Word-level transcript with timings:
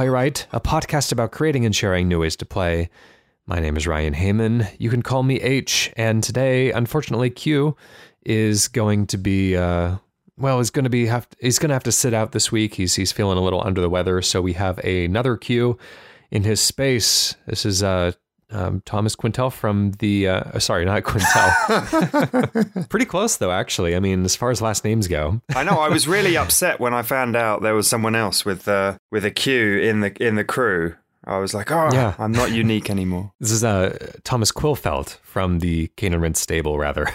PlayWrite, 0.00 0.46
a 0.50 0.60
podcast 0.62 1.12
about 1.12 1.30
creating 1.30 1.66
and 1.66 1.76
sharing 1.76 2.08
new 2.08 2.20
ways 2.20 2.34
to 2.36 2.46
play. 2.46 2.88
My 3.44 3.58
name 3.58 3.76
is 3.76 3.86
Ryan 3.86 4.14
Hamann. 4.14 4.66
You 4.78 4.88
can 4.88 5.02
call 5.02 5.22
me 5.22 5.38
H, 5.42 5.92
and 5.94 6.24
today, 6.24 6.72
unfortunately, 6.72 7.28
Q 7.28 7.76
is 8.24 8.66
going 8.66 9.08
to 9.08 9.18
be. 9.18 9.58
Uh, 9.58 9.96
well, 10.38 10.56
he's 10.56 10.70
going 10.70 10.84
to 10.84 10.90
be 10.90 11.04
have 11.04 11.28
he's 11.38 11.58
going 11.58 11.68
to 11.68 11.74
have 11.74 11.84
to 11.84 11.92
sit 11.92 12.14
out 12.14 12.32
this 12.32 12.50
week. 12.50 12.76
He's 12.76 12.94
he's 12.94 13.12
feeling 13.12 13.36
a 13.36 13.42
little 13.42 13.62
under 13.62 13.82
the 13.82 13.90
weather, 13.90 14.22
so 14.22 14.40
we 14.40 14.54
have 14.54 14.78
another 14.78 15.36
Q 15.36 15.76
in 16.30 16.44
his 16.44 16.62
space. 16.62 17.36
This 17.46 17.66
is 17.66 17.82
uh, 17.82 18.12
um, 18.52 18.82
Thomas 18.84 19.16
Quintel 19.16 19.52
from 19.52 19.92
the 19.98 20.28
uh, 20.28 20.58
sorry, 20.58 20.84
not 20.84 21.02
Quintel. 21.04 22.88
Pretty 22.88 23.06
close 23.06 23.36
though, 23.36 23.52
actually. 23.52 23.96
I 23.96 24.00
mean, 24.00 24.24
as 24.24 24.36
far 24.36 24.50
as 24.50 24.60
last 24.62 24.84
names 24.84 25.08
go. 25.08 25.40
I 25.54 25.62
know. 25.64 25.78
I 25.78 25.88
was 25.88 26.06
really 26.08 26.36
upset 26.36 26.80
when 26.80 26.94
I 26.94 27.02
found 27.02 27.36
out 27.36 27.62
there 27.62 27.74
was 27.74 27.88
someone 27.88 28.14
else 28.14 28.44
with 28.44 28.68
uh, 28.68 28.96
with 29.10 29.24
a 29.24 29.30
Q 29.30 29.78
in 29.78 30.00
the 30.00 30.26
in 30.26 30.34
the 30.36 30.44
crew. 30.44 30.94
I 31.22 31.36
was 31.38 31.52
like, 31.52 31.70
oh, 31.70 31.90
yeah. 31.92 32.14
I'm 32.18 32.32
not 32.32 32.50
unique 32.50 32.88
anymore. 32.88 33.32
This 33.40 33.50
is 33.50 33.62
uh, 33.62 33.94
Thomas 34.24 34.50
Quillfeldt 34.50 35.18
from 35.22 35.58
the 35.58 35.88
Cane 35.96 36.14
and 36.14 36.22
Rinse 36.22 36.40
stable, 36.40 36.78
rather. 36.78 37.08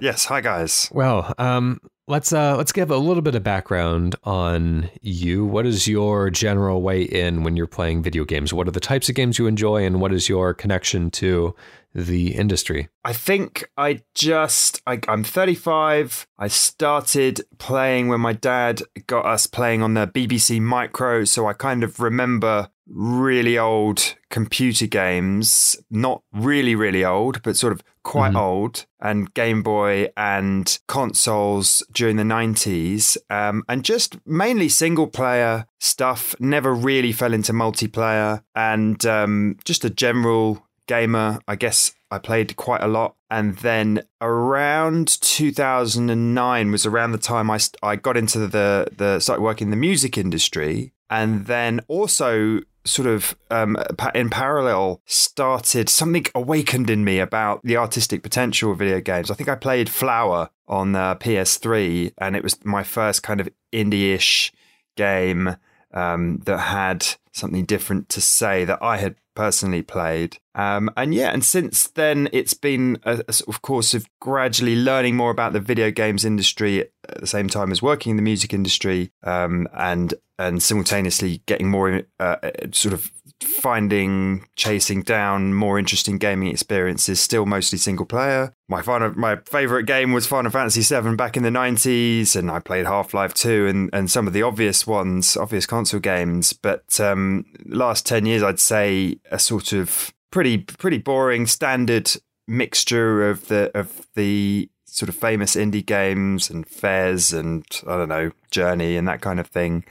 yes. 0.00 0.24
Hi, 0.24 0.40
guys. 0.40 0.90
Well, 0.92 1.32
um, 1.38 1.80
let's 2.12 2.30
uh, 2.30 2.54
let's 2.58 2.72
give 2.72 2.90
a 2.90 2.96
little 2.98 3.22
bit 3.22 3.34
of 3.34 3.42
background 3.42 4.14
on 4.22 4.90
you. 5.00 5.46
What 5.46 5.64
is 5.66 5.88
your 5.88 6.28
general 6.28 6.82
way 6.82 7.02
in 7.02 7.42
when 7.42 7.56
you're 7.56 7.66
playing 7.66 8.02
video 8.02 8.26
games? 8.26 8.52
What 8.52 8.68
are 8.68 8.72
the 8.72 8.80
types 8.80 9.08
of 9.08 9.14
games 9.14 9.38
you 9.38 9.46
enjoy, 9.46 9.86
and 9.86 9.98
what 9.98 10.12
is 10.12 10.28
your 10.28 10.52
connection 10.52 11.10
to 11.12 11.56
the 11.94 12.34
industry? 12.34 12.90
I 13.02 13.14
think 13.14 13.64
I 13.78 14.02
just 14.14 14.82
I, 14.86 15.00
am 15.08 15.24
35. 15.24 16.26
I 16.38 16.48
started 16.48 17.40
playing 17.56 18.08
when 18.08 18.20
my 18.20 18.34
dad 18.34 18.82
got 19.06 19.24
us 19.24 19.46
playing 19.46 19.82
on 19.82 19.94
the 19.94 20.06
BBC 20.06 20.60
Micro, 20.60 21.24
so 21.24 21.46
I 21.46 21.54
kind 21.54 21.82
of 21.82 21.98
remember 21.98 22.68
really 22.86 23.56
old 23.56 24.16
computer 24.32 24.86
games, 24.88 25.76
not 25.90 26.22
really, 26.32 26.74
really 26.74 27.04
old, 27.04 27.40
but 27.42 27.56
sort 27.56 27.72
of 27.72 27.84
quite 28.02 28.30
mm-hmm. 28.30 28.38
old, 28.38 28.86
and 28.98 29.32
Game 29.34 29.62
Boy 29.62 30.08
and 30.16 30.78
consoles 30.88 31.84
during 31.92 32.16
the 32.16 32.24
90s, 32.24 33.16
um, 33.30 33.62
and 33.68 33.84
just 33.84 34.16
mainly 34.26 34.68
single 34.68 35.06
player 35.06 35.66
stuff. 35.78 36.34
Never 36.40 36.74
really 36.74 37.12
fell 37.12 37.32
into 37.32 37.52
multiplayer, 37.52 38.42
and 38.56 39.04
um, 39.06 39.58
just 39.64 39.84
a 39.84 39.90
general 39.90 40.66
gamer. 40.88 41.38
I 41.46 41.54
guess 41.54 41.92
I 42.10 42.18
played 42.18 42.56
quite 42.56 42.82
a 42.82 42.88
lot. 42.88 43.14
And 43.30 43.56
then 43.56 44.02
around 44.20 45.08
2009 45.22 46.70
was 46.70 46.84
around 46.84 47.12
the 47.12 47.18
time 47.18 47.50
I, 47.50 47.58
I 47.82 47.96
got 47.96 48.18
into 48.18 48.46
the, 48.46 48.88
the 48.94 49.18
started 49.20 49.40
working 49.40 49.68
in 49.68 49.70
the 49.70 49.76
music 49.76 50.18
industry. 50.18 50.92
And 51.08 51.46
then 51.46 51.80
also 51.88 52.60
sort 52.84 53.08
of 53.08 53.36
um, 53.50 53.76
in 54.14 54.30
parallel 54.30 55.00
started 55.06 55.88
something 55.88 56.26
awakened 56.34 56.90
in 56.90 57.04
me 57.04 57.18
about 57.18 57.62
the 57.62 57.76
artistic 57.76 58.22
potential 58.22 58.72
of 58.72 58.78
video 58.78 59.00
games. 59.00 59.30
I 59.30 59.34
think 59.34 59.48
I 59.48 59.54
played 59.54 59.88
Flower 59.88 60.50
on 60.66 60.94
uh, 60.94 61.14
PS3, 61.16 62.12
and 62.18 62.34
it 62.34 62.42
was 62.42 62.64
my 62.64 62.82
first 62.82 63.22
kind 63.22 63.40
of 63.40 63.48
indie-ish 63.72 64.52
game 64.96 65.56
um, 65.92 66.38
that 66.44 66.58
had 66.58 67.06
something 67.32 67.64
different 67.64 68.08
to 68.10 68.20
say 68.20 68.64
that 68.64 68.82
I 68.82 68.98
had 68.98 69.16
personally 69.34 69.82
played. 69.82 70.38
Um, 70.54 70.90
and 70.96 71.14
yeah, 71.14 71.30
and 71.30 71.44
since 71.44 71.88
then, 71.88 72.28
it's 72.32 72.54
been 72.54 72.98
a, 73.04 73.22
a, 73.26 73.32
sort 73.32 73.54
of 73.54 73.62
course 73.62 73.94
of 73.94 74.06
gradually 74.20 74.76
learning 74.76 75.16
more 75.16 75.30
about 75.30 75.54
the 75.54 75.60
video 75.60 75.90
games 75.90 76.24
industry 76.24 76.82
at 77.08 77.20
the 77.20 77.26
same 77.26 77.48
time 77.48 77.72
as 77.72 77.80
working 77.80 78.10
in 78.10 78.16
the 78.16 78.22
music 78.22 78.52
industry, 78.52 79.10
um, 79.22 79.66
and 79.74 80.14
and 80.38 80.62
simultaneously 80.62 81.42
getting 81.46 81.70
more 81.70 82.02
uh, 82.20 82.36
sort 82.72 82.92
of 82.92 83.10
finding 83.42 84.46
chasing 84.56 85.02
down 85.02 85.54
more 85.54 85.78
interesting 85.78 86.18
gaming 86.18 86.48
experiences 86.48 87.20
still 87.20 87.46
mostly 87.46 87.78
single 87.78 88.06
player. 88.06 88.54
My 88.68 88.82
final, 88.82 89.12
my 89.14 89.36
favorite 89.46 89.84
game 89.84 90.12
was 90.12 90.26
Final 90.26 90.50
Fantasy 90.50 90.82
7 90.82 91.16
back 91.16 91.36
in 91.36 91.42
the 91.42 91.50
90s 91.50 92.36
and 92.36 92.50
I 92.50 92.58
played 92.58 92.86
Half-Life 92.86 93.34
2 93.34 93.66
and 93.66 93.90
and 93.92 94.10
some 94.10 94.26
of 94.26 94.32
the 94.32 94.42
obvious 94.42 94.86
ones 94.86 95.36
obvious 95.36 95.66
console 95.66 96.00
games. 96.00 96.52
But 96.52 97.00
um, 97.00 97.44
last 97.66 98.06
10 98.06 98.26
years 98.26 98.42
I'd 98.42 98.60
say 98.60 99.16
a 99.30 99.38
sort 99.38 99.72
of 99.72 100.12
pretty 100.30 100.58
pretty 100.58 100.98
boring 100.98 101.46
standard 101.46 102.10
mixture 102.48 103.28
of 103.28 103.48
the 103.48 103.70
of 103.78 104.06
the 104.14 104.68
sort 104.92 105.08
of 105.08 105.16
famous 105.16 105.56
indie 105.56 105.84
games 105.84 106.50
and 106.50 106.68
Fez 106.68 107.32
and 107.32 107.64
I 107.86 107.96
don't 107.96 108.10
know 108.10 108.30
Journey 108.50 108.96
and 108.96 109.08
that 109.08 109.22
kind 109.22 109.40
of 109.40 109.46
thing, 109.46 109.84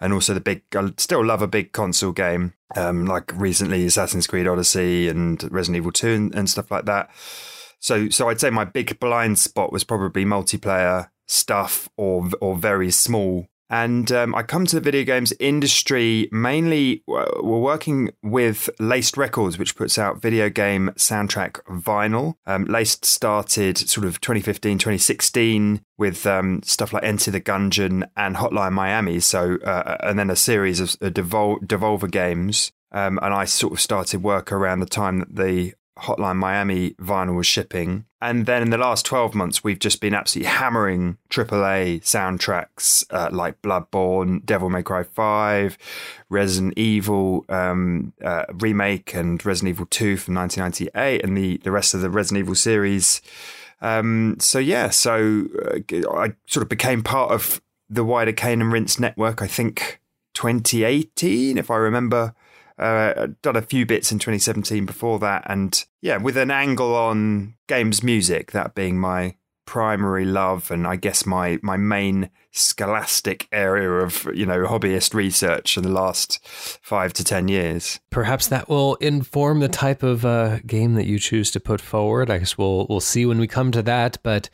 and 0.00 0.12
also 0.12 0.32
the 0.32 0.40
big. 0.40 0.62
I 0.74 0.92
still 0.96 1.24
love 1.24 1.42
a 1.42 1.48
big 1.48 1.72
console 1.72 2.12
game, 2.12 2.54
um, 2.76 3.04
like 3.04 3.32
recently 3.34 3.84
Assassin's 3.84 4.28
Creed 4.28 4.46
Odyssey 4.46 5.08
and 5.08 5.42
Resident 5.52 5.78
Evil 5.78 5.92
Two 5.92 6.14
and, 6.14 6.34
and 6.34 6.48
stuff 6.48 6.70
like 6.70 6.84
that. 6.84 7.10
So, 7.80 8.08
so 8.08 8.28
I'd 8.28 8.40
say 8.40 8.50
my 8.50 8.64
big 8.64 8.98
blind 9.00 9.38
spot 9.38 9.72
was 9.72 9.84
probably 9.84 10.24
multiplayer 10.24 11.10
stuff 11.26 11.88
or 11.96 12.30
or 12.40 12.56
very 12.56 12.90
small 12.90 13.48
and 13.70 14.10
um, 14.12 14.34
I 14.34 14.42
come 14.42 14.66
to 14.66 14.76
the 14.76 14.80
video 14.80 15.04
games 15.04 15.32
industry 15.40 16.28
mainly. 16.30 17.02
Uh, 17.08 17.24
we're 17.42 17.58
working 17.58 18.10
with 18.22 18.68
Laced 18.78 19.16
Records, 19.16 19.58
which 19.58 19.76
puts 19.76 19.98
out 19.98 20.20
video 20.20 20.50
game 20.50 20.90
soundtrack 20.96 21.62
vinyl. 21.64 22.34
Um, 22.46 22.66
Laced 22.66 23.04
started 23.04 23.78
sort 23.78 24.06
of 24.06 24.20
2015, 24.20 24.78
2016 24.78 25.80
with 25.96 26.26
um, 26.26 26.62
stuff 26.62 26.92
like 26.92 27.04
Enter 27.04 27.30
the 27.30 27.40
Gungeon 27.40 28.08
and 28.16 28.36
Hotline 28.36 28.72
Miami. 28.72 29.20
So, 29.20 29.58
uh, 29.64 29.68
uh 29.68 29.96
and 30.00 30.18
then 30.18 30.30
a 30.30 30.36
series 30.36 30.80
of 30.80 30.96
uh, 31.00 31.08
Devol- 31.10 31.60
Devolver 31.60 32.10
games. 32.10 32.72
Um, 32.92 33.18
and 33.22 33.34
I 33.34 33.44
sort 33.44 33.72
of 33.72 33.80
started 33.80 34.22
work 34.22 34.52
around 34.52 34.78
the 34.78 34.86
time 34.86 35.18
that 35.18 35.34
the 35.34 35.74
Hotline 35.98 36.36
Miami 36.36 36.90
vinyl 36.92 37.36
was 37.36 37.46
shipping. 37.46 38.04
And 38.20 38.46
then 38.46 38.62
in 38.62 38.70
the 38.70 38.78
last 38.78 39.04
12 39.06 39.34
months, 39.34 39.62
we've 39.62 39.78
just 39.78 40.00
been 40.00 40.14
absolutely 40.14 40.50
hammering 40.50 41.18
AAA 41.30 42.00
soundtracks 42.02 43.04
uh, 43.10 43.28
like 43.30 43.60
Bloodborne, 43.62 44.44
Devil 44.44 44.70
May 44.70 44.82
Cry 44.82 45.02
5, 45.02 45.78
Resident 46.30 46.74
Evil 46.76 47.44
um, 47.48 48.12
uh, 48.24 48.44
remake, 48.54 49.14
and 49.14 49.44
Resident 49.44 49.74
Evil 49.74 49.86
2 49.86 50.16
from 50.16 50.34
1998, 50.34 51.22
and 51.22 51.36
the, 51.36 51.58
the 51.58 51.70
rest 51.70 51.94
of 51.94 52.00
the 52.00 52.10
Resident 52.10 52.44
Evil 52.44 52.54
series. 52.54 53.20
Um, 53.80 54.36
so, 54.40 54.58
yeah, 54.58 54.90
so 54.90 55.46
uh, 55.66 56.10
I 56.12 56.32
sort 56.46 56.62
of 56.62 56.68
became 56.68 57.02
part 57.02 57.30
of 57.30 57.60
the 57.90 58.04
wider 58.04 58.32
Cane 58.32 58.62
and 58.62 58.72
Rinse 58.72 58.98
network, 58.98 59.42
I 59.42 59.46
think 59.46 60.00
2018, 60.32 61.58
if 61.58 61.70
I 61.70 61.76
remember 61.76 62.34
uh, 62.78 63.28
done 63.42 63.56
a 63.56 63.62
few 63.62 63.86
bits 63.86 64.10
in 64.10 64.18
2017 64.18 64.86
before 64.86 65.18
that, 65.20 65.44
and 65.46 65.84
yeah, 66.00 66.16
with 66.16 66.36
an 66.36 66.50
angle 66.50 66.94
on 66.94 67.54
games 67.68 68.02
music, 68.02 68.52
that 68.52 68.74
being 68.74 68.98
my 68.98 69.36
primary 69.66 70.24
love, 70.24 70.70
and 70.70 70.86
I 70.86 70.96
guess 70.96 71.26
my 71.26 71.58
my 71.62 71.76
main 71.76 72.30
scholastic 72.50 73.48
area 73.50 73.90
of 73.90 74.28
you 74.34 74.46
know 74.46 74.66
hobbyist 74.66 75.14
research 75.14 75.76
in 75.76 75.82
the 75.82 75.88
last 75.88 76.46
five 76.46 77.12
to 77.14 77.24
ten 77.24 77.48
years. 77.48 78.00
Perhaps 78.10 78.48
that 78.48 78.68
will 78.68 78.96
inform 78.96 79.60
the 79.60 79.68
type 79.68 80.02
of 80.02 80.24
uh, 80.24 80.58
game 80.66 80.94
that 80.94 81.06
you 81.06 81.18
choose 81.18 81.50
to 81.52 81.60
put 81.60 81.80
forward. 81.80 82.30
I 82.30 82.38
guess 82.38 82.58
we'll 82.58 82.86
we'll 82.88 83.00
see 83.00 83.26
when 83.26 83.38
we 83.38 83.46
come 83.46 83.70
to 83.72 83.82
that, 83.82 84.18
but. 84.22 84.50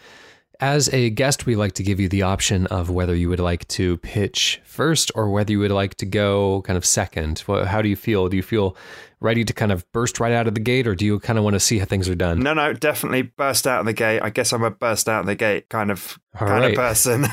As 0.60 0.92
a 0.92 1.08
guest, 1.08 1.46
we 1.46 1.56
like 1.56 1.72
to 1.72 1.82
give 1.82 1.98
you 2.00 2.08
the 2.08 2.20
option 2.20 2.66
of 2.66 2.90
whether 2.90 3.14
you 3.14 3.30
would 3.30 3.40
like 3.40 3.66
to 3.68 3.96
pitch 3.98 4.60
first 4.62 5.10
or 5.14 5.30
whether 5.30 5.50
you 5.50 5.58
would 5.58 5.70
like 5.70 5.94
to 5.96 6.06
go 6.06 6.60
kind 6.62 6.76
of 6.76 6.84
second. 6.84 7.42
How 7.46 7.80
do 7.80 7.88
you 7.88 7.96
feel? 7.96 8.28
Do 8.28 8.36
you 8.36 8.42
feel 8.42 8.76
ready 9.20 9.42
to 9.42 9.54
kind 9.54 9.72
of 9.72 9.90
burst 9.92 10.20
right 10.20 10.32
out 10.32 10.46
of 10.46 10.54
the 10.54 10.60
gate, 10.60 10.86
or 10.86 10.94
do 10.94 11.06
you 11.06 11.18
kind 11.20 11.38
of 11.38 11.44
want 11.44 11.54
to 11.54 11.60
see 11.60 11.78
how 11.78 11.86
things 11.86 12.10
are 12.10 12.14
done? 12.14 12.40
No, 12.40 12.52
no, 12.52 12.74
definitely 12.74 13.22
burst 13.22 13.66
out 13.66 13.80
of 13.80 13.86
the 13.86 13.94
gate. 13.94 14.20
I 14.20 14.28
guess 14.28 14.52
I'm 14.52 14.62
a 14.62 14.70
burst 14.70 15.08
out 15.08 15.20
of 15.20 15.26
the 15.26 15.34
gate 15.34 15.70
kind 15.70 15.90
of 15.90 16.18
All 16.38 16.46
kind 16.46 16.62
right. 16.62 16.72
of 16.72 16.76
person. 16.76 17.26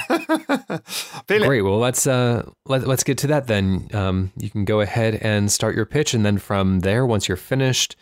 Great. 1.28 1.64
Well, 1.64 1.80
let's 1.80 2.08
uh, 2.08 2.50
let, 2.66 2.88
let's 2.88 3.04
get 3.04 3.18
to 3.20 3.28
that 3.28 3.48
then. 3.48 3.90
Um, 3.94 4.32
you 4.38 4.50
can 4.50 4.64
go 4.64 4.80
ahead 4.80 5.16
and 5.16 5.52
start 5.52 5.76
your 5.76 5.86
pitch, 5.86 6.14
and 6.14 6.26
then 6.26 6.38
from 6.38 6.80
there, 6.80 7.06
once 7.06 7.28
you're 7.28 7.36
finished 7.36 7.98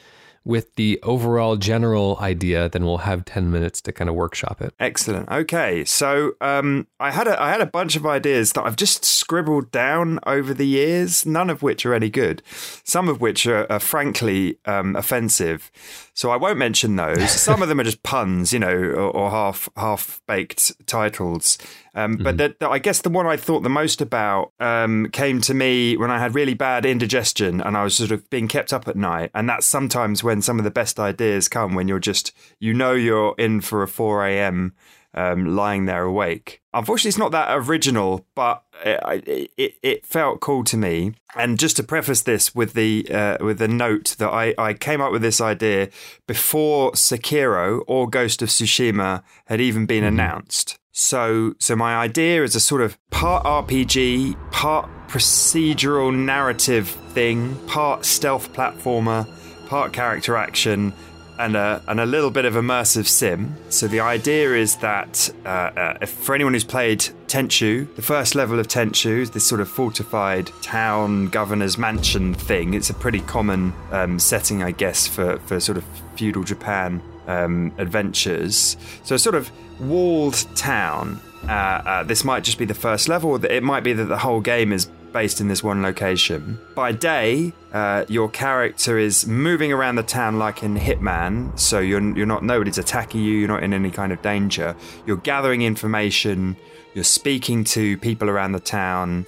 with 0.45 0.75
the 0.75 0.99
overall 1.01 1.55
general 1.57 2.17
idea, 2.21 2.69
then 2.69 2.85
we'll 2.85 2.99
have 2.99 3.25
10 3.25 3.51
minutes 3.51 3.81
to 3.81 3.91
kind 3.91 4.09
of 4.09 4.15
workshop 4.15 4.61
it. 4.61 4.73
Excellent. 4.79 5.27
Okay. 5.29 5.83
So 5.83 6.33
um, 6.39 6.87
I 6.99 7.09
had 7.11 7.27
a 7.27 7.41
I 7.41 7.49
had 7.49 7.61
a 7.61 7.65
bunch 7.65 7.95
of 7.95 8.05
ideas 8.05 8.53
that 8.53 8.63
I've 8.63 8.75
just 8.75 9.03
scribbled 9.03 9.71
down 9.71 10.19
over 10.25 10.53
the 10.53 10.67
years, 10.67 11.25
none 11.25 11.49
of 11.49 11.63
which 11.63 11.85
are 11.85 11.95
any 11.95 12.11
good. 12.11 12.43
Some 12.83 13.09
of 13.09 13.19
which 13.19 13.47
are, 13.47 13.69
are 13.71 13.79
frankly 13.79 14.59
um, 14.65 14.95
offensive. 14.95 15.71
So 16.13 16.29
I 16.29 16.37
won't 16.37 16.59
mention 16.59 16.95
those. 16.95 17.31
Some 17.41 17.61
of 17.61 17.67
them 17.67 17.79
are 17.79 17.83
just 17.83 18.03
puns, 18.03 18.53
you 18.53 18.59
know, 18.59 18.73
or, 18.73 19.09
or 19.09 19.31
half 19.31 19.67
half 19.75 20.21
baked 20.27 20.85
titles. 20.87 21.57
Um, 21.95 22.15
mm-hmm. 22.15 22.23
But 22.23 22.37
the, 22.37 22.55
the, 22.59 22.69
I 22.69 22.79
guess 22.79 23.01
the 23.01 23.09
one 23.09 23.25
I 23.25 23.37
thought 23.37 23.63
the 23.63 23.69
most 23.69 24.01
about 24.01 24.51
um, 24.59 25.07
came 25.11 25.39
to 25.41 25.53
me 25.53 25.95
when 25.95 26.11
I 26.11 26.19
had 26.19 26.35
really 26.35 26.53
bad 26.53 26.85
indigestion 26.85 27.61
and 27.61 27.77
I 27.77 27.83
was 27.83 27.95
sort 27.95 28.11
of 28.11 28.29
being 28.29 28.49
kept 28.49 28.73
up 28.73 28.87
at 28.87 28.97
night. 28.97 29.31
And 29.33 29.47
that's 29.47 29.65
sometimes 29.65 30.23
when 30.23 30.41
some 30.41 30.59
of 30.59 30.65
the 30.65 30.71
best 30.71 30.99
ideas 30.99 31.47
come 31.47 31.73
when 31.73 31.87
you're 31.87 31.99
just, 31.99 32.33
you 32.59 32.73
know, 32.73 32.91
you're 32.91 33.33
in 33.37 33.61
for 33.61 33.81
a 33.81 33.87
4 33.87 34.27
a.m. 34.27 34.73
um, 35.13 35.55
lying 35.55 35.85
there 35.85 36.03
awake. 36.03 36.61
Unfortunately, 36.73 37.09
it's 37.09 37.17
not 37.17 37.31
that 37.31 37.55
original, 37.55 38.27
but 38.35 38.63
it, 38.83 39.49
it, 39.57 39.75
it, 39.81 40.05
felt 40.05 40.41
cool 40.41 40.65
to 40.65 40.75
me. 40.75 41.13
And 41.33 41.57
just 41.57 41.77
to 41.77 41.83
preface 41.83 42.23
this 42.23 42.53
with 42.53 42.73
the 42.73 43.07
uh, 43.09 43.37
with 43.39 43.59
the 43.59 43.69
note 43.69 44.15
that 44.19 44.29
I, 44.29 44.53
I 44.57 44.73
came 44.73 44.99
up 44.99 45.13
with 45.13 45.21
this 45.21 45.39
idea 45.39 45.87
before 46.27 46.91
Sekiro 46.91 47.83
or 47.87 48.09
Ghost 48.09 48.41
of 48.41 48.49
Tsushima 48.49 49.23
had 49.45 49.61
even 49.61 49.85
been 49.85 50.03
mm-hmm. 50.03 50.19
announced. 50.19 50.77
So 50.97 51.55
so 51.59 51.75
my 51.75 51.97
idea 51.97 52.41
is 52.43 52.55
a 52.55 52.61
sort 52.61 52.81
of 52.81 52.97
part 53.09 53.43
RPG, 53.43 54.51
part 54.51 54.89
procedural 55.09 56.15
narrative 56.15 56.87
thing, 56.87 57.55
part 57.67 58.05
stealth 58.05 58.53
platformer, 58.53 59.27
part 59.67 59.91
character 59.91 60.37
action, 60.37 60.93
and 61.37 61.57
a, 61.57 61.83
and 61.89 61.99
a 61.99 62.05
little 62.05 62.31
bit 62.31 62.45
of 62.45 62.53
immersive 62.53 63.07
sim. 63.07 63.57
So 63.67 63.89
the 63.89 63.99
idea 63.99 64.53
is 64.53 64.77
that 64.77 65.29
uh, 65.45 65.49
uh, 65.49 65.97
if, 66.01 66.11
for 66.11 66.33
anyone 66.33 66.53
who's 66.53 66.63
played 66.63 66.99
Tenchu, 67.27 67.93
the 67.97 68.01
first 68.01 68.33
level 68.33 68.57
of 68.57 68.69
Tenchu 68.69 69.19
is 69.19 69.31
this 69.31 69.45
sort 69.45 69.59
of 69.59 69.67
fortified 69.67 70.49
town 70.61 71.27
governor's 71.27 71.77
mansion 71.77 72.33
thing. 72.33 72.73
It's 72.73 72.89
a 72.89 72.93
pretty 72.93 73.19
common 73.19 73.73
um, 73.91 74.17
setting, 74.17 74.63
I 74.63 74.71
guess, 74.71 75.07
for, 75.07 75.39
for 75.39 75.59
sort 75.59 75.77
of 75.77 75.83
feudal 76.15 76.45
Japan 76.45 77.01
um, 77.27 77.73
adventures. 77.77 78.77
So 79.03 79.15
a 79.15 79.19
sort 79.19 79.35
of 79.35 79.51
walled 79.79 80.45
town. 80.55 81.19
Uh, 81.43 81.51
uh 81.51 82.03
this 82.03 82.23
might 82.23 82.43
just 82.43 82.57
be 82.57 82.65
the 82.65 82.73
first 82.73 83.07
level, 83.07 83.43
it 83.45 83.63
might 83.63 83.83
be 83.83 83.93
that 83.93 84.05
the 84.05 84.17
whole 84.17 84.41
game 84.41 84.71
is 84.71 84.89
based 85.15 85.39
in 85.39 85.47
this 85.47 85.63
one 85.63 85.81
location. 85.81 86.59
By 86.75 86.91
day, 86.91 87.53
uh, 87.71 88.03
your 88.09 88.27
character 88.27 88.97
is 88.97 89.25
moving 89.25 89.71
around 89.71 89.95
the 89.95 90.03
town 90.03 90.37
like 90.37 90.61
in 90.61 90.75
Hitman, 90.75 91.57
so 91.57 91.79
you're 91.79 92.01
you're 92.17 92.25
not 92.25 92.43
nobody's 92.43 92.77
attacking 92.77 93.21
you. 93.21 93.31
You're 93.31 93.47
not 93.47 93.63
in 93.63 93.73
any 93.73 93.91
kind 93.91 94.11
of 94.11 94.21
danger. 94.21 94.75
You're 95.05 95.23
gathering 95.31 95.61
information. 95.61 96.57
You're 96.93 97.05
speaking 97.05 97.63
to 97.75 97.97
people 97.99 98.29
around 98.29 98.51
the 98.51 98.59
town, 98.59 99.25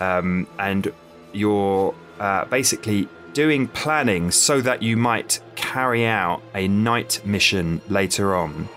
um, 0.00 0.48
and 0.58 0.92
you're 1.32 1.94
uh, 2.18 2.44
basically 2.46 3.08
doing 3.32 3.68
planning 3.68 4.30
so 4.30 4.60
that 4.60 4.82
you 4.82 4.96
might 4.96 5.40
carry 5.56 6.06
out 6.06 6.42
a 6.54 6.68
night 6.68 7.20
mission 7.24 7.80
later 7.88 8.34
on. 8.34 8.68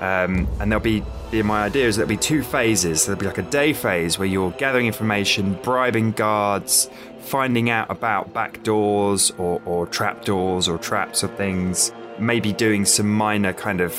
Um, 0.00 0.48
and 0.58 0.72
there'll 0.72 0.82
be 0.82 1.04
my 1.32 1.62
idea 1.64 1.86
is 1.86 1.96
there'll 1.96 2.08
be 2.08 2.16
two 2.16 2.42
phases. 2.42 3.06
There'll 3.06 3.20
be 3.20 3.26
like 3.26 3.38
a 3.38 3.42
day 3.42 3.72
phase 3.72 4.18
where 4.18 4.26
you're 4.26 4.50
gathering 4.52 4.86
information, 4.86 5.54
bribing 5.62 6.12
guards, 6.12 6.90
finding 7.20 7.70
out 7.70 7.90
about 7.90 8.32
back 8.32 8.62
doors 8.62 9.30
or, 9.38 9.62
or 9.64 9.86
trap 9.86 10.24
doors 10.24 10.68
or 10.68 10.78
traps 10.78 11.22
or 11.22 11.28
things. 11.28 11.92
Maybe 12.18 12.52
doing 12.52 12.84
some 12.84 13.10
minor 13.10 13.52
kind 13.52 13.80
of 13.80 13.94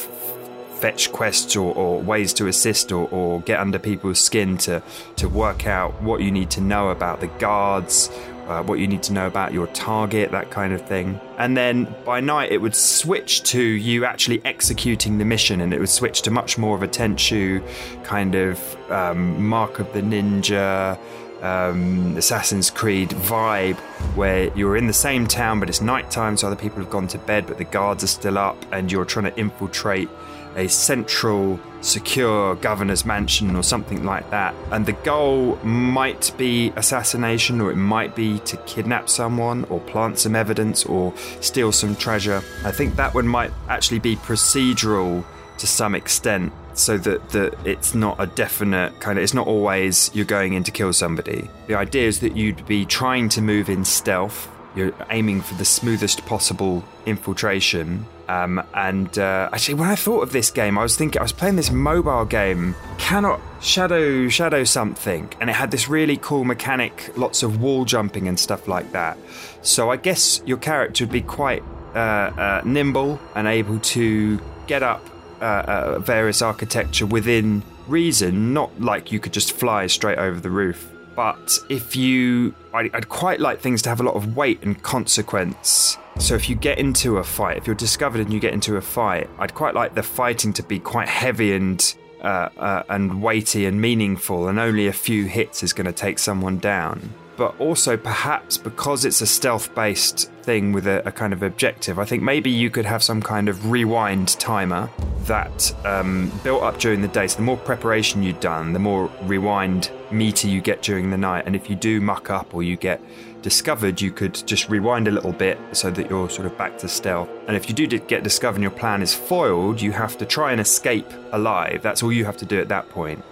fetch 0.82 1.12
quests 1.12 1.56
or, 1.56 1.74
or 1.76 2.02
ways 2.02 2.34
to 2.34 2.48
assist 2.48 2.92
or, 2.92 3.08
or, 3.10 3.40
get 3.42 3.60
under 3.60 3.78
people's 3.78 4.20
skin 4.20 4.58
to 4.58 4.82
to 5.16 5.30
work 5.30 5.68
out 5.68 6.02
what 6.02 6.22
you 6.22 6.32
need 6.32 6.50
to 6.50 6.60
know 6.60 6.90
about 6.90 7.20
the 7.20 7.28
guards, 7.28 8.10
uh, 8.52 8.62
what 8.64 8.80
you 8.80 8.88
need 8.88 9.02
to 9.04 9.14
know 9.14 9.28
about 9.28 9.54
your 9.54 9.68
target, 9.68 10.32
that 10.32 10.52
kind 10.52 10.74
of 10.74 10.86
thing. 10.86 11.20
And 11.38 11.56
then 11.56 11.96
by 12.06 12.20
night, 12.20 12.52
it 12.52 12.58
would 12.58 12.76
switch 12.76 13.44
to 13.44 13.62
you 13.62 14.04
actually 14.04 14.44
executing 14.44 15.18
the 15.20 15.26
mission, 15.26 15.62
and 15.62 15.74
it 15.74 15.80
would 15.80 15.90
switch 15.90 16.22
to 16.24 16.32
much 16.32 16.58
more 16.58 16.76
of 16.76 16.84
a 16.84 16.88
Tenchu 16.88 17.64
kind 18.04 18.36
of 18.36 18.92
um, 18.92 19.42
Mark 19.46 19.80
of 19.80 19.92
the 19.94 20.02
Ninja. 20.02 21.00
Um, 21.42 22.16
Assassin's 22.18 22.70
Creed 22.70 23.10
vibe 23.10 23.80
where 24.16 24.56
you're 24.56 24.78
in 24.78 24.86
the 24.86 24.94
same 24.94 25.26
town 25.26 25.60
but 25.60 25.70
it's 25.70 25.82
nighttime 25.82 26.38
so 26.38 26.46
other 26.46 26.56
people 26.56 26.78
have 26.78 26.92
gone 26.92 27.08
to 27.08 27.18
bed 27.18 27.48
but 27.48 27.58
the 27.58 27.64
guards 27.64 28.04
are 28.04 28.14
still 28.20 28.38
up 28.38 28.64
and 28.72 28.92
you're 28.92 29.06
trying 29.06 29.26
to 29.26 29.36
infiltrate 29.40 30.08
a 30.56 30.68
central 30.68 31.60
secure 31.82 32.56
governor's 32.56 33.06
mansion 33.06 33.56
or 33.56 33.64
something 33.64 34.04
like 34.04 34.30
that. 34.30 34.54
And 34.72 34.86
the 34.86 34.94
goal 34.94 35.56
might 35.64 36.32
be 36.38 36.72
assassination, 36.76 37.60
or 37.60 37.72
it 37.72 37.76
might 37.76 38.16
be 38.16 38.40
to 38.40 38.58
kidnap 38.58 39.10
someone, 39.10 39.66
or 39.66 39.80
plant 39.80 40.20
some 40.20 40.36
evidence, 40.36 40.86
or 40.86 41.14
steal 41.40 41.72
some 41.72 41.96
treasure. 41.96 42.42
I 42.64 42.72
think 42.72 42.96
that 42.96 43.14
one 43.14 43.28
might 43.28 43.52
actually 43.68 44.00
be 44.00 44.16
procedural 44.16 45.24
to 45.58 45.68
some 45.68 45.96
extent. 45.96 46.54
So 46.74 46.98
that, 47.00 47.30
that 47.32 47.68
it's 47.68 47.94
not 47.94 48.16
a 48.18 48.28
definite 48.28 49.00
kind 49.02 49.18
of, 49.18 49.24
it's 49.24 49.34
not 49.34 49.46
always 49.46 50.10
you're 50.14 50.26
going 50.26 50.54
in 50.54 50.64
to 50.64 50.72
kill 50.72 50.94
somebody. 50.94 51.50
The 51.68 51.76
idea 51.76 52.08
is 52.08 52.22
that 52.22 52.38
you'd 52.38 52.66
be 52.66 52.86
trying 52.86 53.28
to 53.30 53.42
move 53.42 53.70
in 53.70 53.84
stealth, 53.84 54.50
you're 54.76 54.94
aiming 55.10 55.42
for 55.42 55.56
the 55.56 55.66
smoothest 55.66 56.26
possible 56.26 56.84
infiltration. 57.06 58.06
Um, 58.32 58.64
and 58.74 59.18
uh, 59.20 59.50
actually, 59.52 59.74
when 59.74 59.90
I 59.90 59.96
thought 59.96 60.22
of 60.22 60.32
this 60.32 60.52
game, 60.52 60.78
I 60.78 60.84
was 60.84 60.96
thinking 60.96 61.20
I 61.20 61.24
was 61.24 61.34
playing 61.34 61.58
this 61.58 61.70
mobile 61.70 62.24
game, 62.24 62.76
cannot 62.98 63.42
shadow 63.62 64.30
shadow 64.30 64.64
something, 64.64 65.34
and 65.42 65.50
it 65.50 65.54
had 65.54 65.70
this 65.70 65.90
really 65.90 66.16
cool 66.18 66.46
mechanic, 66.46 67.12
lots 67.18 67.44
of 67.44 67.62
wall 67.62 67.84
jumping 67.84 68.30
and 68.30 68.40
stuff 68.40 68.70
like 68.70 68.92
that. 68.94 69.18
So 69.64 69.92
I 69.92 69.98
guess 69.98 70.42
your 70.46 70.58
character 70.58 71.04
would 71.04 71.12
be 71.12 71.22
quite 71.22 71.62
uh, 71.94 71.98
uh, 71.98 72.62
nimble 72.64 73.20
and 73.36 73.48
able 73.48 73.80
to 73.80 74.40
get 74.66 74.82
up 74.82 75.06
uh, 75.42 75.46
uh, 75.46 76.00
various 76.00 76.42
architecture 76.42 77.06
within 77.06 77.64
reason, 77.88 78.54
not 78.54 78.80
like 78.80 79.12
you 79.12 79.20
could 79.20 79.34
just 79.34 79.52
fly 79.52 79.88
straight 79.88 80.18
over 80.18 80.40
the 80.40 80.50
roof. 80.50 80.90
But 81.18 81.60
if 81.68 81.98
you, 81.98 82.56
I'd 82.74 83.10
quite 83.10 83.42
like 83.42 83.60
things 83.60 83.82
to 83.82 83.90
have 83.90 84.00
a 84.00 84.04
lot 84.04 84.16
of 84.16 84.38
weight 84.38 84.64
and 84.64 84.82
consequence. 84.82 85.98
So 86.18 86.36
if 86.36 86.50
you 86.50 86.56
get 86.56 86.78
into 86.78 87.18
a 87.18 87.24
fight, 87.24 87.58
if 87.58 87.66
you're 87.66 87.76
discovered 87.76 88.22
and 88.22 88.32
you 88.32 88.40
get 88.40 88.54
into 88.54 88.78
a 88.78 88.82
fight, 88.82 89.30
I'd 89.40 89.54
quite 89.54 89.74
like 89.74 89.96
the 89.96 90.04
fighting 90.04 90.54
to 90.54 90.64
be 90.64 90.80
quite 90.80 91.08
heavy 91.08 91.54
and 91.54 91.96
uh, 92.22 92.50
uh, 92.58 92.84
and 92.90 93.24
weighty 93.24 93.66
and 93.66 93.82
meaningful, 93.82 94.48
and 94.48 94.60
only 94.60 94.86
a 94.86 94.94
few 94.94 95.26
hits 95.26 95.64
is 95.64 95.74
going 95.74 95.88
to 95.88 95.94
take 95.94 96.20
someone 96.20 96.60
down 96.60 97.14
but 97.42 97.60
also 97.60 97.98
perhaps 97.98 98.56
because 98.56 99.04
it's 99.04 99.20
a 99.20 99.26
stealth 99.26 99.74
based 99.74 100.32
thing 100.44 100.72
with 100.74 100.86
a, 100.86 101.08
a, 101.08 101.12
kind 101.12 101.34
of 101.34 101.42
objective, 101.42 101.98
I 101.98 102.06
think 102.06 102.22
maybe 102.22 102.52
you 102.52 102.70
could 102.70 102.86
have 102.86 103.02
some 103.02 103.20
kind 103.20 103.50
of 103.50 103.72
rewind 103.72 104.40
timer 104.40 104.92
that 105.24 105.74
um, 105.84 106.32
built 106.44 106.62
up 106.62 106.78
during 106.78 107.02
the 107.02 107.08
day. 107.08 107.26
So 107.26 107.38
the 107.38 107.44
more 107.44 107.58
preparation 107.58 108.22
you've 108.22 108.40
done, 108.40 108.74
the 108.74 108.80
more 108.80 109.10
rewind 109.24 109.92
meter 110.12 110.48
you 110.48 110.62
get 110.62 110.84
during 110.84 111.10
the 111.10 111.18
night. 111.18 111.46
And 111.48 111.56
if 111.56 111.68
you 111.68 111.76
do 111.76 112.00
muck 112.00 112.30
up 112.30 112.54
or 112.54 112.62
you 112.62 112.76
get 112.76 113.02
discovered, 113.42 114.02
you 114.02 114.12
could 114.12 114.36
just 114.46 114.70
rewind 114.70 115.08
a 115.08 115.12
little 115.12 115.32
bit 115.32 115.58
so 115.74 115.90
that 115.92 116.10
you're 116.10 116.30
sort 116.30 116.46
of 116.46 116.58
back 116.58 116.78
to 116.80 116.88
stealth. 116.88 117.30
And 117.48 117.56
if 117.56 117.70
you 117.70 117.76
do 117.76 117.88
get 117.88 118.24
discovered 118.24 118.58
and 118.58 118.64
your 118.64 118.72
plan 118.72 119.02
is 119.02 119.14
foiled, 119.14 119.82
you 119.82 119.92
have 119.92 120.18
to 120.20 120.26
try 120.26 120.52
and 120.52 120.62
escape 120.62 121.12
alive. 121.32 121.82
That's 121.82 122.04
all 122.04 122.12
you 122.12 122.26
have 122.26 122.38
to 122.38 122.46
do 122.46 122.60
at 122.60 122.70
that 122.70 122.90
point. 122.90 123.24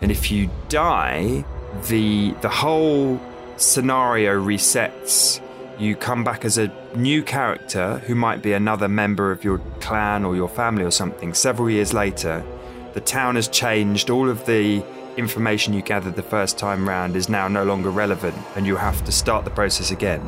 And 0.00 0.10
if 0.10 0.30
you 0.30 0.50
die, 0.68 1.44
the 1.88 2.32
the 2.40 2.48
whole 2.48 3.20
scenario 3.56 4.40
resets, 4.40 5.40
you 5.78 5.96
come 5.96 6.24
back 6.24 6.44
as 6.44 6.58
a 6.58 6.72
new 6.96 7.22
character 7.22 7.98
who 8.06 8.14
might 8.14 8.42
be 8.42 8.52
another 8.52 8.88
member 8.88 9.30
of 9.30 9.44
your 9.44 9.58
clan 9.80 10.24
or 10.24 10.36
your 10.36 10.48
family 10.48 10.84
or 10.84 10.90
something. 10.90 11.34
Several 11.34 11.70
years 11.70 11.92
later, 11.92 12.44
the 12.94 13.00
town 13.00 13.36
has 13.36 13.48
changed. 13.48 14.10
All 14.10 14.28
of 14.28 14.44
the 14.46 14.84
information 15.16 15.72
you 15.74 15.82
gathered 15.82 16.16
the 16.16 16.22
first 16.22 16.58
time 16.58 16.88
round 16.88 17.16
is 17.16 17.28
now 17.28 17.48
no 17.48 17.64
longer 17.64 17.90
relevant, 17.90 18.36
and 18.56 18.66
you 18.66 18.76
have 18.76 19.04
to 19.04 19.12
start 19.12 19.44
the 19.44 19.50
process 19.50 19.90
again. 19.90 20.22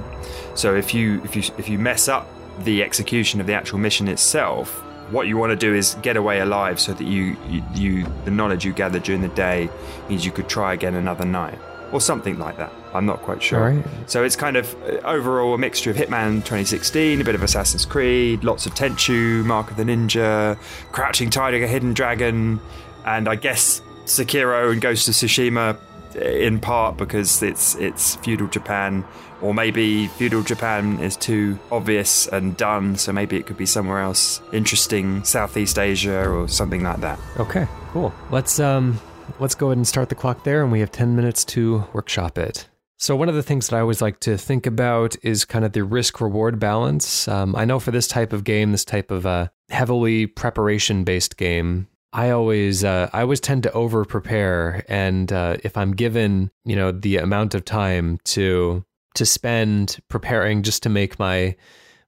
So 0.55 0.75
if 0.75 0.95
you 0.95 1.23
if 1.25 1.37
you 1.37 1.43
if 1.59 1.69
you 1.69 1.79
mess 1.79 2.09
up 2.09 2.29
the 2.61 2.83
execution 2.83 3.41
of 3.41 3.47
the 3.47 3.55
actual 3.55 3.79
mission 3.79 4.09
itself, 4.09 4.81
what 5.11 5.26
you 5.26 5.37
want 5.37 5.50
to 5.50 5.57
do 5.57 5.75
is 5.75 5.97
get 6.03 6.17
away 6.17 6.41
alive, 6.41 6.81
so 6.81 6.93
that 6.93 7.07
you 7.07 7.37
you, 7.49 7.62
you 7.75 8.07
the 8.25 8.31
knowledge 8.31 8.64
you 8.64 8.73
gathered 8.73 9.03
during 9.03 9.23
the 9.23 9.29
day 9.29 9.69
means 10.09 10.25
you 10.25 10.33
could 10.33 10.49
try 10.49 10.75
again 10.75 10.95
another 10.95 11.25
night 11.25 11.59
or 11.93 12.00
something 12.00 12.38
like 12.38 12.57
that. 12.57 12.73
I'm 12.93 13.07
not 13.07 13.23
quite 13.23 13.43
sure. 13.43 13.71
Right. 13.71 13.85
So 14.07 14.25
it's 14.25 14.37
kind 14.37 14.57
of 14.57 14.75
uh, 14.83 14.99
overall 15.05 15.55
a 15.55 15.59
mixture 15.59 15.91
of 15.91 15.97
Hitman 15.97 16.37
2016, 16.38 17.21
a 17.21 17.25
bit 17.25 17.35
of 17.35 17.43
Assassin's 17.43 17.85
Creed, 17.85 18.43
lots 18.43 18.67
of 18.67 18.75
Tenchu, 18.75 19.45
Mark 19.45 19.71
of 19.71 19.76
the 19.76 19.85
Ninja, 19.85 20.59
Crouching 20.91 21.31
Tiger, 21.31 21.67
Hidden 21.67 21.95
Dragon, 21.95 22.61
and 23.05 23.29
I 23.29 23.37
guess 23.37 23.81
Sekiro 24.07 24.73
and 24.73 24.81
Ghost 24.81 25.09
of 25.09 25.15
Tsushima 25.15 25.77
in 26.17 26.61
part 26.61 26.97
because 26.97 27.43
it's 27.43 27.75
it's 27.77 28.17
feudal 28.17 28.47
Japan, 28.49 29.05
or 29.43 29.55
maybe 29.55 30.07
feudal 30.09 30.43
Japan 30.43 30.99
is 31.01 31.17
too 31.17 31.59
obvious 31.73 32.27
and 32.29 32.57
done, 32.57 32.97
so 32.97 33.13
maybe 33.13 33.37
it 33.37 33.47
could 33.47 33.57
be 33.57 33.67
somewhere 33.67 34.01
else 34.01 34.41
interesting, 34.53 35.25
Southeast 35.25 35.79
Asia 35.79 36.29
or 36.29 36.49
something 36.49 36.83
like 36.83 37.01
that. 37.01 37.19
Okay, 37.39 37.67
cool. 37.93 38.13
Let's 38.31 38.61
um 38.61 39.01
let's 39.39 39.55
go 39.55 39.69
ahead 39.69 39.79
and 39.79 39.87
start 39.89 40.09
the 40.09 40.15
clock 40.15 40.45
there, 40.45 40.63
and 40.63 40.71
we 40.71 40.81
have 40.81 40.93
10 40.93 41.17
minutes 41.17 41.45
to 41.47 41.85
workshop 41.93 42.39
it. 42.39 42.69
So, 42.97 43.17
one 43.17 43.29
of 43.29 43.35
the 43.35 43.43
things 43.43 43.69
that 43.69 43.77
I 43.77 43.81
always 43.81 44.01
like 44.01 44.21
to 44.21 44.39
think 44.39 44.67
about 44.67 45.17
is 45.23 45.45
kind 45.45 45.65
of 45.65 45.73
the 45.73 45.85
risk 45.85 46.21
reward 46.21 46.59
balance. 46.59 47.27
Um, 47.29 47.55
I 47.57 47.65
know 47.65 47.81
for 47.81 47.91
this 47.91 48.07
type 48.07 48.33
of 48.33 48.45
game, 48.45 48.73
this 48.73 48.85
type 48.85 49.11
of 49.11 49.27
uh, 49.27 49.49
heavily 49.69 50.27
preparation 50.27 51.05
based 51.05 51.37
game, 51.37 51.89
I 52.14 52.30
always 52.30 52.85
uh, 52.85 53.11
I 53.12 53.23
always 53.23 53.40
tend 53.40 53.64
to 53.64 53.73
over 53.73 54.04
prepare, 54.04 54.85
and 54.88 55.33
uh, 55.33 55.56
if 55.64 55.76
I'm 55.76 55.92
given 55.92 56.50
you 56.64 56.76
know 56.76 56.92
the 56.92 57.16
amount 57.16 57.54
of 57.54 57.64
time 57.64 58.18
to 58.25 58.85
to 59.14 59.26
spend 59.26 59.99
preparing 60.09 60.62
just 60.62 60.85
to 60.85 60.88
make 60.88 61.18
my 61.18 61.56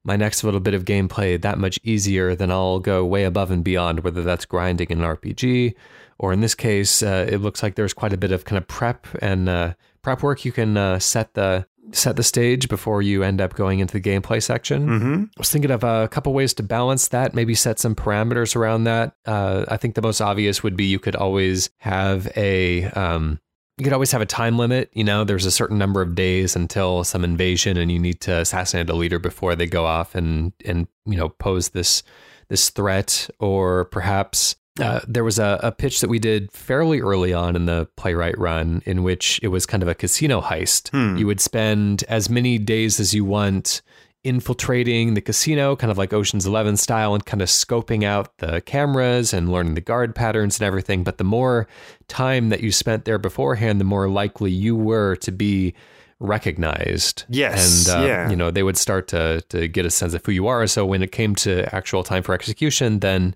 my 0.04 0.14
next 0.16 0.44
little 0.44 0.60
bit 0.60 0.74
of 0.74 0.84
gameplay 0.84 1.40
that 1.42 1.58
much 1.58 1.80
easier, 1.82 2.36
then 2.36 2.52
I'll 2.52 2.78
go 2.78 3.04
way 3.04 3.24
above 3.24 3.50
and 3.50 3.64
beyond, 3.64 4.04
whether 4.04 4.22
that's 4.22 4.44
grinding 4.44 4.86
in 4.90 5.02
an 5.02 5.16
RPG 5.16 5.74
or 6.18 6.32
in 6.32 6.40
this 6.40 6.54
case, 6.54 7.02
uh, 7.02 7.26
it 7.28 7.38
looks 7.38 7.62
like 7.62 7.74
there's 7.74 7.92
quite 7.92 8.12
a 8.12 8.16
bit 8.16 8.32
of 8.32 8.44
kind 8.44 8.56
of 8.56 8.66
prep 8.68 9.06
and 9.20 9.48
uh, 9.48 9.74
prep 10.02 10.22
work. 10.22 10.44
You 10.44 10.52
can 10.52 10.76
uh, 10.76 10.98
set 10.98 11.34
the 11.34 11.66
set 11.92 12.16
the 12.16 12.22
stage 12.22 12.68
before 12.68 13.02
you 13.02 13.22
end 13.22 13.40
up 13.40 13.54
going 13.54 13.78
into 13.78 13.98
the 13.98 14.00
gameplay 14.00 14.42
section. 14.42 14.86
Mm-hmm. 14.86 15.22
I 15.24 15.38
was 15.38 15.50
thinking 15.50 15.70
of 15.70 15.84
a 15.84 16.08
couple 16.08 16.32
ways 16.32 16.54
to 16.54 16.62
balance 16.62 17.08
that, 17.08 17.34
maybe 17.34 17.54
set 17.54 17.78
some 17.78 17.94
parameters 17.94 18.56
around 18.56 18.84
that. 18.84 19.14
Uh, 19.24 19.64
I 19.68 19.76
think 19.76 19.94
the 19.94 20.02
most 20.02 20.20
obvious 20.20 20.62
would 20.62 20.76
be 20.76 20.84
you 20.84 20.98
could 20.98 21.16
always 21.16 21.70
have 21.78 22.28
a 22.36 22.84
um, 22.84 23.38
you 23.78 23.84
could 23.84 23.92
always 23.92 24.12
have 24.12 24.22
a 24.22 24.26
time 24.26 24.58
limit. 24.58 24.90
You 24.94 25.04
know, 25.04 25.24
there's 25.24 25.44
a 25.44 25.50
certain 25.50 25.78
number 25.78 26.00
of 26.00 26.14
days 26.14 26.56
until 26.56 27.04
some 27.04 27.24
invasion, 27.24 27.76
and 27.76 27.92
you 27.92 27.98
need 27.98 28.20
to 28.22 28.38
assassinate 28.38 28.88
a 28.88 28.94
leader 28.94 29.18
before 29.18 29.54
they 29.54 29.66
go 29.66 29.84
off 29.84 30.14
and 30.14 30.52
and 30.64 30.88
you 31.04 31.16
know 31.16 31.28
pose 31.28 31.70
this 31.70 32.02
this 32.48 32.70
threat, 32.70 33.28
or 33.38 33.86
perhaps 33.86 34.56
uh, 34.80 35.00
there 35.08 35.24
was 35.24 35.38
a, 35.38 35.58
a, 35.62 35.72
pitch 35.72 36.00
that 36.00 36.10
we 36.10 36.18
did 36.18 36.52
fairly 36.52 37.00
early 37.00 37.32
on 37.32 37.56
in 37.56 37.66
the 37.66 37.88
PlayWrite 37.96 38.36
run 38.36 38.82
in 38.84 39.02
which 39.02 39.40
it 39.42 39.48
was 39.48 39.64
kind 39.64 39.82
of 39.82 39.88
a 39.88 39.94
casino 39.94 40.40
heist. 40.40 40.90
Hmm. 40.90 41.16
You 41.16 41.26
would 41.26 41.40
spend 41.40 42.04
as 42.08 42.28
many 42.28 42.58
days 42.58 43.00
as 43.00 43.14
you 43.14 43.24
want 43.24 43.82
infiltrating 44.24 45.14
the 45.14 45.20
casino, 45.20 45.76
kind 45.76 45.90
of 45.90 45.96
like 45.96 46.12
Ocean's 46.12 46.46
Eleven 46.46 46.76
style, 46.76 47.14
and 47.14 47.24
kind 47.24 47.40
of 47.40 47.48
scoping 47.48 48.02
out 48.02 48.36
the 48.38 48.60
cameras 48.60 49.32
and 49.32 49.50
learning 49.50 49.74
the 49.74 49.80
guard 49.80 50.14
patterns 50.14 50.58
and 50.58 50.66
everything. 50.66 51.04
But 51.04 51.18
the 51.18 51.24
more 51.24 51.68
time 52.08 52.48
that 52.48 52.60
you 52.60 52.72
spent 52.72 53.04
there 53.04 53.18
beforehand, 53.18 53.80
the 53.80 53.84
more 53.84 54.08
likely 54.08 54.50
you 54.50 54.74
were 54.74 55.16
to 55.16 55.30
be 55.30 55.74
recognized. 56.18 57.24
Yes, 57.28 57.88
and 57.88 58.02
uh, 58.02 58.06
yeah. 58.06 58.28
you 58.28 58.36
know 58.36 58.50
they 58.50 58.62
would 58.64 58.76
start 58.76 59.08
to 59.08 59.42
to 59.48 59.68
get 59.68 59.86
a 59.86 59.90
sense 59.90 60.12
of 60.12 60.26
who 60.26 60.32
you 60.32 60.48
are. 60.48 60.66
So 60.66 60.84
when 60.84 61.02
it 61.02 61.12
came 61.12 61.34
to 61.36 61.72
actual 61.74 62.02
time 62.02 62.22
for 62.22 62.34
execution, 62.34 62.98
then 63.00 63.34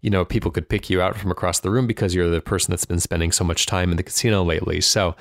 you 0.00 0.10
know, 0.10 0.24
people 0.24 0.50
could 0.50 0.68
pick 0.68 0.88
you 0.88 1.02
out 1.02 1.16
from 1.16 1.30
across 1.30 1.60
the 1.60 1.70
room 1.70 1.86
because 1.86 2.14
you're 2.14 2.30
the 2.30 2.40
person 2.40 2.72
that's 2.72 2.84
been 2.84 3.00
spending 3.00 3.32
so 3.32 3.44
much 3.44 3.66
time 3.66 3.90
in 3.90 3.96
the 3.96 4.02
casino 4.02 4.42
lately. 4.42 4.80
So, 4.80 5.14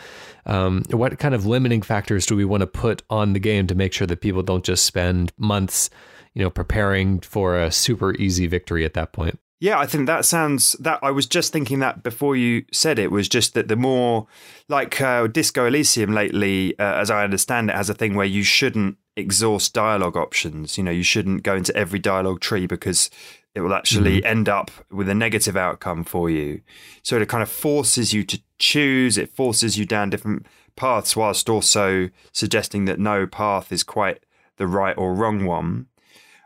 um, 0.46 0.84
what 0.92 1.18
kind 1.20 1.36
of 1.36 1.46
limiting 1.46 1.82
factors 1.82 2.26
do 2.26 2.36
we 2.36 2.46
want 2.46 2.62
to 2.62 2.68
put 2.68 3.04
on 3.10 3.34
the 3.34 3.40
game 3.40 3.68
to 3.68 3.76
make 3.76 3.94
sure 3.94 4.08
that 4.08 4.22
people 4.22 4.42
don't 4.42 4.64
just 4.64 4.86
spend 4.86 5.32
months, 5.38 5.90
you 6.34 6.42
know, 6.42 6.50
preparing 6.50 7.20
for 7.20 7.60
a 7.60 7.72
super 7.72 8.16
easy 8.16 8.48
victory 8.48 8.86
at 8.86 8.94
that 8.94 9.12
point? 9.12 9.40
Yeah, 9.62 9.78
I 9.78 9.88
think 9.88 10.08
that 10.08 10.24
sounds 10.24 10.74
that 10.80 11.00
I 11.04 11.12
was 11.12 11.26
just 11.26 11.52
thinking 11.52 11.80
that 11.80 12.02
before 12.02 12.38
you 12.38 12.64
said 12.72 12.98
it 12.98 13.12
was 13.12 13.28
just 13.28 13.56
that 13.56 13.68
the 13.68 13.76
more 13.76 14.28
like 14.70 15.02
uh, 15.02 15.28
Disco 15.28 15.66
Elysium 15.66 16.14
lately, 16.14 16.80
uh, 16.80 16.96
as 16.96 17.12
I 17.12 17.26
understand 17.26 17.70
it, 17.70 17.76
has 17.76 17.90
a 17.90 17.94
thing 17.94 18.16
where 18.16 18.26
you 18.26 18.44
shouldn't 18.44 18.98
exhaust 19.18 19.74
dialogue 19.74 20.16
options. 20.16 20.78
You 20.78 20.86
know, 20.86 20.92
you 20.92 21.04
shouldn't 21.04 21.44
go 21.44 21.58
into 21.58 21.76
every 21.76 22.00
dialogue 22.00 22.40
tree 22.40 22.68
because 22.68 23.10
it 23.56 23.62
will 23.62 23.74
actually 23.74 24.18
mm-hmm. 24.18 24.28
end 24.28 24.50
up 24.50 24.72
with 24.92 25.10
a 25.10 25.16
negative 25.16 25.58
outcome 25.58 26.04
for 26.04 26.30
you. 26.30 26.62
So 27.04 27.18
it 27.18 27.30
kind 27.30 27.44
of 27.44 27.50
forces 27.50 28.14
you 28.14 28.24
to 28.26 28.42
choose, 28.60 29.18
it 29.18 29.30
forces 29.30 29.78
you 29.78 29.86
down 29.86 30.10
different 30.10 30.46
paths, 30.76 31.16
whilst 31.16 31.50
also 31.50 32.10
suggesting 32.32 32.86
that 32.86 33.00
no 33.00 33.26
path 33.26 33.72
is 33.72 33.84
quite 33.84 34.24
the 34.58 34.68
right 34.68 34.98
or 34.98 35.14
wrong 35.14 35.46
one. 35.46 35.88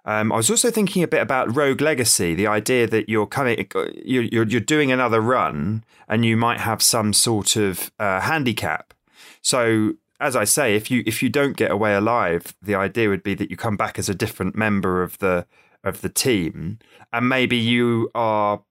Um, 0.06 0.32
I 0.32 0.38
was 0.38 0.50
also 0.50 0.70
thinking 0.70 1.02
a 1.02 1.08
bit 1.08 1.22
about 1.22 1.56
Rogue 1.56 1.82
Legacy, 1.82 2.36
the 2.36 2.48
idea 2.48 2.88
that 2.88 3.08
you're 3.08 3.28
coming, 3.28 3.68
you're, 4.04 4.24
you're, 4.24 4.48
you're 4.48 4.62
doing 4.62 4.92
another 4.92 5.22
run, 5.22 5.84
and 6.10 6.26
you 6.26 6.36
might 6.36 6.60
have 6.60 6.82
some 6.82 7.14
sort 7.14 7.56
of 7.56 7.92
uh, 8.00 8.20
handicap. 8.20 8.94
So, 9.42 9.94
as 10.20 10.36
I 10.36 10.44
say, 10.44 10.76
if 10.76 10.92
you 10.92 11.04
if 11.06 11.24
you 11.24 11.30
don't 11.30 11.58
get 11.58 11.72
away 11.72 11.94
alive, 11.94 12.54
the 12.62 12.76
idea 12.76 13.10
would 13.10 13.24
be 13.24 13.34
that 13.36 13.50
you 13.50 13.58
come 13.58 13.78
back 13.78 13.98
as 13.98 14.10
a 14.10 14.16
different 14.16 14.56
member 14.56 15.04
of 15.04 15.18
the 15.20 15.46
of 15.84 16.02
the 16.02 16.10
team, 16.10 16.80
and 17.12 17.28
maybe 17.30 17.58
you 17.58 18.10
are 18.16 18.62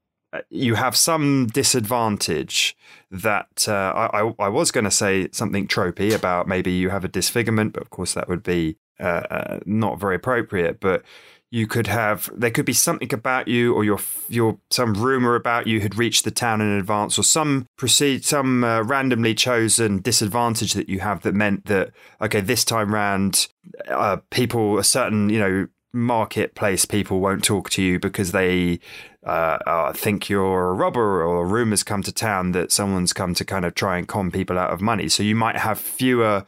you 0.51 0.75
have 0.75 0.97
some 0.97 1.47
disadvantage 1.49 2.77
that 3.11 3.67
uh, 3.69 4.09
I, 4.13 4.33
I, 4.39 4.49
was 4.49 4.71
going 4.71 4.85
to 4.85 4.91
say 4.91 5.29
something 5.31 5.69
tropey 5.69 6.15
about 6.15 6.49
maybe 6.49 6.73
you 6.73 6.89
have 6.89 7.05
a 7.05 7.09
disfigurement, 7.09 7.75
but 7.75 7.83
of 7.83 7.91
course 7.91 8.15
that 8.15 8.29
would 8.29 8.43
be 8.43 8.77
uh, 8.99 9.25
uh, 9.31 9.61
not 9.67 10.01
very 10.01 10.17
appropriate. 10.17 10.81
But 10.81 11.03
you 11.51 11.67
could 11.67 11.87
have 11.87 12.31
there 12.35 12.51
could 12.51 12.65
be 12.65 12.73
something 12.73 13.13
about 13.13 13.47
you, 13.47 13.75
or 13.75 13.85
your 13.85 13.99
your 14.31 14.59
some 14.71 14.95
rumor 14.95 15.35
about 15.35 15.67
you 15.67 15.81
had 15.81 15.97
reached 15.97 16.25
the 16.25 16.31
town 16.31 16.63
in 16.63 16.69
advance, 16.79 17.19
or 17.19 17.23
some 17.23 17.67
proceed 17.77 18.25
some 18.25 18.65
uh, 18.65 18.83
randomly 18.83 19.35
chosen 19.35 20.01
disadvantage 20.01 20.73
that 20.73 20.89
you 20.89 21.01
have 21.01 21.21
that 21.23 21.35
meant 21.35 21.67
that 21.67 21.91
okay, 22.23 22.41
this 22.41 22.65
time 22.65 22.95
round, 22.95 23.49
uh, 23.89 24.17
people 24.31 24.79
a 24.79 24.85
certain 24.85 25.29
you 25.29 25.39
know 25.39 25.69
marketplace 25.93 26.85
people 26.85 27.21
won't 27.21 27.45
talk 27.45 27.71
to 27.71 27.83
you 27.83 27.99
because 27.99 28.33
they 28.33 28.81
uh, 29.27 29.59
uh, 29.67 29.93
think 29.93 30.29
you're 30.29 30.71
a 30.71 30.73
robber 30.73 31.23
or 31.23 31.47
rumors 31.47 31.83
come 31.83 32.03
to 32.03 32.13
town 32.13 32.53
that 32.53 32.73
someone's 32.73 33.13
come 33.13 33.35
to 33.35 33.45
kind 33.45 33.65
of 33.65 33.75
try 33.75 33.99
and 33.99 34.09
con 34.09 34.31
people 34.31 34.59
out 34.59 34.71
of 34.71 34.81
money. 34.81 35.09
So 35.09 35.23
you 35.23 35.37
might 35.37 35.57
have 35.57 35.79
fewer 35.79 36.45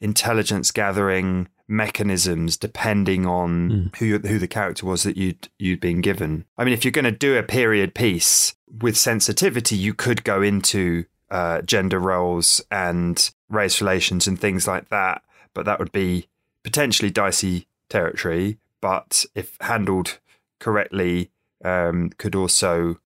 intelligence 0.00 0.70
gathering 0.70 1.48
mechanisms 1.68 2.56
depending 2.56 3.24
on 3.24 3.70
mm. 3.70 3.96
who 3.96 4.18
who 4.18 4.38
the 4.38 4.48
character 4.48 4.84
was 4.84 5.04
that 5.04 5.16
you'd 5.16 5.48
you'd 5.58 5.80
been 5.80 6.00
given. 6.00 6.44
I 6.58 6.64
mean, 6.64 6.74
if 6.74 6.84
you're 6.84 6.92
going 6.92 7.04
to 7.06 7.10
do 7.10 7.36
a 7.36 7.42
period 7.42 7.94
piece 7.94 8.54
with 8.80 8.96
sensitivity, 8.96 9.76
you 9.76 9.94
could 9.94 10.24
go 10.24 10.42
into 10.42 11.06
uh, 11.30 11.62
gender 11.62 11.98
roles 11.98 12.60
and 12.70 13.32
race 13.48 13.80
relations 13.80 14.26
and 14.26 14.38
things 14.38 14.66
like 14.66 14.90
that, 14.90 15.22
but 15.54 15.64
that 15.64 15.78
would 15.78 15.92
be 15.92 16.28
potentially 16.62 17.10
dicey 17.10 17.66
territory 17.88 18.58
but 18.82 19.24
if 19.34 19.56
handled 19.62 20.18
correctly, 20.60 21.30
um, 21.64 22.10
could 22.18 22.34
also 22.34 22.98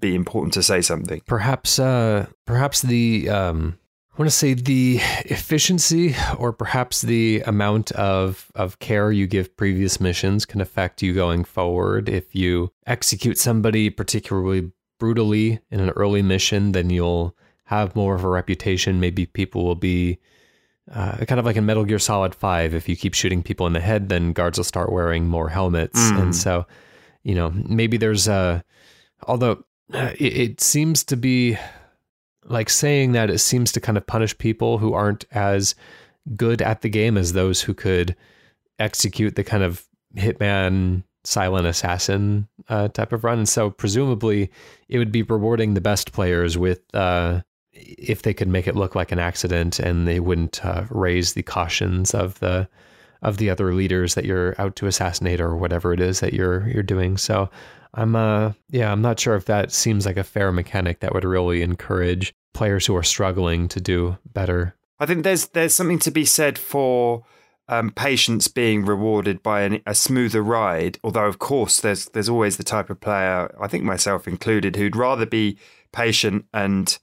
be 0.00 0.14
important 0.14 0.52
to 0.54 0.62
say 0.62 0.82
something. 0.82 1.22
Perhaps, 1.26 1.78
uh, 1.78 2.26
perhaps 2.44 2.82
the 2.82 3.30
um, 3.30 3.78
I 4.12 4.18
want 4.18 4.30
to 4.30 4.36
say 4.36 4.54
the 4.54 4.98
efficiency, 5.26 6.16
or 6.38 6.52
perhaps 6.52 7.02
the 7.02 7.42
amount 7.46 7.92
of 7.92 8.50
of 8.54 8.78
care 8.78 9.12
you 9.12 9.26
give 9.26 9.56
previous 9.56 10.00
missions 10.00 10.46
can 10.46 10.60
affect 10.60 11.02
you 11.02 11.14
going 11.14 11.44
forward. 11.44 12.08
If 12.08 12.34
you 12.34 12.72
execute 12.86 13.38
somebody 13.38 13.90
particularly 13.90 14.72
brutally 14.98 15.60
in 15.70 15.80
an 15.80 15.90
early 15.90 16.22
mission, 16.22 16.72
then 16.72 16.88
you'll 16.90 17.36
have 17.64 17.94
more 17.94 18.14
of 18.14 18.24
a 18.24 18.28
reputation. 18.28 19.00
Maybe 19.00 19.26
people 19.26 19.64
will 19.64 19.74
be 19.74 20.18
uh, 20.92 21.16
kind 21.24 21.38
of 21.38 21.44
like 21.44 21.56
in 21.56 21.66
Metal 21.66 21.84
Gear 21.84 21.98
Solid 21.98 22.34
5, 22.34 22.74
if 22.74 22.88
you 22.88 22.96
keep 22.96 23.14
shooting 23.14 23.42
people 23.42 23.66
in 23.66 23.72
the 23.72 23.80
head, 23.80 24.08
then 24.08 24.32
guards 24.32 24.58
will 24.58 24.64
start 24.64 24.92
wearing 24.92 25.26
more 25.26 25.48
helmets. 25.48 26.00
Mm. 26.10 26.22
And 26.22 26.36
so, 26.36 26.66
you 27.24 27.34
know, 27.34 27.50
maybe 27.50 27.96
there's 27.96 28.28
a, 28.28 28.64
although 29.26 29.64
uh, 29.92 30.12
it, 30.18 30.36
it, 30.36 30.60
seems 30.60 31.04
to 31.04 31.16
be 31.16 31.56
like 32.44 32.70
saying 32.70 33.12
that 33.12 33.30
it 33.30 33.38
seems 33.38 33.72
to 33.72 33.80
kind 33.80 33.98
of 33.98 34.06
punish 34.06 34.36
people 34.38 34.78
who 34.78 34.92
aren't 34.92 35.24
as 35.32 35.74
good 36.36 36.62
at 36.62 36.82
the 36.82 36.88
game 36.88 37.16
as 37.16 37.32
those 37.32 37.62
who 37.62 37.74
could 37.74 38.14
execute 38.78 39.34
the 39.34 39.44
kind 39.44 39.62
of 39.62 39.84
hitman 40.16 41.02
silent 41.24 41.66
assassin 41.66 42.46
uh, 42.68 42.88
type 42.88 43.12
of 43.12 43.24
run. 43.24 43.38
And 43.38 43.48
so 43.48 43.70
presumably 43.70 44.50
it 44.88 44.98
would 44.98 45.12
be 45.12 45.22
rewarding 45.22 45.74
the 45.74 45.80
best 45.80 46.12
players 46.12 46.56
with 46.56 46.80
uh, 46.94 47.42
if 47.76 48.22
they 48.22 48.34
could 48.34 48.48
make 48.48 48.66
it 48.66 48.76
look 48.76 48.94
like 48.94 49.12
an 49.12 49.18
accident 49.18 49.78
and 49.78 50.06
they 50.06 50.20
wouldn't 50.20 50.64
uh, 50.64 50.84
raise 50.90 51.34
the 51.34 51.42
cautions 51.42 52.14
of 52.14 52.38
the 52.40 52.68
of 53.22 53.38
the 53.38 53.48
other 53.50 53.74
leaders 53.74 54.14
that 54.14 54.24
you're 54.24 54.54
out 54.60 54.76
to 54.76 54.86
assassinate 54.86 55.40
or 55.40 55.56
whatever 55.56 55.92
it 55.92 56.00
is 56.00 56.20
that 56.20 56.34
you're 56.34 56.68
you're 56.68 56.82
doing. 56.82 57.16
So 57.16 57.48
I'm 57.94 58.14
uh 58.14 58.52
yeah, 58.70 58.92
I'm 58.92 59.02
not 59.02 59.18
sure 59.18 59.34
if 59.36 59.46
that 59.46 59.72
seems 59.72 60.06
like 60.06 60.16
a 60.16 60.24
fair 60.24 60.52
mechanic 60.52 61.00
that 61.00 61.14
would 61.14 61.24
really 61.24 61.62
encourage 61.62 62.34
players 62.52 62.86
who 62.86 62.96
are 62.96 63.02
struggling 63.02 63.68
to 63.68 63.80
do 63.80 64.18
better. 64.32 64.74
I 64.98 65.06
think 65.06 65.24
there's 65.24 65.48
there's 65.48 65.74
something 65.74 65.98
to 66.00 66.10
be 66.10 66.24
said 66.24 66.58
for 66.58 67.24
um, 67.68 67.90
patience 67.90 68.48
being 68.48 68.84
rewarded 68.84 69.42
by 69.42 69.62
an, 69.62 69.82
a 69.86 69.94
smoother 69.94 70.42
ride. 70.42 70.98
Although, 71.02 71.26
of 71.26 71.38
course, 71.38 71.80
there's 71.80 72.06
there's 72.06 72.28
always 72.28 72.56
the 72.56 72.64
type 72.64 72.90
of 72.90 73.00
player, 73.00 73.54
I 73.60 73.66
think 73.66 73.84
myself 73.84 74.28
included, 74.28 74.76
who'd 74.76 74.96
rather 74.96 75.26
be 75.26 75.58
patient 75.92 76.46
and 76.54 76.98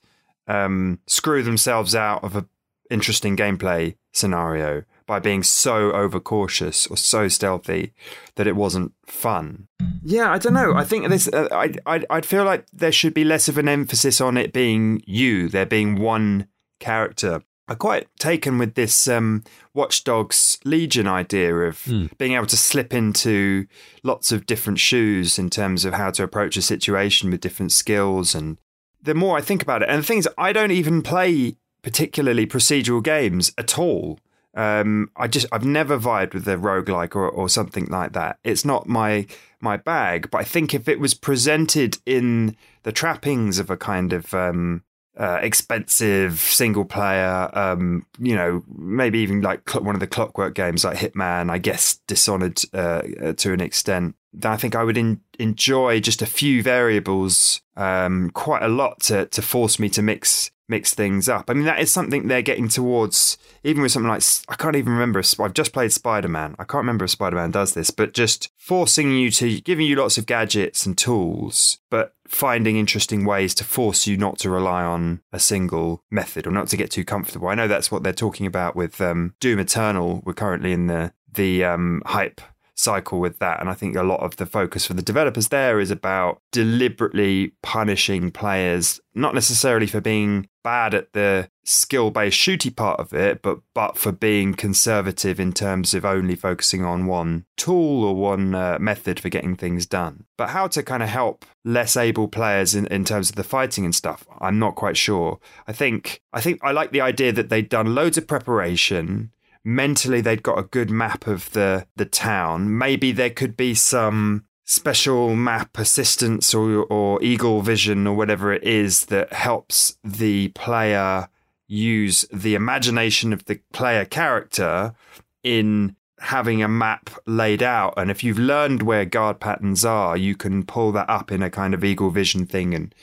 um, 0.46 1.00
screw 1.06 1.42
themselves 1.42 1.94
out 1.94 2.22
of 2.24 2.36
an 2.36 2.48
interesting 2.90 3.36
gameplay 3.36 3.96
scenario 4.12 4.84
by 5.06 5.18
being 5.18 5.42
so 5.42 5.92
overcautious 5.92 6.86
or 6.86 6.96
so 6.96 7.28
stealthy 7.28 7.92
that 8.36 8.46
it 8.46 8.56
wasn't 8.56 8.92
fun. 9.06 9.68
Yeah, 10.02 10.32
I 10.32 10.38
don't 10.38 10.54
know. 10.54 10.74
I 10.74 10.84
think 10.84 11.08
this. 11.08 11.28
Uh, 11.28 11.48
I 11.52 11.74
I 11.86 12.04
I'd 12.10 12.26
feel 12.26 12.44
like 12.44 12.66
there 12.72 12.92
should 12.92 13.14
be 13.14 13.24
less 13.24 13.48
of 13.48 13.58
an 13.58 13.68
emphasis 13.68 14.20
on 14.20 14.36
it 14.36 14.52
being 14.52 15.02
you, 15.06 15.48
there 15.48 15.66
being 15.66 16.00
one 16.00 16.46
character. 16.80 17.42
I'm 17.66 17.76
quite 17.76 18.08
taken 18.18 18.58
with 18.58 18.74
this 18.74 19.08
um, 19.08 19.42
Watch 19.72 20.04
Dogs 20.04 20.58
Legion 20.66 21.06
idea 21.06 21.54
of 21.54 21.78
mm. 21.84 22.16
being 22.18 22.32
able 22.32 22.46
to 22.46 22.58
slip 22.58 22.92
into 22.92 23.66
lots 24.02 24.32
of 24.32 24.44
different 24.44 24.78
shoes 24.78 25.38
in 25.38 25.48
terms 25.48 25.86
of 25.86 25.94
how 25.94 26.10
to 26.10 26.22
approach 26.22 26.58
a 26.58 26.62
situation 26.62 27.30
with 27.30 27.40
different 27.40 27.72
skills 27.72 28.34
and 28.34 28.58
the 29.04 29.14
more 29.14 29.36
I 29.36 29.40
think 29.40 29.62
about 29.62 29.82
it, 29.82 29.88
and 29.88 30.02
the 30.02 30.06
things 30.06 30.26
I 30.36 30.52
don't 30.52 30.70
even 30.70 31.02
play 31.02 31.56
particularly 31.82 32.46
procedural 32.46 33.02
games 33.02 33.52
at 33.58 33.78
all. 33.78 34.18
Um, 34.56 35.10
I 35.16 35.26
just 35.26 35.46
I've 35.52 35.64
never 35.64 35.98
vibed 35.98 36.32
with 36.32 36.48
a 36.48 36.56
roguelike 36.56 37.14
or, 37.14 37.28
or 37.28 37.48
something 37.48 37.86
like 37.86 38.12
that. 38.12 38.38
It's 38.44 38.64
not 38.64 38.88
my 38.88 39.26
my 39.60 39.76
bag. 39.76 40.30
But 40.30 40.42
I 40.42 40.44
think 40.44 40.74
if 40.74 40.88
it 40.88 41.00
was 41.00 41.14
presented 41.14 41.98
in 42.06 42.56
the 42.84 42.92
trappings 42.92 43.58
of 43.58 43.70
a 43.70 43.76
kind 43.76 44.12
of 44.12 44.32
um, 44.32 44.84
uh, 45.16 45.40
expensive 45.42 46.38
single 46.38 46.84
player, 46.84 47.50
um, 47.52 48.06
you 48.18 48.36
know, 48.36 48.62
maybe 48.68 49.18
even 49.18 49.40
like 49.40 49.68
one 49.74 49.96
of 49.96 50.00
the 50.00 50.06
clockwork 50.06 50.54
games 50.54 50.84
like 50.84 50.98
Hitman, 50.98 51.50
I 51.50 51.58
guess 51.58 51.98
Dishonored 52.06 52.62
uh, 52.72 53.02
to 53.36 53.52
an 53.52 53.60
extent. 53.60 54.14
I 54.42 54.56
think 54.56 54.74
I 54.74 54.84
would 54.84 54.96
in- 54.96 55.20
enjoy 55.38 56.00
just 56.00 56.22
a 56.22 56.26
few 56.26 56.62
variables 56.62 57.60
um, 57.76 58.30
quite 58.30 58.62
a 58.62 58.68
lot 58.68 59.00
to 59.02 59.26
to 59.26 59.42
force 59.42 59.78
me 59.78 59.88
to 59.90 60.02
mix 60.02 60.50
mix 60.68 60.94
things 60.94 61.28
up. 61.28 61.50
I 61.50 61.54
mean, 61.54 61.66
that 61.66 61.80
is 61.80 61.90
something 61.90 62.26
they're 62.26 62.42
getting 62.42 62.68
towards, 62.68 63.36
even 63.62 63.82
with 63.82 63.92
something 63.92 64.08
like, 64.08 64.22
I 64.48 64.54
can't 64.54 64.76
even 64.76 64.92
remember, 64.92 65.22
I've 65.40 65.54
just 65.54 65.72
played 65.72 65.92
Spider 65.92 66.28
Man. 66.28 66.54
I 66.58 66.64
can't 66.64 66.82
remember 66.82 67.04
if 67.04 67.10
Spider 67.10 67.36
Man 67.36 67.50
does 67.50 67.74
this, 67.74 67.90
but 67.90 68.14
just 68.14 68.50
forcing 68.56 69.12
you 69.12 69.30
to, 69.32 69.60
giving 69.60 69.86
you 69.86 69.96
lots 69.96 70.16
of 70.16 70.26
gadgets 70.26 70.86
and 70.86 70.96
tools, 70.96 71.78
but 71.90 72.14
finding 72.26 72.76
interesting 72.76 73.24
ways 73.24 73.54
to 73.56 73.64
force 73.64 74.06
you 74.06 74.16
not 74.16 74.38
to 74.38 74.50
rely 74.50 74.82
on 74.82 75.20
a 75.32 75.38
single 75.38 76.02
method 76.10 76.46
or 76.46 76.50
not 76.50 76.68
to 76.68 76.76
get 76.76 76.90
too 76.90 77.04
comfortable. 77.04 77.48
I 77.48 77.54
know 77.54 77.68
that's 77.68 77.90
what 77.90 78.02
they're 78.02 78.12
talking 78.12 78.46
about 78.46 78.74
with 78.74 79.00
um, 79.00 79.34
Doom 79.40 79.58
Eternal. 79.58 80.22
We're 80.24 80.32
currently 80.32 80.72
in 80.72 80.86
the, 80.86 81.12
the 81.30 81.64
um, 81.64 82.02
hype 82.06 82.40
cycle 82.74 83.20
with 83.20 83.38
that. 83.38 83.60
And 83.60 83.68
I 83.68 83.74
think 83.74 83.96
a 83.96 84.02
lot 84.02 84.20
of 84.20 84.36
the 84.36 84.46
focus 84.46 84.86
for 84.86 84.94
the 84.94 85.02
developers 85.02 85.48
there 85.48 85.80
is 85.80 85.90
about 85.90 86.40
deliberately 86.52 87.52
punishing 87.62 88.30
players, 88.30 89.00
not 89.14 89.34
necessarily 89.34 89.86
for 89.86 90.00
being 90.00 90.48
bad 90.62 90.94
at 90.94 91.12
the 91.12 91.48
skill 91.62 92.10
based 92.10 92.38
shooty 92.38 92.74
part 92.74 92.98
of 92.98 93.12
it, 93.12 93.42
but 93.42 93.60
but 93.74 93.96
for 93.96 94.10
being 94.12 94.54
conservative 94.54 95.38
in 95.38 95.52
terms 95.52 95.94
of 95.94 96.04
only 96.04 96.34
focusing 96.34 96.84
on 96.84 97.06
one 97.06 97.44
tool 97.56 98.04
or 98.04 98.16
one 98.16 98.54
uh, 98.54 98.78
method 98.80 99.20
for 99.20 99.28
getting 99.28 99.56
things 99.56 99.86
done. 99.86 100.24
But 100.36 100.50
how 100.50 100.66
to 100.68 100.82
kind 100.82 101.02
of 101.02 101.08
help 101.08 101.44
less 101.64 101.96
able 101.96 102.28
players 102.28 102.74
in, 102.74 102.86
in 102.86 103.04
terms 103.04 103.30
of 103.30 103.36
the 103.36 103.44
fighting 103.44 103.84
and 103.84 103.94
stuff, 103.94 104.26
I'm 104.40 104.58
not 104.58 104.74
quite 104.74 104.96
sure. 104.96 105.38
I 105.68 105.72
think 105.72 106.22
I 106.32 106.40
think 106.40 106.60
I 106.62 106.72
like 106.72 106.90
the 106.90 107.02
idea 107.02 107.32
that 107.32 107.50
they'd 107.50 107.68
done 107.68 107.94
loads 107.94 108.18
of 108.18 108.26
preparation 108.26 109.30
mentally 109.64 110.20
they'd 110.20 110.42
got 110.42 110.58
a 110.58 110.64
good 110.64 110.90
map 110.90 111.26
of 111.26 111.50
the 111.52 111.86
the 111.96 112.04
town. 112.04 112.76
Maybe 112.76 113.12
there 113.12 113.30
could 113.30 113.56
be 113.56 113.74
some 113.74 114.44
special 114.64 115.34
map 115.34 115.78
assistance 115.78 116.54
or 116.54 116.84
or 116.84 117.22
eagle 117.22 117.62
vision 117.62 118.06
or 118.06 118.14
whatever 118.14 118.52
it 118.52 118.62
is 118.64 119.06
that 119.06 119.32
helps 119.32 119.98
the 120.02 120.48
player 120.48 121.28
use 121.66 122.24
the 122.32 122.54
imagination 122.54 123.32
of 123.32 123.44
the 123.46 123.60
player 123.72 124.04
character 124.04 124.94
in 125.42 125.96
having 126.20 126.62
a 126.62 126.68
map 126.68 127.10
laid 127.26 127.62
out 127.62 127.92
and 127.96 128.10
if 128.10 128.24
you've 128.24 128.38
learned 128.38 128.82
where 128.82 129.04
guard 129.04 129.38
patterns 129.40 129.84
are 129.84 130.16
you 130.16 130.34
can 130.34 130.64
pull 130.64 130.92
that 130.92 131.08
up 131.10 131.30
in 131.30 131.42
a 131.42 131.50
kind 131.50 131.74
of 131.74 131.84
eagle 131.84 132.08
vision 132.10 132.46
thing 132.46 132.74
and 132.74 132.94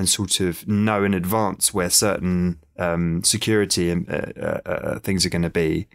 and 0.00 0.08
sort 0.08 0.40
of 0.40 0.66
know 0.66 1.04
in 1.04 1.12
advance 1.12 1.74
where 1.74 1.90
certain 1.90 2.58
um, 2.78 3.22
security 3.22 3.90
and 3.90 4.08
uh, 4.10 4.32
uh, 4.40 4.60
uh 4.64 4.98
things 5.00 5.26
are 5.26 5.30
going 5.30 5.42
to 5.42 5.50
be. 5.50 5.86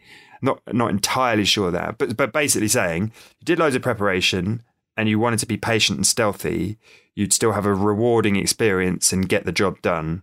Not 0.44 0.62
not 0.72 0.92
entirely 0.92 1.44
sure 1.44 1.72
that, 1.72 1.98
but 1.98 2.16
but 2.16 2.32
basically 2.32 2.68
saying 2.68 3.12
you 3.40 3.46
did 3.46 3.58
loads 3.58 3.76
of 3.76 3.82
preparation 3.82 4.62
and 4.96 5.10
you 5.10 5.18
wanted 5.18 5.40
to 5.40 5.48
be 5.48 5.58
patient 5.58 5.98
and 5.98 6.06
stealthy, 6.06 6.78
you'd 7.16 7.34
still 7.34 7.54
have 7.54 7.66
a 7.66 7.74
rewarding 7.74 8.36
experience 8.36 9.12
and 9.12 9.28
get 9.28 9.46
the 9.46 9.52
job 9.52 9.82
done. 9.82 10.22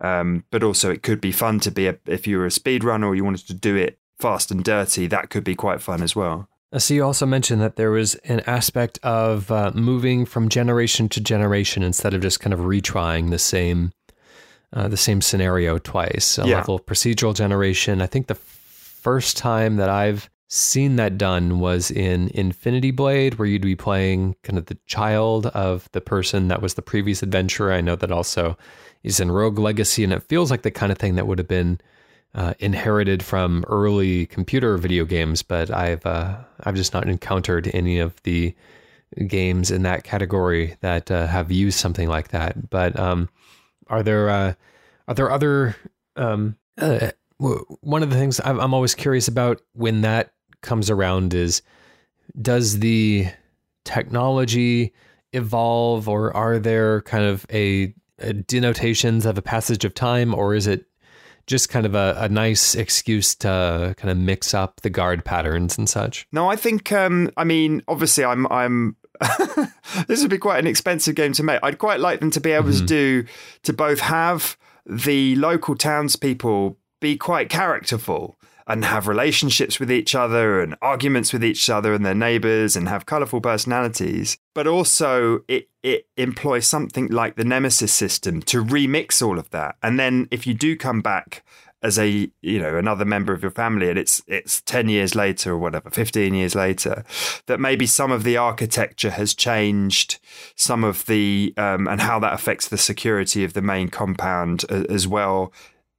Um, 0.00 0.44
but 0.50 0.62
also, 0.62 0.90
it 0.90 1.02
could 1.02 1.20
be 1.20 1.32
fun 1.32 1.58
to 1.60 1.70
be 1.72 1.88
a, 1.88 1.98
if 2.06 2.28
you 2.28 2.38
were 2.38 2.46
a 2.46 2.50
speed 2.50 2.84
runner 2.84 3.08
or 3.08 3.16
you 3.16 3.24
wanted 3.24 3.46
to 3.48 3.54
do 3.54 3.74
it 3.74 3.98
fast 4.20 4.52
and 4.52 4.62
dirty. 4.62 5.08
That 5.08 5.30
could 5.30 5.42
be 5.42 5.56
quite 5.56 5.82
fun 5.82 6.00
as 6.00 6.14
well. 6.14 6.48
So 6.78 6.94
you 6.94 7.04
also 7.04 7.26
mentioned 7.26 7.62
that 7.62 7.76
there 7.76 7.90
was 7.90 8.16
an 8.16 8.40
aspect 8.40 8.98
of 9.02 9.50
uh, 9.50 9.72
moving 9.74 10.26
from 10.26 10.48
generation 10.48 11.08
to 11.10 11.20
generation 11.20 11.82
instead 11.82 12.12
of 12.12 12.20
just 12.20 12.40
kind 12.40 12.52
of 12.52 12.60
retrying 12.60 13.30
the 13.30 13.38
same 13.38 13.92
uh, 14.72 14.88
the 14.88 14.96
same 14.96 15.20
scenario 15.20 15.78
twice. 15.78 16.38
A 16.38 16.46
yeah. 16.46 16.56
level 16.56 16.74
of 16.74 16.86
procedural 16.86 17.34
generation. 17.34 18.02
I 18.02 18.06
think 18.06 18.26
the 18.26 18.34
first 18.34 19.36
time 19.36 19.76
that 19.76 19.88
I've 19.88 20.28
seen 20.48 20.96
that 20.96 21.16
done 21.16 21.60
was 21.60 21.90
in 21.90 22.30
Infinity 22.34 22.90
Blade, 22.90 23.34
where 23.34 23.46
you'd 23.46 23.62
be 23.62 23.76
playing 23.76 24.36
kind 24.42 24.58
of 24.58 24.66
the 24.66 24.78
child 24.86 25.46
of 25.46 25.88
the 25.92 26.00
person 26.00 26.48
that 26.48 26.62
was 26.62 26.74
the 26.74 26.82
previous 26.82 27.22
adventurer. 27.22 27.72
I 27.72 27.80
know 27.80 27.96
that 27.96 28.12
also 28.12 28.58
is 29.02 29.20
in 29.20 29.30
Rogue 29.30 29.58
Legacy, 29.58 30.04
and 30.04 30.12
it 30.12 30.22
feels 30.24 30.50
like 30.50 30.62
the 30.62 30.70
kind 30.70 30.92
of 30.92 30.98
thing 30.98 31.14
that 31.14 31.26
would 31.26 31.38
have 31.38 31.48
been 31.48 31.80
uh, 32.34 32.54
inherited 32.58 33.22
from 33.22 33.64
early 33.68 34.26
computer 34.26 34.76
video 34.76 35.04
games, 35.04 35.42
but 35.42 35.70
I've 35.70 36.04
uh, 36.04 36.38
I've 36.64 36.74
just 36.74 36.92
not 36.92 37.08
encountered 37.08 37.70
any 37.72 37.98
of 37.98 38.22
the 38.24 38.54
games 39.26 39.70
in 39.70 39.82
that 39.82 40.04
category 40.04 40.76
that 40.80 41.10
uh, 41.10 41.26
have 41.26 41.50
used 41.50 41.78
something 41.78 42.08
like 42.08 42.28
that. 42.28 42.68
But 42.68 42.98
um, 42.98 43.28
are 43.88 44.02
there 44.02 44.28
uh, 44.28 44.54
are 45.08 45.14
there 45.14 45.30
other 45.30 45.76
um, 46.16 46.56
uh, 46.78 47.10
one 47.38 48.02
of 48.02 48.10
the 48.10 48.16
things 48.16 48.40
I'm 48.44 48.74
always 48.74 48.94
curious 48.94 49.28
about 49.28 49.60
when 49.72 50.00
that 50.02 50.32
comes 50.62 50.90
around 50.90 51.34
is 51.34 51.62
does 52.40 52.80
the 52.80 53.28
technology 53.84 54.92
evolve 55.32 56.08
or 56.08 56.34
are 56.36 56.58
there 56.58 57.02
kind 57.02 57.24
of 57.24 57.46
a, 57.52 57.94
a 58.18 58.32
denotations 58.32 59.26
of 59.26 59.36
a 59.36 59.42
passage 59.42 59.84
of 59.84 59.94
time 59.94 60.34
or 60.34 60.54
is 60.54 60.66
it 60.66 60.86
just 61.46 61.68
kind 61.68 61.86
of 61.86 61.94
a, 61.94 62.16
a 62.18 62.28
nice 62.28 62.74
excuse 62.74 63.34
to 63.36 63.94
kind 63.96 64.10
of 64.10 64.16
mix 64.16 64.52
up 64.54 64.80
the 64.80 64.90
guard 64.90 65.24
patterns 65.24 65.78
and 65.78 65.88
such. 65.88 66.26
No, 66.32 66.48
I 66.48 66.56
think 66.56 66.90
um, 66.92 67.30
I 67.36 67.44
mean 67.44 67.82
obviously 67.88 68.24
I'm 68.24 68.46
I'm 68.48 68.96
this 70.08 70.20
would 70.20 70.30
be 70.30 70.38
quite 70.38 70.58
an 70.58 70.66
expensive 70.66 71.14
game 71.14 71.32
to 71.34 71.42
make. 71.42 71.60
I'd 71.62 71.78
quite 71.78 72.00
like 72.00 72.20
them 72.20 72.30
to 72.32 72.40
be 72.40 72.52
able 72.52 72.70
mm-hmm. 72.70 72.80
to 72.80 72.86
do 72.86 73.24
to 73.62 73.72
both 73.72 74.00
have 74.00 74.56
the 74.84 75.36
local 75.36 75.74
townspeople 75.74 76.78
be 77.00 77.16
quite 77.16 77.48
characterful 77.48 78.36
and 78.66 78.84
have 78.84 79.06
relationships 79.06 79.78
with 79.78 79.90
each 79.90 80.14
other 80.14 80.60
and 80.60 80.76
arguments 80.82 81.32
with 81.32 81.44
each 81.44 81.70
other 81.70 81.94
and 81.94 82.04
their 82.04 82.14
neighbors 82.14 82.76
and 82.76 82.88
have 82.88 83.06
colorful 83.06 83.40
personalities. 83.40 84.36
But 84.54 84.66
also, 84.66 85.40
it, 85.48 85.68
it 85.82 86.06
employs 86.16 86.66
something 86.66 87.08
like 87.08 87.36
the 87.36 87.44
Nemesis 87.44 87.92
system 87.92 88.42
to 88.42 88.64
remix 88.64 89.24
all 89.24 89.38
of 89.38 89.50
that. 89.50 89.76
And 89.82 89.98
then, 89.98 90.28
if 90.30 90.46
you 90.46 90.54
do 90.54 90.76
come 90.76 91.00
back 91.00 91.44
as 91.82 91.98
a 91.98 92.30
you 92.40 92.58
know 92.58 92.76
another 92.76 93.04
member 93.04 93.32
of 93.32 93.42
your 93.42 93.50
family 93.50 93.88
and 93.88 93.98
it's 93.98 94.22
it's 94.26 94.62
10 94.62 94.88
years 94.88 95.14
later 95.14 95.52
or 95.52 95.58
whatever 95.58 95.90
15 95.90 96.34
years 96.34 96.54
later 96.54 97.04
that 97.46 97.60
maybe 97.60 97.86
some 97.86 98.10
of 98.10 98.24
the 98.24 98.36
architecture 98.36 99.10
has 99.10 99.34
changed 99.34 100.18
some 100.54 100.82
of 100.82 101.04
the 101.06 101.52
um, 101.56 101.86
and 101.86 102.00
how 102.00 102.18
that 102.18 102.32
affects 102.32 102.68
the 102.68 102.78
security 102.78 103.44
of 103.44 103.52
the 103.52 103.62
main 103.62 103.88
compound 103.88 104.64
as 104.70 105.06
well 105.06 105.52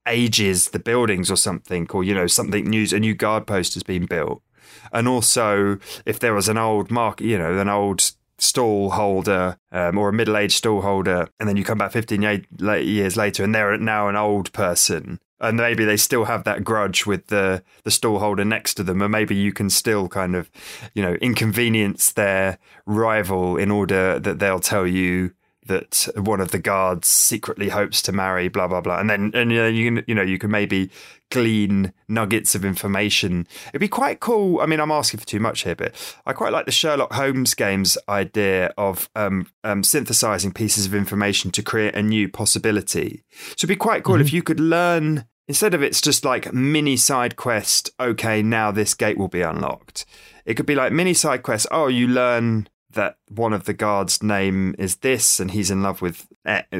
ages 0.07 0.69
the 0.69 0.79
buildings 0.79 1.29
or 1.29 1.37
something, 1.37 1.87
or 1.91 2.03
you 2.03 2.13
know 2.13 2.27
something 2.27 2.65
new, 2.65 2.87
a 2.91 2.99
new 2.99 3.13
guard 3.13 3.45
post 3.45 3.73
has 3.75 3.83
been 3.83 4.05
built, 4.05 4.41
and 4.91 5.07
also 5.07 5.77
if 6.05 6.19
there 6.19 6.33
was 6.33 6.49
an 6.49 6.57
old 6.57 6.91
mark, 6.91 7.21
you 7.21 7.37
know, 7.37 7.57
an 7.59 7.69
old 7.69 8.11
stall 8.39 8.91
holder 8.91 9.57
um, 9.71 9.97
or 9.97 10.09
a 10.09 10.13
middle-aged 10.13 10.57
stall 10.57 10.81
holder, 10.81 11.27
and 11.39 11.47
then 11.49 11.57
you 11.57 11.63
come 11.63 11.77
back 11.77 11.91
15 11.91 12.21
years 12.21 13.17
later 13.17 13.43
and 13.43 13.53
they're 13.53 13.77
now 13.77 14.07
an 14.07 14.15
old 14.15 14.51
person. 14.53 15.19
And 15.39 15.57
maybe 15.57 15.85
they 15.85 15.97
still 15.97 16.25
have 16.25 16.45
that 16.45 16.63
grudge 16.63 17.05
with 17.05 17.27
the, 17.27 17.63
the 17.83 17.91
stall 17.91 18.17
holder 18.19 18.43
next 18.43 18.73
to 18.75 18.83
them, 18.83 19.03
or 19.03 19.09
maybe 19.09 19.35
you 19.35 19.53
can 19.53 19.69
still 19.69 20.07
kind 20.07 20.35
of, 20.35 20.49
you 20.95 21.03
know, 21.03 21.13
inconvenience 21.15 22.11
their 22.11 22.57
rival 22.87 23.55
in 23.55 23.69
order 23.69 24.17
that 24.19 24.39
they'll 24.39 24.59
tell 24.59 24.87
you 24.87 25.33
that 25.67 26.07
one 26.15 26.41
of 26.41 26.51
the 26.51 26.59
guards 26.59 27.07
secretly 27.07 27.69
hopes 27.69 28.01
to 28.03 28.11
marry, 28.11 28.47
blah 28.47 28.67
blah 28.67 28.81
blah, 28.81 28.99
and 28.99 29.09
then 29.09 29.31
and 29.33 29.51
you 29.51 29.57
know 29.57 29.67
you 29.67 29.91
can 29.91 30.03
you 30.07 30.15
know 30.15 30.21
you 30.21 30.37
can 30.37 30.51
maybe 30.51 30.89
glean 31.29 31.93
nuggets 32.07 32.55
of 32.55 32.63
information. 32.63 33.47
It'd 33.69 33.81
be 33.81 33.87
quite 33.87 34.19
cool. 34.19 34.61
I 34.61 34.65
mean, 34.65 34.79
I'm 34.79 34.91
asking 34.91 35.19
for 35.19 35.25
too 35.25 35.39
much 35.39 35.63
here, 35.63 35.75
but 35.75 35.93
I 36.25 36.33
quite 36.33 36.53
like 36.53 36.65
the 36.65 36.71
Sherlock 36.71 37.13
Holmes 37.13 37.53
games 37.53 37.97
idea 38.07 38.73
of 38.77 39.09
um, 39.15 39.47
um, 39.63 39.83
synthesizing 39.83 40.53
pieces 40.53 40.85
of 40.85 40.95
information 40.95 41.51
to 41.51 41.61
create 41.61 41.95
a 41.95 42.01
new 42.01 42.29
possibility. 42.29 43.23
So 43.31 43.53
it'd 43.65 43.69
be 43.69 43.75
quite 43.75 44.03
cool 44.03 44.15
mm-hmm. 44.15 44.21
if 44.21 44.33
you 44.33 44.43
could 44.43 44.59
learn 44.59 45.25
instead 45.47 45.73
of 45.73 45.81
it's 45.81 46.01
just 46.01 46.25
like 46.25 46.53
mini 46.53 46.97
side 46.97 47.35
quest. 47.35 47.89
Okay, 47.99 48.41
now 48.41 48.71
this 48.71 48.93
gate 48.93 49.17
will 49.17 49.27
be 49.27 49.41
unlocked. 49.41 50.05
It 50.45 50.55
could 50.55 50.65
be 50.65 50.75
like 50.75 50.93
mini 50.93 51.13
side 51.13 51.43
quest. 51.43 51.67
Oh, 51.71 51.87
you 51.87 52.07
learn 52.07 52.67
that 52.91 53.17
one 53.29 53.53
of 53.53 53.65
the 53.65 53.73
guards' 53.73 54.23
name 54.23 54.75
is 54.77 54.97
this 54.97 55.39
and 55.39 55.51
he's 55.51 55.71
in 55.71 55.83
love 55.83 56.01
with 56.01 56.27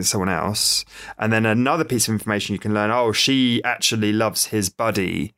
someone 0.01 0.29
else. 0.29 0.85
And 1.17 1.31
then 1.31 1.45
another 1.45 1.83
piece 1.83 2.07
of 2.07 2.13
information 2.13 2.53
you 2.53 2.59
can 2.59 2.73
learn 2.73 2.91
oh, 2.91 3.11
she 3.11 3.61
actually 3.63 4.13
loves 4.13 4.47
his 4.47 4.69
buddy. 4.69 5.33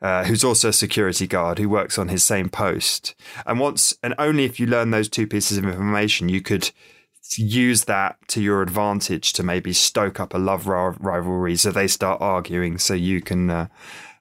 Uh, 0.00 0.24
who's 0.24 0.42
also 0.42 0.70
a 0.70 0.72
security 0.72 1.28
guard 1.28 1.60
who 1.60 1.68
works 1.68 1.96
on 1.96 2.08
his 2.08 2.24
same 2.24 2.48
post. 2.48 3.14
And 3.46 3.60
once 3.60 3.96
and 4.02 4.16
only 4.18 4.42
if 4.44 4.58
you 4.58 4.66
learn 4.66 4.90
those 4.90 5.08
two 5.08 5.28
pieces 5.28 5.58
of 5.58 5.64
information, 5.64 6.28
you 6.28 6.40
could 6.40 6.72
use 7.38 7.84
that 7.84 8.16
to 8.28 8.42
your 8.42 8.62
advantage 8.62 9.32
to 9.34 9.42
maybe 9.42 9.72
stoke 9.72 10.18
up 10.18 10.34
a 10.34 10.38
love 10.38 10.66
rivalry 10.66 11.56
so 11.56 11.70
they 11.70 11.86
start 11.86 12.20
arguing 12.20 12.78
so 12.78 12.94
you 12.94 13.20
can 13.20 13.48
uh, 13.48 13.68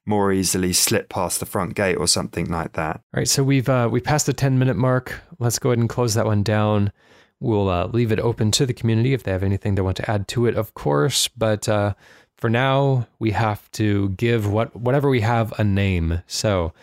more 0.05 0.31
easily 0.31 0.73
slip 0.73 1.09
past 1.09 1.39
the 1.39 1.45
front 1.45 1.75
gate 1.75 1.95
or 1.95 2.07
something 2.07 2.49
like 2.49 2.73
that. 2.73 2.97
All 3.13 3.19
right, 3.19 3.27
so 3.27 3.43
we've 3.43 3.69
uh, 3.69 3.89
we 3.91 4.01
passed 4.01 4.25
the 4.25 4.33
10 4.33 4.57
minute 4.57 4.77
mark. 4.77 5.21
Let's 5.39 5.59
go 5.59 5.69
ahead 5.69 5.79
and 5.79 5.89
close 5.89 6.13
that 6.15 6.25
one 6.25 6.43
down. 6.43 6.91
We'll 7.39 7.69
uh, 7.69 7.87
leave 7.87 8.11
it 8.11 8.19
open 8.19 8.51
to 8.51 8.65
the 8.65 8.73
community 8.73 9.13
if 9.13 9.23
they 9.23 9.31
have 9.31 9.43
anything 9.43 9.75
they 9.75 9.81
want 9.81 9.97
to 9.97 10.09
add 10.09 10.27
to 10.29 10.45
it, 10.45 10.55
of 10.55 10.73
course. 10.75 11.27
But 11.27 11.67
uh, 11.67 11.95
for 12.37 12.49
now, 12.49 13.07
we 13.19 13.31
have 13.31 13.69
to 13.71 14.09
give 14.09 14.51
what 14.51 14.75
whatever 14.75 15.09
we 15.09 15.21
have 15.21 15.51
a 15.59 15.63
name. 15.63 16.21
So 16.27 16.73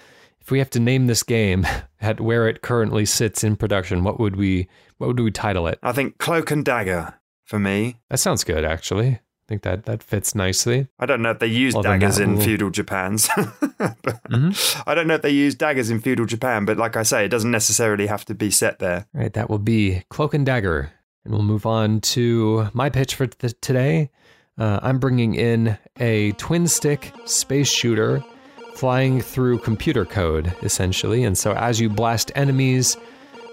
if 0.40 0.50
we 0.50 0.58
have 0.58 0.70
to 0.70 0.80
name 0.80 1.06
this 1.06 1.22
game 1.22 1.66
at 2.00 2.20
where 2.20 2.48
it 2.48 2.62
currently 2.62 3.04
sits 3.04 3.44
in 3.44 3.56
production, 3.56 4.04
what 4.04 4.18
would 4.18 4.36
we 4.36 4.68
what 4.98 5.08
would 5.08 5.20
we 5.20 5.30
title 5.30 5.66
it? 5.66 5.78
I 5.82 5.92
think 5.92 6.18
Cloak 6.18 6.50
and 6.50 6.64
Dagger 6.64 7.14
for 7.44 7.58
me. 7.58 8.00
That 8.10 8.18
sounds 8.18 8.44
good, 8.44 8.64
actually. 8.64 9.20
I 9.48 9.50
think 9.50 9.62
that 9.62 9.86
that 9.86 10.02
fits 10.02 10.34
nicely. 10.34 10.88
I 10.98 11.06
don't 11.06 11.22
know 11.22 11.30
if 11.30 11.38
they 11.38 11.46
use 11.46 11.72
well, 11.72 11.82
daggers 11.82 12.18
in 12.18 12.38
feudal 12.38 12.68
Japan's. 12.68 13.28
mm-hmm. 13.28 14.82
I 14.86 14.94
don't 14.94 15.06
know 15.06 15.14
if 15.14 15.22
they 15.22 15.30
use 15.30 15.54
daggers 15.54 15.88
in 15.88 16.00
feudal 16.00 16.26
Japan, 16.26 16.66
but 16.66 16.76
like 16.76 16.96
I 16.96 17.02
say, 17.02 17.24
it 17.24 17.30
doesn't 17.30 17.50
necessarily 17.50 18.08
have 18.08 18.26
to 18.26 18.34
be 18.34 18.50
set 18.50 18.78
there. 18.78 19.06
Right, 19.14 19.32
that 19.32 19.48
will 19.48 19.58
be 19.58 20.02
Cloak 20.10 20.34
and 20.34 20.44
Dagger. 20.44 20.92
And 21.24 21.32
we'll 21.32 21.44
move 21.44 21.64
on 21.64 22.02
to 22.02 22.68
my 22.74 22.90
pitch 22.90 23.14
for 23.14 23.26
th- 23.26 23.54
today. 23.62 24.10
Uh, 24.58 24.80
I'm 24.82 24.98
bringing 24.98 25.34
in 25.34 25.78
a 25.98 26.32
twin 26.32 26.68
stick 26.68 27.14
space 27.24 27.70
shooter 27.70 28.22
flying 28.74 29.22
through 29.22 29.60
computer 29.60 30.04
code, 30.04 30.54
essentially. 30.60 31.24
And 31.24 31.38
so 31.38 31.54
as 31.54 31.80
you 31.80 31.88
blast 31.88 32.32
enemies, 32.34 32.98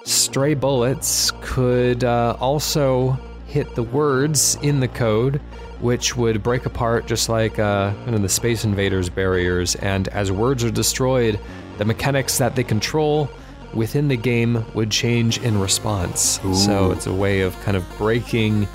stray 0.04 0.56
bullets 0.56 1.32
could 1.40 2.04
uh, 2.04 2.36
also 2.42 3.18
hit 3.48 3.74
the 3.76 3.84
words 3.84 4.58
in 4.62 4.82
the 4.82 4.90
code 4.90 5.40
which 5.80 6.16
would 6.16 6.42
break 6.42 6.66
apart 6.66 7.06
just 7.06 7.30
like 7.30 7.60
uh, 7.60 7.94
the 8.06 8.30
Space 8.30 8.64
Invaders 8.64 9.10
barriers. 9.10 9.76
And 9.76 10.08
as 10.10 10.32
words 10.32 10.64
are 10.64 10.72
destroyed, 10.72 11.40
the 11.78 11.86
mechanics 11.86 12.38
that 12.38 12.56
they 12.56 12.64
control 12.64 13.30
within 13.74 14.08
the 14.08 14.18
game 14.18 14.66
would 14.74 14.90
change 14.90 15.38
in 15.40 15.60
response. 15.60 16.40
Ooh. 16.46 16.56
So 16.56 16.92
it's 16.92 17.08
a 17.08 17.14
way 17.14 17.42
of 17.42 17.60
kind 17.62 17.76
of 17.76 17.86
breaking 17.98 18.68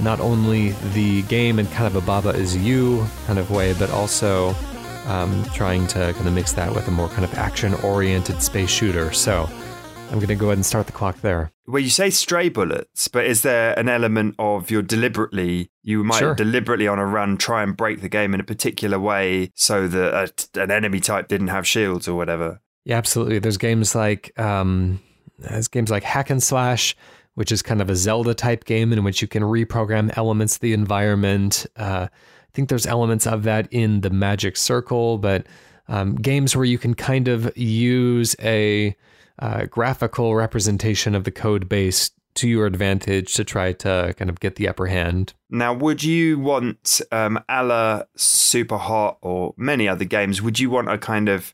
not 0.00 0.20
only 0.20 0.70
the 0.94 1.22
game 1.22 1.58
in 1.58 1.66
kind 1.66 1.86
of 1.86 1.96
a 1.96 2.06
Baba 2.06 2.30
is 2.30 2.56
you 2.56 3.04
kind 3.26 3.38
of 3.38 3.50
way, 3.50 3.74
but 3.74 3.90
also 3.90 4.54
um, 5.06 5.44
trying 5.54 5.86
to 5.88 6.12
kind 6.12 6.28
of 6.28 6.32
mix 6.34 6.52
that 6.52 6.72
with 6.72 6.86
a 6.86 6.90
more 6.90 7.08
kind 7.08 7.24
of 7.24 7.34
action 7.34 7.74
oriented 7.74 8.42
space 8.42 8.70
shooter. 8.70 9.12
So 9.12 9.50
I'm 10.10 10.14
going 10.14 10.28
to 10.28 10.34
go 10.34 10.46
ahead 10.46 10.58
and 10.58 10.64
start 10.64 10.86
the 10.86 10.92
clock 10.92 11.20
there. 11.20 11.52
Well, 11.66 11.82
you 11.82 11.90
say 11.90 12.08
stray 12.08 12.48
bullets, 12.48 13.08
but 13.08 13.26
is 13.26 13.42
there 13.42 13.78
an 13.78 13.90
element 13.90 14.36
of 14.38 14.70
you're 14.70 14.80
deliberately, 14.80 15.70
you 15.82 16.02
might 16.02 16.18
sure. 16.18 16.34
deliberately 16.34 16.88
on 16.88 16.98
a 16.98 17.04
run 17.04 17.36
try 17.36 17.62
and 17.62 17.76
break 17.76 18.00
the 18.00 18.08
game 18.08 18.32
in 18.32 18.40
a 18.40 18.44
particular 18.44 18.98
way 18.98 19.50
so 19.54 19.86
that 19.86 20.48
a, 20.56 20.62
an 20.62 20.70
enemy 20.70 21.00
type 21.00 21.28
didn't 21.28 21.48
have 21.48 21.66
shields 21.66 22.08
or 22.08 22.16
whatever? 22.16 22.62
Yeah, 22.86 22.96
absolutely. 22.96 23.38
There's 23.38 23.58
games 23.58 23.94
like, 23.94 24.38
um, 24.38 25.00
there's 25.38 25.68
games 25.68 25.90
like 25.90 26.04
Hack 26.04 26.30
and 26.30 26.42
Slash, 26.42 26.96
which 27.34 27.52
is 27.52 27.60
kind 27.60 27.82
of 27.82 27.90
a 27.90 27.96
Zelda 27.96 28.32
type 28.32 28.64
game 28.64 28.94
in 28.94 29.04
which 29.04 29.20
you 29.20 29.28
can 29.28 29.42
reprogram 29.42 30.16
elements 30.16 30.54
of 30.54 30.60
the 30.60 30.72
environment. 30.72 31.66
Uh, 31.76 32.08
I 32.10 32.50
think 32.54 32.70
there's 32.70 32.86
elements 32.86 33.26
of 33.26 33.42
that 33.42 33.68
in 33.70 34.00
the 34.00 34.10
Magic 34.10 34.56
Circle, 34.56 35.18
but 35.18 35.46
um, 35.86 36.16
games 36.16 36.56
where 36.56 36.64
you 36.64 36.78
can 36.78 36.94
kind 36.94 37.28
of 37.28 37.54
use 37.56 38.34
a 38.40 38.96
uh, 39.38 39.66
graphical 39.66 40.34
representation 40.34 41.14
of 41.14 41.24
the 41.24 41.30
code 41.30 41.68
base 41.68 42.10
to 42.34 42.48
your 42.48 42.66
advantage 42.66 43.34
to 43.34 43.44
try 43.44 43.72
to 43.72 44.14
kind 44.16 44.30
of 44.30 44.38
get 44.38 44.56
the 44.56 44.68
upper 44.68 44.86
hand. 44.86 45.34
Now, 45.50 45.72
would 45.72 46.04
you 46.04 46.38
want, 46.38 47.00
um, 47.10 47.40
a 47.48 47.64
la 47.64 48.02
Super 48.16 48.76
Hot 48.76 49.18
or 49.22 49.54
many 49.56 49.88
other 49.88 50.04
games, 50.04 50.40
would 50.40 50.60
you 50.60 50.70
want 50.70 50.88
a 50.88 50.98
kind 50.98 51.28
of 51.28 51.52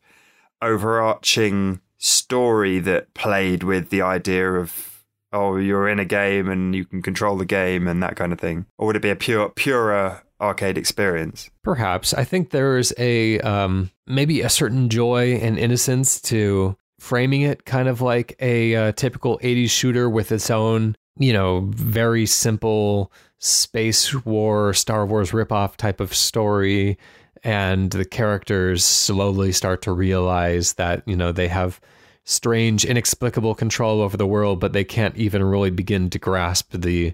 overarching 0.60 1.80
story 1.96 2.80
that 2.80 3.14
played 3.14 3.62
with 3.62 3.88
the 3.88 4.02
idea 4.02 4.52
of, 4.52 5.04
oh, 5.32 5.56
you're 5.56 5.88
in 5.88 5.98
a 5.98 6.04
game 6.04 6.50
and 6.50 6.74
you 6.74 6.84
can 6.84 7.00
control 7.00 7.36
the 7.36 7.46
game 7.46 7.88
and 7.88 8.02
that 8.02 8.16
kind 8.16 8.32
of 8.32 8.38
thing? 8.38 8.66
Or 8.76 8.86
would 8.86 8.96
it 8.96 9.02
be 9.02 9.10
a 9.10 9.16
pure, 9.16 9.48
purer 9.50 10.22
arcade 10.38 10.76
experience? 10.76 11.48
Perhaps. 11.62 12.12
I 12.12 12.24
think 12.24 12.50
there's 12.50 12.92
a, 12.98 13.40
um, 13.40 13.90
maybe 14.06 14.42
a 14.42 14.50
certain 14.50 14.90
joy 14.90 15.34
and 15.36 15.58
innocence 15.58 16.20
to 16.22 16.76
framing 16.98 17.42
it 17.42 17.64
kind 17.64 17.88
of 17.88 18.00
like 18.00 18.36
a 18.40 18.74
uh, 18.74 18.92
typical 18.92 19.38
80s 19.38 19.70
shooter 19.70 20.08
with 20.08 20.32
its 20.32 20.50
own, 20.50 20.96
you 21.18 21.32
know, 21.32 21.68
very 21.74 22.26
simple 22.26 23.12
space 23.38 24.14
war, 24.24 24.72
Star 24.74 25.04
Wars 25.04 25.32
ripoff 25.32 25.76
type 25.76 26.00
of 26.00 26.14
story. 26.14 26.98
And 27.42 27.90
the 27.90 28.06
characters 28.06 28.84
slowly 28.84 29.52
start 29.52 29.82
to 29.82 29.92
realize 29.92 30.74
that, 30.74 31.02
you 31.06 31.14
know, 31.14 31.30
they 31.30 31.48
have 31.48 31.80
strange, 32.24 32.86
inexplicable 32.86 33.54
control 33.54 34.00
over 34.00 34.16
the 34.16 34.26
world, 34.26 34.60
but 34.60 34.72
they 34.72 34.84
can't 34.84 35.16
even 35.16 35.44
really 35.44 35.70
begin 35.70 36.08
to 36.10 36.18
grasp 36.18 36.72
the 36.72 37.12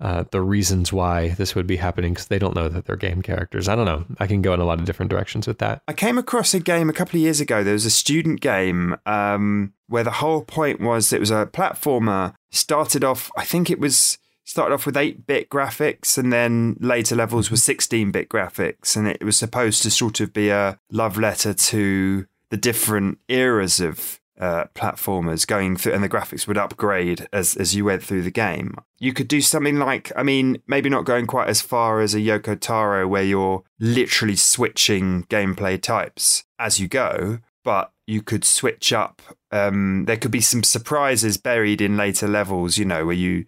uh, 0.00 0.24
the 0.30 0.40
reasons 0.40 0.92
why 0.92 1.30
this 1.30 1.54
would 1.54 1.66
be 1.66 1.76
happening 1.76 2.12
because 2.12 2.26
they 2.28 2.38
don't 2.38 2.54
know 2.54 2.68
that 2.68 2.84
they're 2.84 2.96
game 2.96 3.22
characters. 3.22 3.68
I 3.68 3.74
don't 3.74 3.86
know. 3.86 4.04
I 4.18 4.26
can 4.26 4.42
go 4.42 4.54
in 4.54 4.60
a 4.60 4.64
lot 4.64 4.78
of 4.78 4.84
different 4.84 5.10
directions 5.10 5.46
with 5.46 5.58
that. 5.58 5.82
I 5.88 5.92
came 5.92 6.18
across 6.18 6.54
a 6.54 6.60
game 6.60 6.88
a 6.88 6.92
couple 6.92 7.16
of 7.16 7.22
years 7.22 7.40
ago. 7.40 7.64
There 7.64 7.72
was 7.72 7.86
a 7.86 7.90
student 7.90 8.40
game 8.40 8.96
um, 9.06 9.72
where 9.88 10.04
the 10.04 10.12
whole 10.12 10.42
point 10.42 10.80
was 10.80 11.12
it 11.12 11.20
was 11.20 11.30
a 11.30 11.46
platformer. 11.46 12.34
Started 12.50 13.04
off, 13.04 13.30
I 13.36 13.44
think 13.44 13.70
it 13.70 13.80
was 13.80 14.18
started 14.44 14.72
off 14.72 14.86
with 14.86 14.96
8 14.96 15.26
bit 15.26 15.50
graphics 15.50 16.16
and 16.16 16.32
then 16.32 16.76
later 16.80 17.14
levels 17.14 17.50
were 17.50 17.58
16 17.58 18.10
bit 18.12 18.28
graphics. 18.28 18.96
And 18.96 19.06
it 19.06 19.22
was 19.22 19.36
supposed 19.36 19.82
to 19.82 19.90
sort 19.90 20.20
of 20.20 20.32
be 20.32 20.48
a 20.48 20.78
love 20.90 21.18
letter 21.18 21.52
to 21.52 22.26
the 22.50 22.56
different 22.56 23.18
eras 23.28 23.80
of 23.80 24.17
uh, 24.38 24.64
platformers 24.74 25.46
going 25.46 25.76
through, 25.76 25.92
and 25.92 26.02
the 26.02 26.08
graphics 26.08 26.46
would 26.46 26.58
upgrade 26.58 27.26
as 27.32 27.56
as 27.56 27.74
you 27.74 27.84
went 27.84 28.02
through 28.02 28.22
the 28.22 28.30
game. 28.30 28.76
You 28.98 29.12
could 29.12 29.28
do 29.28 29.40
something 29.40 29.78
like, 29.78 30.12
I 30.16 30.22
mean, 30.22 30.62
maybe 30.66 30.88
not 30.88 31.04
going 31.04 31.26
quite 31.26 31.48
as 31.48 31.60
far 31.60 32.00
as 32.00 32.14
a 32.14 32.18
Yoko 32.18 32.58
Taro, 32.58 33.06
where 33.06 33.22
you're 33.22 33.62
literally 33.78 34.36
switching 34.36 35.24
gameplay 35.24 35.80
types 35.80 36.44
as 36.58 36.78
you 36.80 36.88
go, 36.88 37.38
but 37.64 37.92
you 38.06 38.22
could 38.22 38.44
switch 38.44 38.92
up. 38.92 39.22
Um, 39.50 40.04
there 40.06 40.16
could 40.16 40.30
be 40.30 40.40
some 40.40 40.62
surprises 40.62 41.36
buried 41.36 41.80
in 41.80 41.96
later 41.96 42.28
levels, 42.28 42.78
you 42.78 42.84
know, 42.84 43.06
where 43.06 43.14
you 43.14 43.44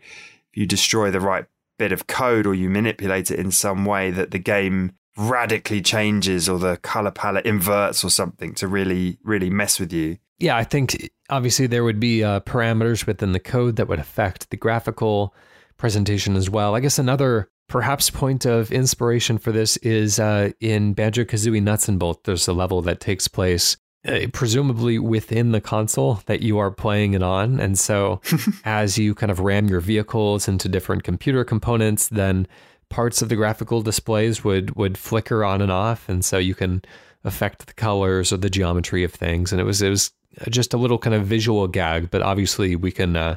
you 0.53 0.67
destroy 0.67 1.11
the 1.11 1.21
right 1.21 1.47
bit 1.79 1.93
of 1.93 2.07
code 2.07 2.47
or 2.47 2.55
you 2.55 2.69
manipulate 2.69 3.31
it 3.31 3.39
in 3.39 3.51
some 3.51 3.85
way 3.85 4.11
that 4.11 4.33
the 4.33 4.39
game 4.39 4.93
radically 5.17 5.81
changes 5.81 6.49
or 6.49 6.59
the 6.59 6.77
color 6.79 7.11
palette 7.11 7.47
inverts 7.47 8.05
or 8.05 8.11
something 8.11 8.55
to 8.55 8.69
really 8.69 9.19
really 9.25 9.51
mess 9.51 9.81
with 9.81 9.93
you 9.93 10.19
yeah, 10.41 10.57
I 10.57 10.65
think 10.65 11.11
obviously 11.29 11.67
there 11.67 11.85
would 11.85 12.01
be 12.01 12.25
uh, 12.25 12.41
parameters 12.41 13.07
within 13.07 13.33
the 13.33 13.41
code 13.41 13.77
that 13.77 13.89
would 13.89 13.99
affect 13.99 14.51
the 14.51 14.57
graphical 14.57 15.35
presentation 15.77 16.35
as 16.35 16.51
well. 16.51 16.75
I 16.75 16.81
guess 16.81 16.99
another 16.99 17.51
perhaps 17.69 18.11
point 18.11 18.47
of 18.47 18.73
inspiration 18.73 19.39
for 19.39 19.53
this 19.53 19.77
is 19.79 20.19
uh, 20.19 20.51
in 20.61 20.95
Banjo 20.95 21.25
Kazooie 21.25 21.63
Nuts 21.63 21.89
and 21.89 21.99
Bolt. 21.99 22.25
There's 22.25 22.49
a 22.49 22.53
level 22.53 22.83
that 22.83 23.01
takes 23.01 23.29
place 23.29 23.77
uh, 24.07 24.27
presumably 24.33 24.99
within 24.99 25.53
the 25.53 25.61
console 25.61 26.21
that 26.27 26.41
you 26.41 26.59
are 26.59 26.71
playing 26.71 27.13
it 27.13 27.23
on. 27.23 27.61
And 27.61 27.79
so 27.79 28.21
as 28.65 28.97
you 28.97 29.15
kind 29.15 29.31
of 29.31 29.41
ram 29.41 29.69
your 29.69 29.81
vehicles 29.81 30.49
into 30.49 30.69
different 30.69 31.05
computer 31.05 31.45
components, 31.45 32.09
then 32.09 32.49
parts 32.89 33.23
of 33.23 33.29
the 33.29 33.37
graphical 33.37 33.83
displays 33.83 34.43
would 34.43 34.75
would 34.75 34.97
flicker 34.97 35.45
on 35.45 35.61
and 35.61 35.71
off. 35.71 36.09
And 36.09 36.25
so 36.25 36.39
you 36.39 36.55
can 36.55 36.83
affect 37.25 37.67
the 37.67 37.75
colors 37.75 38.33
or 38.33 38.37
the 38.37 38.51
geometry 38.51 39.05
of 39.05 39.13
things. 39.13 39.53
And 39.53 39.61
it 39.61 39.65
was 39.65 39.83
it 39.83 39.91
was 39.91 40.13
just 40.49 40.75
a 40.75 40.79
little 40.79 40.99
kind 40.99 41.15
of 41.15 41.27
visual 41.27 41.67
gag, 41.69 42.11
but 42.11 42.23
obviously 42.23 42.77
we 42.77 42.91
can 42.91 43.17
uh, 43.17 43.37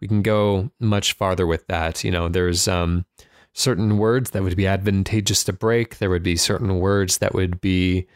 we 0.00 0.08
can 0.08 0.22
go 0.22 0.70
much 0.78 1.12
farther 1.14 1.46
with 1.46 1.66
that. 1.66 2.04
You 2.04 2.10
know, 2.10 2.28
there's 2.28 2.68
um, 2.68 3.04
certain 3.52 3.98
words 3.98 4.30
that 4.30 4.42
would 4.42 4.56
be 4.56 4.66
advantageous 4.66 5.44
to 5.44 5.52
break. 5.52 5.98
There 5.98 6.10
would 6.10 6.22
be 6.22 6.36
certain 6.36 6.78
words 6.78 7.18
that 7.18 7.34
would 7.34 7.60
be 7.60 8.06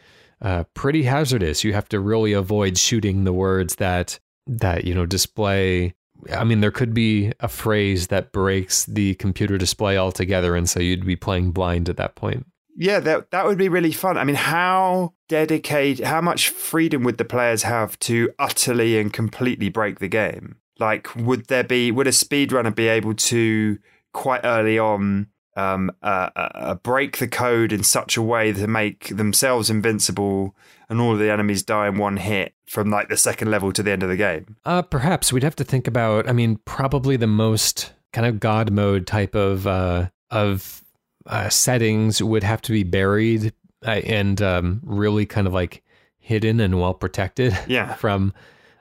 uh, 0.41 0.63
pretty 0.73 1.03
hazardous. 1.03 1.63
You 1.63 1.73
have 1.73 1.89
to 1.89 1.99
really 1.99 2.33
avoid 2.33 2.77
shooting 2.77 3.23
the 3.23 3.33
words 3.33 3.75
that 3.75 4.19
that 4.47 4.85
you 4.85 4.93
know 4.93 5.05
display. 5.05 5.93
I 6.31 6.43
mean, 6.43 6.61
there 6.61 6.71
could 6.71 6.93
be 6.93 7.33
a 7.39 7.47
phrase 7.47 8.07
that 8.07 8.31
breaks 8.31 8.85
the 8.85 9.15
computer 9.15 9.57
display 9.57 9.97
altogether, 9.97 10.55
and 10.55 10.69
so 10.69 10.79
you'd 10.79 11.05
be 11.05 11.15
playing 11.15 11.51
blind 11.51 11.89
at 11.89 11.97
that 11.97 12.15
point. 12.15 12.45
Yeah, 12.75 12.99
that 12.99 13.31
that 13.31 13.45
would 13.45 13.57
be 13.57 13.69
really 13.69 13.91
fun. 13.91 14.17
I 14.17 14.23
mean, 14.23 14.35
how 14.35 15.13
dedicated, 15.27 16.05
how 16.05 16.21
much 16.21 16.49
freedom 16.49 17.03
would 17.03 17.17
the 17.17 17.25
players 17.25 17.63
have 17.63 17.97
to 17.99 18.31
utterly 18.37 18.99
and 18.99 19.11
completely 19.11 19.69
break 19.69 19.99
the 19.99 20.07
game? 20.07 20.57
Like, 20.79 21.15
would 21.15 21.47
there 21.47 21.63
be, 21.63 21.91
would 21.91 22.07
a 22.07 22.11
speedrunner 22.11 22.75
be 22.75 22.87
able 22.87 23.13
to 23.13 23.79
quite 24.13 24.41
early 24.43 24.77
on 24.77 25.27
um, 25.55 25.89
uh, 26.03 26.29
uh, 26.35 26.75
break 26.75 27.17
the 27.17 27.29
code 27.29 27.71
in 27.71 27.83
such 27.83 28.17
a 28.17 28.21
way 28.21 28.51
to 28.51 28.67
make 28.67 29.15
themselves 29.15 29.69
invincible 29.69 30.53
and 30.89 30.99
all 30.99 31.13
of 31.13 31.19
the 31.19 31.31
enemies 31.31 31.63
die 31.63 31.87
in 31.87 31.97
one 31.97 32.17
hit 32.17 32.53
from 32.65 32.89
like 32.89 33.07
the 33.07 33.15
second 33.15 33.49
level 33.49 33.71
to 33.71 33.81
the 33.81 33.91
end 33.91 34.03
of 34.03 34.09
the 34.09 34.17
game? 34.17 34.57
Uh, 34.65 34.81
perhaps 34.81 35.31
we'd 35.31 35.43
have 35.43 35.55
to 35.55 35.63
think 35.63 35.87
about. 35.87 36.27
I 36.27 36.33
mean, 36.33 36.59
probably 36.65 37.15
the 37.15 37.27
most 37.27 37.93
kind 38.11 38.27
of 38.27 38.39
god 38.39 38.71
mode 38.71 39.07
type 39.07 39.33
of 39.33 39.65
uh, 39.65 40.09
of 40.29 40.83
uh, 41.27 41.49
settings 41.49 42.21
would 42.21 42.43
have 42.43 42.61
to 42.63 42.71
be 42.71 42.83
buried 42.83 43.53
and 43.81 44.41
um, 44.41 44.81
really 44.83 45.25
kind 45.25 45.47
of 45.47 45.53
like 45.53 45.83
hidden 46.19 46.59
and 46.59 46.79
well 46.79 46.93
protected 46.93 47.57
Yeah. 47.67 47.93
from 47.95 48.33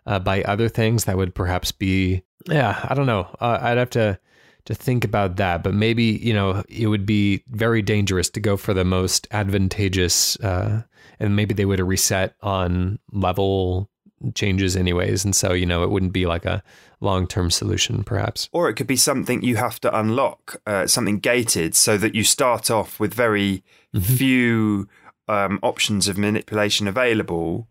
uh, 0.06 0.18
by 0.18 0.42
other 0.42 0.68
things 0.68 1.04
that 1.04 1.16
would 1.16 1.34
perhaps 1.34 1.72
be 1.72 2.22
yeah 2.46 2.86
i 2.88 2.94
don't 2.94 3.06
know 3.06 3.26
uh, 3.40 3.58
i'd 3.62 3.78
have 3.78 3.90
to 3.90 4.18
to 4.66 4.74
think 4.74 5.04
about 5.04 5.36
that 5.36 5.62
but 5.62 5.72
maybe 5.74 6.04
you 6.04 6.32
know 6.34 6.62
it 6.68 6.86
would 6.86 7.04
be 7.06 7.42
very 7.48 7.80
dangerous 7.82 8.28
to 8.30 8.40
go 8.40 8.56
for 8.56 8.72
the 8.74 8.84
most 8.84 9.26
advantageous 9.30 10.36
uh, 10.40 10.82
and 11.20 11.36
maybe 11.36 11.54
they 11.54 11.64
would 11.64 11.78
have 11.78 11.88
reset 11.88 12.34
on 12.42 12.98
level 13.12 13.90
changes 14.34 14.76
anyways 14.76 15.24
and 15.24 15.34
so 15.36 15.52
you 15.52 15.66
know 15.66 15.82
it 15.84 15.90
wouldn't 15.90 16.12
be 16.12 16.24
like 16.26 16.44
a 16.46 16.62
long-term 17.04 17.50
solution 17.50 18.02
perhaps 18.02 18.48
Or 18.52 18.68
it 18.68 18.74
could 18.74 18.86
be 18.86 18.96
something 18.96 19.42
you 19.42 19.56
have 19.56 19.78
to 19.80 19.96
unlock, 19.96 20.60
uh, 20.66 20.86
something 20.86 21.18
gated, 21.18 21.74
so 21.74 21.96
that 21.98 22.14
you 22.14 22.24
start 22.24 22.70
off 22.70 22.98
with 22.98 23.14
very 23.14 23.62
few 24.02 24.88
um, 25.28 25.58
options 25.62 26.08
of 26.08 26.18
manipulation 26.18 26.88
available. 26.88 27.68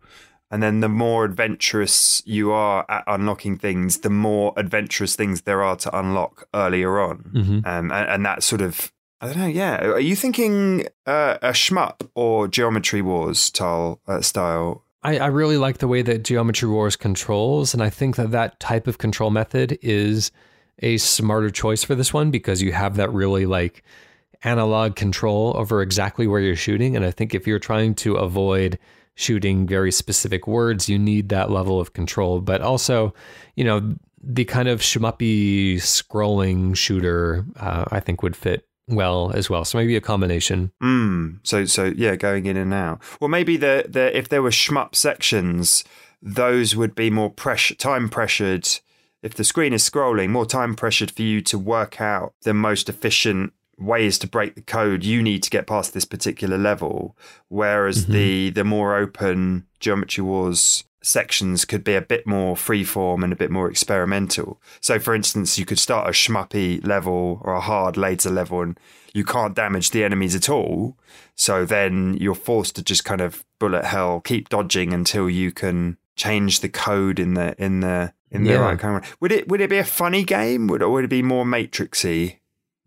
And 0.50 0.62
then 0.62 0.80
the 0.80 0.88
more 0.88 1.24
adventurous 1.24 2.22
you 2.24 2.52
are 2.52 2.84
at 2.88 3.02
unlocking 3.06 3.58
things, 3.58 3.98
the 3.98 4.10
more 4.10 4.52
adventurous 4.56 5.16
things 5.16 5.42
there 5.42 5.62
are 5.62 5.76
to 5.76 5.98
unlock 5.98 6.46
earlier 6.54 7.00
on. 7.00 7.30
Mhm. 7.34 7.66
Um, 7.66 7.90
and, 7.90 8.08
and 8.08 8.26
that 8.26 8.42
sort 8.42 8.60
of, 8.60 8.92
I 9.20 9.26
don't 9.26 9.38
know, 9.38 9.46
yeah. 9.46 9.82
Are 9.82 10.00
you 10.00 10.14
thinking 10.14 10.86
uh, 11.06 11.38
a 11.42 11.50
shmup 11.50 12.08
or 12.14 12.46
Geometry 12.46 13.02
Wars 13.02 13.38
style? 13.38 14.00
Uh, 14.06 14.20
style? 14.20 14.84
I, 15.04 15.18
I 15.18 15.26
really 15.26 15.58
like 15.58 15.78
the 15.78 15.88
way 15.88 16.02
that 16.02 16.24
Geometry 16.24 16.68
Wars 16.68 16.96
controls, 16.96 17.74
and 17.74 17.82
I 17.82 17.90
think 17.90 18.16
that 18.16 18.30
that 18.30 18.58
type 18.58 18.86
of 18.86 18.98
control 18.98 19.30
method 19.30 19.78
is 19.82 20.32
a 20.80 20.96
smarter 20.96 21.50
choice 21.50 21.84
for 21.84 21.94
this 21.94 22.12
one 22.12 22.30
because 22.30 22.62
you 22.62 22.72
have 22.72 22.96
that 22.96 23.12
really 23.12 23.46
like 23.46 23.84
analog 24.42 24.96
control 24.96 25.52
over 25.56 25.82
exactly 25.82 26.26
where 26.26 26.40
you're 26.40 26.56
shooting. 26.56 26.96
And 26.96 27.04
I 27.04 27.10
think 27.10 27.34
if 27.34 27.46
you're 27.46 27.58
trying 27.58 27.94
to 27.96 28.16
avoid 28.16 28.78
shooting 29.14 29.66
very 29.66 29.92
specific 29.92 30.46
words, 30.46 30.88
you 30.88 30.98
need 30.98 31.28
that 31.28 31.50
level 31.50 31.80
of 31.80 31.92
control. 31.92 32.40
But 32.40 32.60
also, 32.60 33.14
you 33.54 33.64
know, 33.64 33.94
the 34.22 34.44
kind 34.44 34.68
of 34.68 34.80
shmuppy 34.80 35.76
scrolling 35.76 36.76
shooter, 36.76 37.44
uh, 37.56 37.84
I 37.92 38.00
think 38.00 38.22
would 38.22 38.36
fit 38.36 38.66
well 38.88 39.30
as 39.32 39.48
well. 39.48 39.64
So 39.64 39.78
maybe 39.78 39.96
a 39.96 40.00
combination. 40.00 40.72
Mm, 40.82 41.38
so 41.42 41.64
so 41.64 41.92
yeah, 41.96 42.16
going 42.16 42.46
in 42.46 42.56
and 42.56 42.74
out. 42.74 43.00
Well, 43.20 43.28
maybe 43.28 43.56
the 43.56 43.86
the 43.88 44.16
if 44.16 44.28
there 44.28 44.42
were 44.42 44.50
shmup 44.50 44.94
sections, 44.94 45.84
those 46.22 46.76
would 46.76 46.94
be 46.94 47.10
more 47.10 47.30
pressure 47.30 47.74
time 47.74 48.08
pressured. 48.08 48.68
If 49.22 49.34
the 49.34 49.44
screen 49.44 49.72
is 49.72 49.88
scrolling, 49.88 50.28
more 50.28 50.44
time 50.44 50.74
pressured 50.74 51.10
for 51.10 51.22
you 51.22 51.40
to 51.42 51.58
work 51.58 52.00
out 52.00 52.34
the 52.42 52.52
most 52.52 52.90
efficient 52.90 53.54
ways 53.78 54.18
to 54.18 54.26
break 54.26 54.54
the 54.54 54.60
code 54.60 55.02
you 55.02 55.22
need 55.22 55.42
to 55.42 55.50
get 55.50 55.66
past 55.66 55.94
this 55.94 56.04
particular 56.04 56.58
level. 56.58 57.16
Whereas 57.48 58.06
the 58.06 58.50
the 58.50 58.64
more 58.64 58.96
open 58.96 59.66
Geometry 59.80 60.22
Wars 60.22 60.84
sections 61.04 61.64
could 61.64 61.84
be 61.84 61.94
a 61.94 62.00
bit 62.00 62.26
more 62.26 62.56
freeform 62.56 63.22
and 63.22 63.32
a 63.32 63.36
bit 63.36 63.50
more 63.50 63.70
experimental. 63.70 64.60
So, 64.80 64.98
for 64.98 65.14
instance, 65.14 65.58
you 65.58 65.64
could 65.64 65.78
start 65.78 66.08
a 66.08 66.12
schmuppy 66.12 66.84
level 66.86 67.40
or 67.42 67.54
a 67.54 67.60
hard 67.60 67.96
later 67.96 68.30
level, 68.30 68.62
and 68.62 68.78
you 69.12 69.24
can't 69.24 69.54
damage 69.54 69.90
the 69.90 70.02
enemies 70.04 70.34
at 70.34 70.48
all. 70.48 70.96
So 71.36 71.64
then 71.64 72.16
you're 72.20 72.34
forced 72.34 72.76
to 72.76 72.82
just 72.82 73.04
kind 73.04 73.20
of 73.20 73.44
bullet 73.58 73.84
hell, 73.84 74.20
keep 74.20 74.48
dodging 74.48 74.92
until 74.92 75.28
you 75.30 75.52
can 75.52 75.96
change 76.16 76.60
the 76.60 76.68
code 76.68 77.18
in 77.18 77.34
the 77.34 77.54
in 77.62 77.80
the 77.80 78.12
in 78.30 78.44
the 78.44 78.50
Yeah. 78.52 78.58
right 78.58 78.78
of. 78.78 79.02
Would 79.20 79.32
it 79.32 79.48
would 79.48 79.60
it 79.60 79.70
be 79.70 79.78
a 79.78 79.84
funny 79.84 80.24
game? 80.24 80.66
Would 80.68 80.82
or 80.82 80.90
would 80.90 81.04
it 81.04 81.10
be 81.10 81.22
more 81.22 81.44
Matrixy 81.44 82.38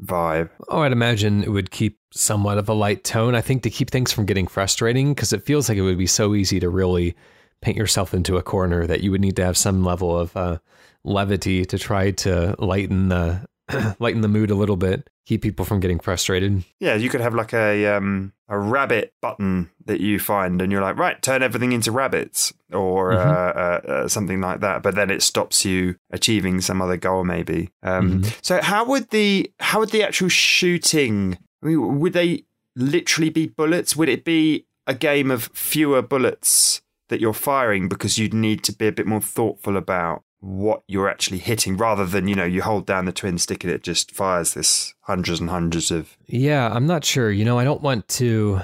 vibe? 0.01 0.49
Oh, 0.69 0.82
I'd 0.82 0.91
imagine 0.91 1.43
it 1.43 1.51
would 1.51 1.71
keep 1.71 1.97
somewhat 2.12 2.58
of 2.58 2.67
a 2.69 2.73
light 2.73 3.03
tone. 3.03 3.36
I 3.36 3.41
think 3.41 3.63
to 3.63 3.69
keep 3.69 3.89
things 3.89 4.12
from 4.12 4.25
getting 4.25 4.47
frustrating, 4.47 5.13
because 5.13 5.34
it 5.34 5.43
feels 5.43 5.69
like 5.69 5.77
it 5.77 5.82
would 5.82 5.97
be 5.97 6.08
so 6.08 6.36
easy 6.36 6.60
to 6.60 6.69
really 6.69 7.15
paint 7.62 7.78
yourself 7.78 8.13
into 8.13 8.38
a 8.38 8.43
corner 8.43 8.86
that 8.88 9.02
you 9.02 9.12
would 9.12 9.22
need 9.22 9.36
to 9.38 9.46
have 9.46 9.58
some 9.58 9.84
level 9.84 10.17
of 10.17 10.36
uh, 10.38 10.58
levity 11.04 11.65
to 11.65 11.78
try 11.78 12.12
to 12.12 12.56
lighten 12.60 13.10
the 13.10 13.46
lighten 14.00 14.22
the 14.22 14.28
mood 14.28 14.50
a 14.50 14.56
little 14.56 14.78
bit, 14.78 15.10
keep 15.26 15.41
people 15.41 15.65
from 15.65 15.80
getting 15.80 16.00
frustrated. 16.00 16.63
Yeah, 16.80 16.96
you 16.96 17.10
could 17.10 17.22
have 17.22 17.36
like 17.36 17.54
a 17.54 17.86
um, 17.88 18.32
a 18.48 18.58
rabbit 18.58 19.13
button 19.22 19.70
that 19.86 20.00
you 20.00 20.20
find, 20.20 20.62
and 20.62 20.72
you're 20.72 20.82
like, 20.82 20.98
right, 20.98 21.22
turn 21.22 21.43
everything 21.43 21.74
into 21.74 21.91
rabbits, 21.91 22.54
or 22.72 23.12
uh, 23.13 23.17
uh, 23.26 23.82
uh, 23.91 24.08
something 24.08 24.39
like 24.39 24.62
that. 24.62 24.84
But 24.84 24.96
then 24.96 25.10
it 25.10 25.22
stops 25.22 25.65
you 25.65 25.96
achieving 26.12 26.62
some 26.62 26.82
other 26.82 26.98
goal, 26.98 27.24
maybe. 27.26 27.70
Um, 27.84 28.24
So 28.41 28.62
how 28.62 28.86
would 28.86 29.10
the 29.10 29.52
how 29.60 29.80
would 29.80 29.91
the 29.91 30.04
actual 30.04 30.30
shooting? 30.30 31.38
I 31.62 31.65
mean, 31.67 32.00
would 32.00 32.13
they 32.13 32.46
literally 32.76 33.30
be 33.30 33.48
bullets? 33.48 33.96
Would 33.96 34.10
it 34.10 34.24
be 34.24 34.65
a 34.86 34.93
game 34.93 35.30
of 35.30 35.50
fewer 35.54 36.02
bullets 36.02 36.82
that 37.10 37.22
you're 37.22 37.34
firing 37.34 37.88
because 37.88 38.17
you'd 38.17 38.34
need 38.34 38.63
to 38.63 38.74
be 38.74 38.88
a 38.88 38.91
bit 38.91 39.08
more 39.08 39.22
thoughtful 39.22 39.78
about 39.78 40.24
what 40.39 40.84
you're 40.88 41.10
actually 41.10 41.39
hitting 41.39 41.78
rather 41.78 42.06
than 42.06 42.28
you 42.28 42.36
know 42.36 42.46
you 42.46 42.62
hold 42.62 42.86
down 42.86 43.06
the 43.06 43.12
twin 43.12 43.38
stick 43.38 43.63
and 43.63 43.74
it 43.74 43.82
just 43.82 44.12
fires 44.12 44.54
this 44.54 44.93
hundreds 45.02 45.39
and 45.39 45.50
hundreds 45.50 45.89
of 45.89 46.15
Yeah, 46.28 46.70
I'm 46.72 46.86
not 46.86 47.04
sure. 47.04 47.32
You 47.32 47.46
know, 47.46 47.58
I 47.58 47.63
don't 47.63 47.82
want 47.82 48.08
to. 48.10 48.62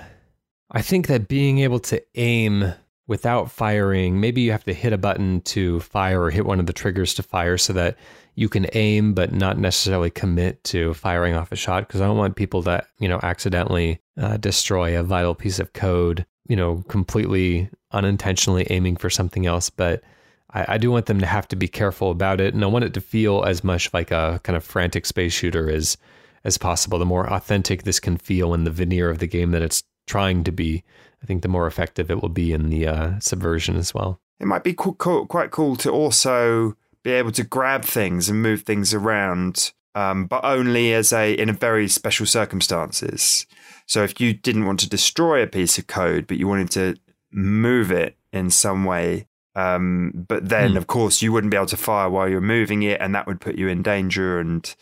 I 0.72 0.82
think 0.82 1.08
that 1.08 1.28
being 1.28 1.60
able 1.60 1.80
to 1.82 2.02
aim 2.16 2.74
without 3.08 3.52
firing, 3.52 4.20
maybe 4.20 4.42
you 4.42 4.52
have 4.52 4.64
to 4.64 4.74
hit 4.74 4.94
a 4.94 4.98
button 4.98 5.42
to 5.42 5.80
fire 5.82 6.22
or 6.22 6.32
hit 6.32 6.46
one 6.46 6.60
of 6.60 6.66
the 6.66 6.74
triggers 6.74 7.14
to 7.16 7.24
fire 7.24 7.58
so 7.58 7.74
that 7.74 7.98
you 8.36 8.50
can 8.50 8.66
aim 8.74 9.14
but 9.14 9.32
not 9.32 9.58
necessarily 9.58 10.10
commit 10.10 10.64
to 10.64 10.94
firing 10.96 11.36
off 11.36 11.52
a 11.52 11.56
shot. 11.56 11.88
Because 11.88 12.02
I 12.02 12.08
don't 12.08 12.18
want 12.18 12.36
people 12.36 12.62
that, 12.64 12.88
you 13.00 13.08
know, 13.08 13.20
accidentally 13.22 14.00
uh, 14.20 14.38
destroy 14.38 14.98
a 14.98 15.04
vital 15.04 15.36
piece 15.36 15.60
of 15.60 15.74
code, 15.74 16.26
you 16.48 16.56
know, 16.56 16.84
completely 16.88 17.70
unintentionally 17.94 18.68
aiming 18.70 18.98
for 18.98 19.10
something 19.10 19.46
else. 19.46 19.70
But 19.70 20.04
I, 20.52 20.76
I 20.76 20.78
do 20.78 20.92
want 20.92 21.06
them 21.06 21.20
to 21.20 21.26
have 21.26 21.48
to 21.50 21.56
be 21.56 21.68
careful 21.68 22.12
about 22.12 22.42
it. 22.42 22.54
And 22.54 22.64
I 22.64 22.68
want 22.68 22.86
it 22.86 22.94
to 22.96 23.02
feel 23.02 23.44
as 23.44 23.64
much 23.64 23.94
like 23.94 24.12
a 24.12 24.40
kind 24.44 24.58
of 24.58 24.64
frantic 24.64 25.06
space 25.06 25.34
shooter 25.34 25.70
as 25.70 25.98
as 26.46 26.58
possible. 26.58 27.00
The 27.00 27.06
more 27.06 27.32
authentic 27.32 27.84
this 27.84 28.00
can 28.02 28.18
feel 28.18 28.54
in 28.54 28.66
the 28.66 28.72
veneer 28.72 29.10
of 29.10 29.20
the 29.20 29.28
game 29.28 29.52
that 29.52 29.62
it's 29.62 29.84
trying 30.08 30.44
to 30.44 30.52
be, 30.52 30.84
I 31.22 31.26
think 31.26 31.42
the 31.42 31.48
more 31.48 31.68
effective 31.68 32.12
it 32.12 32.22
will 32.22 32.30
be 32.30 32.52
in 32.52 32.70
the 32.70 32.86
uh, 32.88 33.20
subversion 33.20 33.78
as 33.78 33.94
well. 33.94 34.20
it 34.40 34.46
might 34.46 34.64
be 34.66 34.74
quite 34.74 35.52
cool 35.52 35.76
to 35.78 35.90
also 35.90 36.76
be 37.04 37.12
able 37.12 37.32
to 37.32 37.44
grab 37.44 37.86
things 37.86 38.30
and 38.30 38.42
move 38.42 38.64
things 38.64 38.94
around, 38.94 39.72
um, 39.96 40.26
but 40.26 40.44
only 40.44 40.94
as 40.94 41.14
a 41.14 41.34
in 41.34 41.50
a 41.50 41.54
very 41.54 41.88
special 41.88 42.26
circumstances. 42.26 43.46
So 43.86 44.04
if 44.04 44.20
you 44.20 44.34
didn't 44.34 44.66
want 44.66 44.80
to 44.82 44.90
destroy 44.90 45.42
a 45.42 45.48
piece 45.48 45.78
of 45.78 45.88
code, 45.88 46.28
but 46.28 46.38
you 46.38 46.48
wanted 46.48 46.72
to 46.72 46.96
move 47.34 47.91
it 47.91 48.15
in 48.32 48.50
some 48.50 48.86
way, 48.86 49.28
um, 49.56 50.12
but 50.28 50.50
then 50.50 50.72
Hmm. 50.72 50.78
of 50.78 50.88
course 50.88 51.22
you 51.22 51.32
wouldn't 51.32 51.52
be 51.52 51.58
able 51.58 51.67
to 51.67 51.78
fire 51.78 52.10
while 52.10 52.30
you're 52.30 52.41
moving 52.41 52.84
it, 52.84 53.00
and 53.02 53.13
that 53.13 53.28
would 53.28 53.41
put 53.41 53.56
you 53.56 53.67
in 53.67 53.82
danger. 53.82 54.39
And 54.39 54.74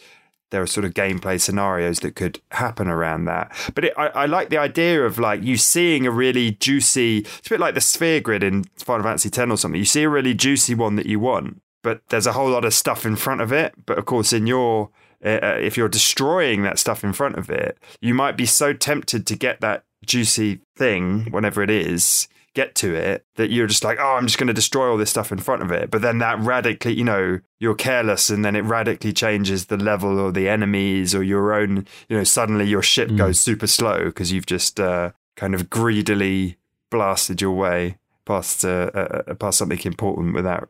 there 0.52 0.62
are 0.62 0.68
sort 0.68 0.86
of 0.86 0.94
gameplay 0.94 1.40
scenarios 1.40 2.02
that 2.02 2.16
could 2.16 2.42
happen 2.52 2.88
around 2.90 3.24
that. 3.26 3.52
But 3.74 3.86
it, 3.86 3.94
I, 3.98 4.08
I 4.08 4.26
like 4.26 4.50
the 4.50 4.58
idea 4.58 5.06
of 5.06 5.18
like 5.18 5.42
you 5.44 5.56
seeing 5.58 6.06
a 6.06 6.12
really 6.12 6.52
juicy. 6.52 7.20
It's 7.20 7.48
a 7.48 7.52
bit 7.52 7.60
like 7.60 7.74
the 7.74 7.82
sphere 7.82 8.20
grid 8.20 8.44
in 8.44 8.66
Final 8.78 9.04
Fantasy 9.04 9.30
X 9.30 9.38
or 9.38 9.58
something. 9.58 9.80
You 9.80 9.86
see 9.86 10.04
a 10.04 10.10
really 10.10 10.34
juicy 10.34 10.76
one 10.76 10.96
that 10.98 11.06
you 11.06 11.20
want, 11.22 11.62
but 11.84 12.02
there's 12.10 12.28
a 12.28 12.34
whole 12.34 12.50
lot 12.50 12.66
of 12.66 12.74
stuff 12.74 13.06
in 13.06 13.16
front 13.16 13.40
of 13.42 13.54
it. 13.54 13.74
But 13.86 13.98
of 13.98 14.06
course, 14.06 14.34
in 14.34 14.46
your 14.46 14.90
uh, 15.24 15.40
uh, 15.42 15.58
if 15.60 15.78
you're 15.78 15.88
destroying 15.88 16.64
that 16.64 16.80
stuff 16.80 17.04
in 17.04 17.14
front 17.14 17.38
of 17.38 17.50
it, 17.50 17.78
you 18.02 18.14
might 18.14 18.36
be 18.36 18.46
so 18.46 18.74
tempted 18.74 19.26
to 19.28 19.36
get 19.38 19.62
that 19.62 19.84
juicy 20.06 20.60
thing, 20.76 21.28
whenever 21.32 21.62
it 21.62 21.70
is, 21.70 22.28
get 22.54 22.76
to 22.76 22.94
it, 22.94 23.26
that 23.36 23.50
you're 23.50 23.68
just 23.68 23.84
like, 23.84 23.98
oh, 24.00 24.16
I'm 24.18 24.28
just 24.28 24.38
going 24.38 24.48
to 24.48 24.54
destroy 24.54 24.90
all 24.90 24.98
this 24.98 25.10
stuff 25.10 25.32
in 25.32 25.38
front 25.38 25.62
of 25.64 25.72
it. 25.72 25.90
But 25.90 26.02
then 26.02 26.18
that 26.18 26.40
radically, 26.40 26.94
you 26.94 27.04
know, 27.04 27.40
you're 27.60 27.76
careless 27.76 28.30
and 28.30 28.44
then 28.44 28.56
it 28.56 28.62
radically 28.62 29.14
changes 29.14 29.68
the 29.68 29.78
level 29.78 30.20
or 30.20 30.32
the 30.32 30.50
enemies 30.50 31.16
or 31.16 31.24
your 31.24 31.54
own, 31.54 31.86
you 32.10 32.18
know, 32.18 32.24
suddenly 32.24 32.66
your 32.66 32.82
ship 32.82 33.10
Mm. 33.10 33.18
goes 33.18 33.40
super 33.40 33.68
slow 33.68 34.06
because 34.06 34.32
you've 34.32 34.46
just 34.46 34.80
uh, 34.80 35.12
kind 35.38 35.56
of 35.56 35.70
greedily 35.70 36.58
blasted 36.90 37.42
your 37.42 37.52
way 37.52 37.98
past, 38.26 38.66
uh, 38.66 38.90
uh, 38.94 39.22
uh, 39.28 39.34
past 39.36 39.58
something 39.58 39.80
important 39.86 40.36
without. 40.36 40.70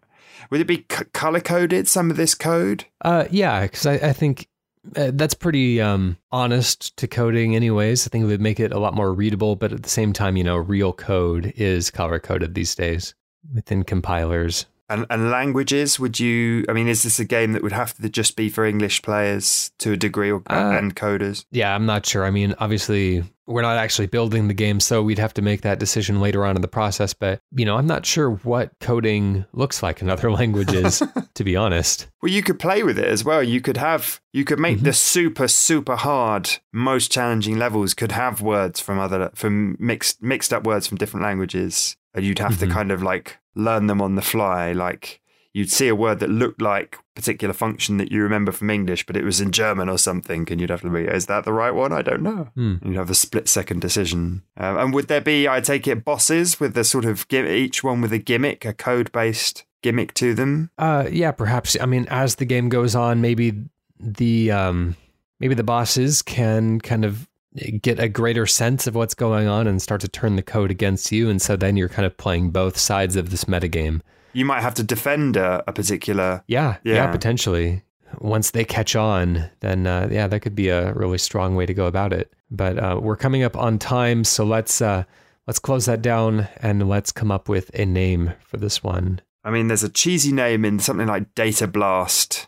Would 0.49 0.61
it 0.61 0.67
be 0.67 0.85
c- 0.91 1.05
color 1.13 1.39
coded, 1.39 1.87
some 1.87 2.11
of 2.11 2.17
this 2.17 2.35
code? 2.35 2.85
Uh, 3.01 3.25
yeah, 3.31 3.61
because 3.61 3.85
I, 3.85 3.93
I 3.93 4.13
think 4.13 4.47
uh, 4.95 5.11
that's 5.13 5.33
pretty 5.33 5.79
um, 5.79 6.17
honest 6.31 6.95
to 6.97 7.07
coding, 7.07 7.55
anyways. 7.55 8.07
I 8.07 8.09
think 8.09 8.23
it 8.23 8.27
would 8.27 8.41
make 8.41 8.59
it 8.59 8.71
a 8.71 8.79
lot 8.79 8.93
more 8.93 9.13
readable, 9.13 9.55
but 9.55 9.71
at 9.71 9.83
the 9.83 9.89
same 9.89 10.13
time, 10.13 10.37
you 10.37 10.43
know, 10.43 10.57
real 10.57 10.93
code 10.93 11.53
is 11.55 11.91
color 11.91 12.19
coded 12.19 12.55
these 12.55 12.73
days 12.75 13.13
within 13.53 13.83
compilers. 13.83 14.65
And, 14.91 15.05
and 15.09 15.31
languages, 15.31 15.99
would 15.99 16.19
you? 16.19 16.65
I 16.69 16.73
mean, 16.73 16.87
is 16.87 17.03
this 17.03 17.19
a 17.19 17.25
game 17.25 17.53
that 17.53 17.63
would 17.63 17.71
have 17.71 17.93
to 17.95 18.09
just 18.09 18.35
be 18.35 18.49
for 18.49 18.65
English 18.65 19.01
players 19.01 19.71
to 19.79 19.93
a 19.93 19.97
degree 19.97 20.31
or, 20.31 20.41
Uh, 20.49 20.71
and 20.77 20.95
coders? 20.95 21.45
Yeah, 21.51 21.73
I'm 21.73 21.85
not 21.85 22.05
sure. 22.05 22.25
I 22.25 22.31
mean, 22.31 22.53
obviously, 22.59 23.23
we're 23.47 23.61
not 23.61 23.77
actually 23.77 24.07
building 24.07 24.47
the 24.47 24.53
game, 24.53 24.79
so 24.79 25.01
we'd 25.01 25.17
have 25.19 25.33
to 25.35 25.41
make 25.41 25.61
that 25.61 25.79
decision 25.79 26.19
later 26.21 26.45
on 26.45 26.55
in 26.55 26.61
the 26.61 26.67
process. 26.67 27.13
But, 27.13 27.39
you 27.55 27.65
know, 27.65 27.77
I'm 27.77 27.87
not 27.87 28.05
sure 28.05 28.31
what 28.43 28.71
coding 28.79 29.45
looks 29.53 29.81
like 29.83 30.01
in 30.01 30.09
other 30.09 30.31
languages, 30.39 31.01
to 31.35 31.43
be 31.43 31.55
honest. 31.55 32.07
Well, 32.21 32.31
you 32.31 32.43
could 32.43 32.59
play 32.59 32.83
with 32.83 32.99
it 32.99 33.05
as 33.07 33.23
well. 33.23 33.41
You 33.43 33.61
could 33.61 33.77
have, 33.77 34.19
you 34.33 34.43
could 34.45 34.59
make 34.59 34.79
Mhm. 34.79 34.83
the 34.83 34.93
super, 34.93 35.47
super 35.47 35.95
hard, 35.95 36.49
most 36.73 37.11
challenging 37.11 37.57
levels 37.57 37.93
could 37.93 38.11
have 38.13 38.41
words 38.41 38.79
from 38.79 38.99
other, 38.99 39.31
from 39.35 39.75
mixed, 39.79 40.21
mixed 40.21 40.53
up 40.53 40.63
words 40.65 40.87
from 40.87 40.97
different 40.97 41.23
languages, 41.25 41.97
and 42.13 42.23
you'd 42.25 42.39
have 42.39 42.53
Mhm. 42.55 42.59
to 42.59 42.67
kind 42.67 42.91
of 42.91 43.01
like 43.01 43.37
learn 43.55 43.87
them 43.87 44.01
on 44.01 44.15
the 44.15 44.21
fly. 44.21 44.71
Like 44.71 45.21
you'd 45.53 45.71
see 45.71 45.87
a 45.87 45.95
word 45.95 46.19
that 46.19 46.29
looked 46.29 46.61
like 46.61 46.95
a 46.95 46.99
particular 47.15 47.53
function 47.53 47.97
that 47.97 48.11
you 48.11 48.23
remember 48.23 48.51
from 48.51 48.69
English, 48.69 49.05
but 49.05 49.17
it 49.17 49.23
was 49.23 49.41
in 49.41 49.51
German 49.51 49.89
or 49.89 49.97
something, 49.97 50.47
and 50.49 50.61
you'd 50.61 50.69
have 50.69 50.81
to 50.81 50.89
be, 50.89 51.01
is 51.01 51.25
that 51.25 51.43
the 51.43 51.53
right 51.53 51.71
one? 51.71 51.91
I 51.91 52.01
don't 52.01 52.21
know. 52.21 52.49
Hmm. 52.55 52.75
You'd 52.83 52.95
have 52.95 53.09
a 53.09 53.15
split 53.15 53.47
second 53.49 53.81
decision. 53.81 54.43
Um, 54.57 54.77
and 54.77 54.93
would 54.93 55.07
there 55.07 55.21
be, 55.21 55.47
I 55.47 55.59
take 55.59 55.87
it, 55.87 56.05
bosses 56.05 56.59
with 56.59 56.73
the 56.73 56.83
sort 56.83 57.05
of 57.05 57.27
gim- 57.27 57.47
each 57.47 57.83
one 57.83 58.01
with 58.01 58.13
a 58.13 58.17
gimmick, 58.17 58.65
a 58.65 58.73
code 58.73 59.11
based 59.11 59.65
gimmick 59.81 60.13
to 60.15 60.33
them? 60.33 60.71
Uh, 60.77 61.07
yeah, 61.11 61.31
perhaps. 61.31 61.75
I 61.79 61.85
mean, 61.85 62.07
as 62.09 62.35
the 62.35 62.45
game 62.45 62.69
goes 62.69 62.95
on, 62.95 63.19
maybe 63.19 63.53
the 63.99 64.51
um, 64.51 64.95
maybe 65.39 65.53
the 65.53 65.63
bosses 65.63 66.21
can 66.21 66.79
kind 66.79 67.03
of 67.03 67.27
get 67.55 67.99
a 67.99 68.07
greater 68.09 68.45
sense 68.45 68.87
of 68.87 68.95
what's 68.95 69.13
going 69.13 69.47
on 69.47 69.67
and 69.67 69.81
start 69.81 70.01
to 70.01 70.07
turn 70.07 70.35
the 70.35 70.41
code 70.43 70.71
against 70.71 71.11
you, 71.11 71.29
and 71.29 71.41
so 71.41 71.55
then 71.55 71.77
you're 71.77 71.89
kind 71.89 72.05
of 72.05 72.17
playing 72.17 72.51
both 72.51 72.77
sides 72.77 73.15
of 73.15 73.29
this 73.29 73.45
metagame. 73.45 74.01
You 74.33 74.45
might 74.45 74.61
have 74.61 74.73
to 74.75 74.83
defend 74.83 75.35
a, 75.35 75.63
a 75.67 75.73
particular 75.73 76.43
Yeah, 76.47 76.77
yeah, 76.83 76.95
Yeah. 76.95 77.11
potentially. 77.11 77.83
Once 78.19 78.51
they 78.51 78.63
catch 78.65 78.95
on, 78.95 79.49
then 79.61 79.87
uh, 79.87 80.07
yeah, 80.11 80.27
that 80.27 80.41
could 80.41 80.55
be 80.55 80.69
a 80.69 80.93
really 80.93 81.17
strong 81.17 81.55
way 81.55 81.65
to 81.65 81.73
go 81.73 81.85
about 81.85 82.11
it. 82.13 82.33
But 82.49 82.77
uh, 82.77 82.99
we're 83.01 83.15
coming 83.15 83.43
up 83.43 83.55
on 83.55 83.79
time, 83.79 84.23
so 84.25 84.43
let's 84.43 84.81
uh, 84.81 85.03
let's 85.47 85.59
close 85.59 85.85
that 85.85 86.01
down 86.01 86.47
and 86.57 86.87
let's 86.89 87.11
come 87.13 87.31
up 87.31 87.47
with 87.47 87.71
a 87.73 87.85
name 87.85 88.33
for 88.45 88.57
this 88.57 88.83
one. 88.83 89.21
I 89.43 89.49
mean, 89.51 89.67
there's 89.67 89.83
a 89.83 89.89
cheesy 89.89 90.31
name 90.33 90.65
in 90.65 90.79
something 90.79 91.07
like 91.07 91.33
Data 91.35 91.67
Blast, 91.67 92.47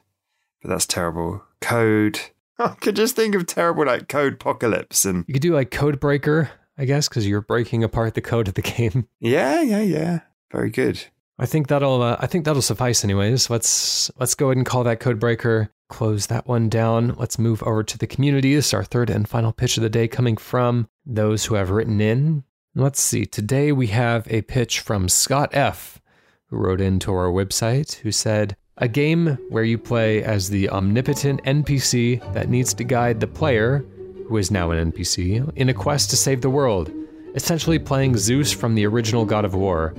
but 0.62 0.70
that's 0.70 0.86
terrible. 0.86 1.44
Code. 1.62 2.20
I 2.72 2.76
could 2.80 2.96
just 2.96 3.16
think 3.16 3.36
of 3.36 3.46
terrible 3.46 3.86
like 3.86 4.08
Code 4.08 4.34
Apocalypse 4.34 5.06
and 5.06 5.26
You 5.28 5.34
could 5.34 5.42
do 5.42 5.54
like 5.54 5.72
Code 5.72 6.00
Breaker, 6.00 6.50
I 6.78 6.86
guess, 6.86 7.08
because 7.10 7.28
you're 7.28 7.42
breaking 7.42 7.84
apart 7.84 8.14
the 8.14 8.22
code 8.22 8.48
of 8.48 8.54
the 8.54 8.62
game. 8.78 9.08
yeah, 9.20 9.62
yeah, 9.62 9.82
yeah. 9.82 10.20
Very 10.52 10.70
good. 10.70 11.04
I 11.40 11.46
think 11.48 11.68
that'll 11.68 12.02
uh, 12.02 12.18
I 12.20 12.28
think 12.28 12.46
that'll 12.46 12.62
suffice 12.62 13.04
anyways. 13.04 13.50
Let's 13.50 14.12
let's 14.20 14.36
go 14.36 14.48
ahead 14.48 14.58
and 14.58 14.66
call 14.66 14.84
that 14.84 15.00
code 15.00 15.20
breaker. 15.20 15.70
Close 15.90 16.28
that 16.28 16.48
one 16.48 16.70
down. 16.70 17.16
Let's 17.18 17.38
move 17.40 17.62
over 17.64 17.84
to 17.84 17.98
the 17.98 18.08
community. 18.08 18.56
This 18.56 18.68
is 18.68 18.74
our 18.74 18.84
third 18.84 19.10
and 19.10 19.28
final 19.28 19.52
pitch 19.52 19.78
of 19.78 19.84
the 19.84 19.90
day 19.90 20.08
coming 20.08 20.38
from 20.38 20.88
those 21.06 21.46
who 21.46 21.56
have 21.56 21.70
written 21.72 22.00
in. 22.02 22.44
Let's 22.76 23.02
see. 23.02 23.26
Today 23.26 23.72
we 23.72 23.88
have 23.88 24.28
a 24.32 24.42
pitch 24.44 24.80
from 24.80 25.10
Scott 25.10 25.50
F, 25.54 26.02
who 26.48 26.58
wrote 26.58 26.82
into 26.82 27.12
our 27.14 27.28
website, 27.28 27.96
who 27.96 28.12
said, 28.12 28.56
"A 28.78 28.88
game 28.88 29.38
where 29.50 29.64
you 29.64 29.78
play 29.78 30.24
as 30.24 30.50
the 30.50 30.70
omnipotent 30.70 31.44
NPC 31.44 32.20
that 32.34 32.50
needs 32.50 32.74
to 32.74 32.84
guide 32.84 33.20
the 33.20 33.28
player, 33.28 33.86
who 34.28 34.38
is 34.38 34.52
now 34.52 34.72
an 34.72 34.92
NPC, 34.92 35.52
in 35.56 35.70
a 35.70 35.74
quest 35.74 36.10
to 36.10 36.18
save 36.18 36.42
the 36.42 36.50
world." 36.50 36.92
Essentially 37.36 37.80
playing 37.80 38.16
Zeus 38.18 38.52
from 38.52 38.76
the 38.76 38.86
original 38.86 39.26
God 39.26 39.44
of 39.44 39.56
War. 39.56 39.96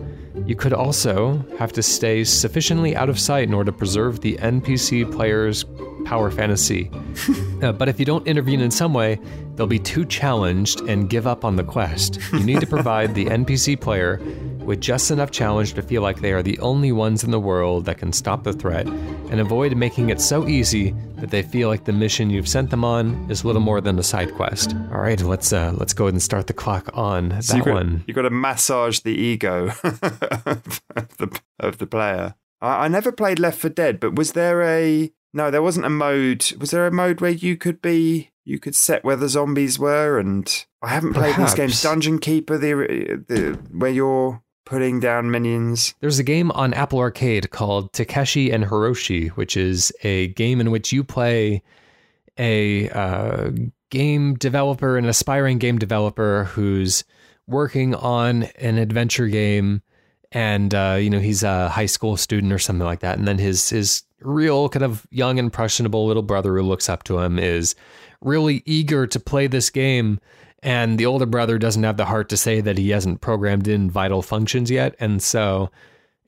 You 0.47 0.55
could 0.55 0.73
also 0.73 1.45
have 1.59 1.73
to 1.73 1.83
stay 1.83 2.23
sufficiently 2.23 2.95
out 2.95 3.09
of 3.09 3.19
sight 3.19 3.49
in 3.49 3.55
order 3.55 3.73
to 3.73 3.77
preserve 3.77 4.21
the 4.21 4.37
NPC 4.37 5.11
player's 5.11 5.65
power 6.05 6.31
fantasy. 6.31 6.91
Uh, 7.63 7.73
but 7.73 7.89
if 7.89 7.99
you 7.99 8.05
don't 8.05 8.27
intervene 8.27 8.61
in 8.61 8.71
some 8.71 8.93
way, 8.93 9.19
they'll 9.57 9.67
be 9.67 9.79
too 9.79 10.05
challenged 10.05 10.81
and 10.83 11.09
give 11.09 11.27
up 11.27 11.45
on 11.45 11.57
the 11.57 11.65
quest. 11.65 12.19
You 12.33 12.41
need 12.41 12.61
to 12.61 12.67
provide 12.67 13.15
the 13.15 13.27
NPC 13.27 13.81
player 13.81 14.21
with 14.65 14.81
just 14.81 15.11
enough 15.11 15.31
challenge 15.31 15.75
to 15.75 15.83
feel 15.83 16.03
like 16.03 16.21
they 16.21 16.33
are 16.33 16.43
the 16.43 16.59
only 16.61 16.91
ones 16.91 17.23
in 17.23 17.31
the 17.31 17.41
world 17.41 17.85
that 17.85 17.99
can 17.99 18.13
stop 18.13 18.45
the 18.45 18.53
threat, 18.53 18.87
and 18.87 19.41
avoid 19.41 19.77
making 19.77 20.11
it 20.11 20.21
so 20.21 20.49
easy 20.49 20.95
that 21.17 21.31
they 21.31 21.43
feel 21.43 21.69
like 21.69 21.85
the 21.85 21.93
mission 21.93 22.31
you've 22.31 22.49
sent 22.49 22.71
them 22.71 22.85
on 22.85 23.31
is 23.31 23.45
little 23.45 23.61
more 23.61 23.81
than 23.81 23.99
a 23.99 24.03
side 24.03 24.35
quest. 24.35 24.75
All 24.91 25.01
right, 25.01 25.21
let's 25.21 25.53
uh, 25.53 25.73
let's 25.77 25.93
go 25.93 26.05
ahead 26.05 26.15
and 26.15 26.23
start 26.23 26.47
the 26.47 26.55
clock 26.55 26.91
on 26.95 27.29
that 27.31 27.45
So 27.45 27.57
you 27.57 27.65
got, 27.65 27.75
one. 27.75 28.05
You 28.07 28.15
got 28.15 28.23
to 28.23 28.31
massage 28.31 29.01
the 29.01 29.15
ego 29.15 29.67
of, 29.85 30.83
the, 31.19 31.41
of 31.61 31.79
the 31.79 31.87
player. 31.87 32.35
I, 32.61 32.85
I 32.85 32.89
never 32.89 33.13
played 33.13 33.39
Left 33.39 33.59
4 33.59 33.71
Dead, 33.71 34.01
but 34.01 34.17
was 34.17 34.33
there 34.33 34.63
a 34.63 35.13
no? 35.33 35.51
There 35.51 35.63
wasn't 35.63 35.87
a 35.87 35.91
mode. 35.91 36.53
Was 36.59 36.71
there 36.71 36.87
a 36.87 36.93
mode 36.93 37.21
where 37.21 37.31
you 37.31 37.57
could 37.57 37.83
be 37.83 38.31
you 38.45 38.59
could 38.59 38.77
set 38.77 39.05
where 39.05 39.17
the 39.17 39.29
zombies 39.29 39.79
were? 39.79 40.19
And 40.19 40.65
I 40.83 40.89
haven't 40.89 41.15
played 41.15 41.37
these 41.37 41.55
games. 41.55 41.83
Dungeon 41.83 42.19
Keeper, 42.19 42.59
the 42.59 43.25
the 43.27 43.59
where 43.73 43.91
you're 43.91 44.43
putting 44.65 45.01
down 45.01 45.31
minions. 45.31 45.95
There's 46.01 46.19
a 46.19 46.25
game 46.25 46.51
on 46.53 46.75
Apple 46.75 46.99
Arcade 46.99 47.51
called 47.51 47.93
Takeshi 47.93 48.51
and 48.51 48.65
Hiroshi, 48.65 49.31
which 49.31 49.57
is 49.57 49.93
a 50.03 50.29
game 50.29 50.61
in 50.61 50.71
which 50.71 50.93
you 50.93 51.05
play 51.05 51.63
a 52.39 52.89
uh, 52.91 53.51
game 53.91 54.35
developer, 54.35 54.97
an 54.97 55.05
aspiring 55.05 55.59
game 55.59 55.79
developer 55.79 56.45
who's 56.45 57.05
working 57.47 57.95
on 57.95 58.45
an 58.59 58.79
adventure 58.79 59.29
game, 59.29 59.83
and 60.33 60.75
uh, 60.75 60.99
you 61.01 61.11
know 61.11 61.21
he's 61.21 61.43
a 61.43 61.69
high 61.69 61.87
school 61.87 62.17
student 62.17 62.53
or 62.53 62.59
something 62.59 62.87
like 62.87 63.01
that, 63.01 63.19
and 63.19 63.29
then 63.29 63.39
his 63.39 63.71
his 63.71 64.03
real 64.21 64.69
kind 64.69 64.85
of 64.85 65.07
young 65.11 65.39
impressionable 65.39 66.07
little 66.07 66.23
brother 66.23 66.57
who 66.57 66.63
looks 66.63 66.89
up 66.89 67.05
to 67.05 67.19
him 67.19 67.39
is 67.39 67.75
really 68.25 68.63
eager 68.67 69.07
to 69.07 69.21
play 69.21 69.47
this 69.47 69.71
game 69.71 70.21
and 70.63 70.99
the 70.99 71.07
older 71.07 71.27
brother 71.27 71.59
doesn't 71.59 71.83
have 71.83 71.99
the 71.99 72.07
heart 72.07 72.29
to 72.31 72.37
say 72.37 72.61
that 72.61 72.79
he 72.79 72.91
hasn't 72.91 73.21
programmed 73.21 73.69
in 73.69 73.91
vital 73.91 74.23
functions 74.23 74.71
yet 74.71 74.95
and 74.99 75.23
so 75.23 75.71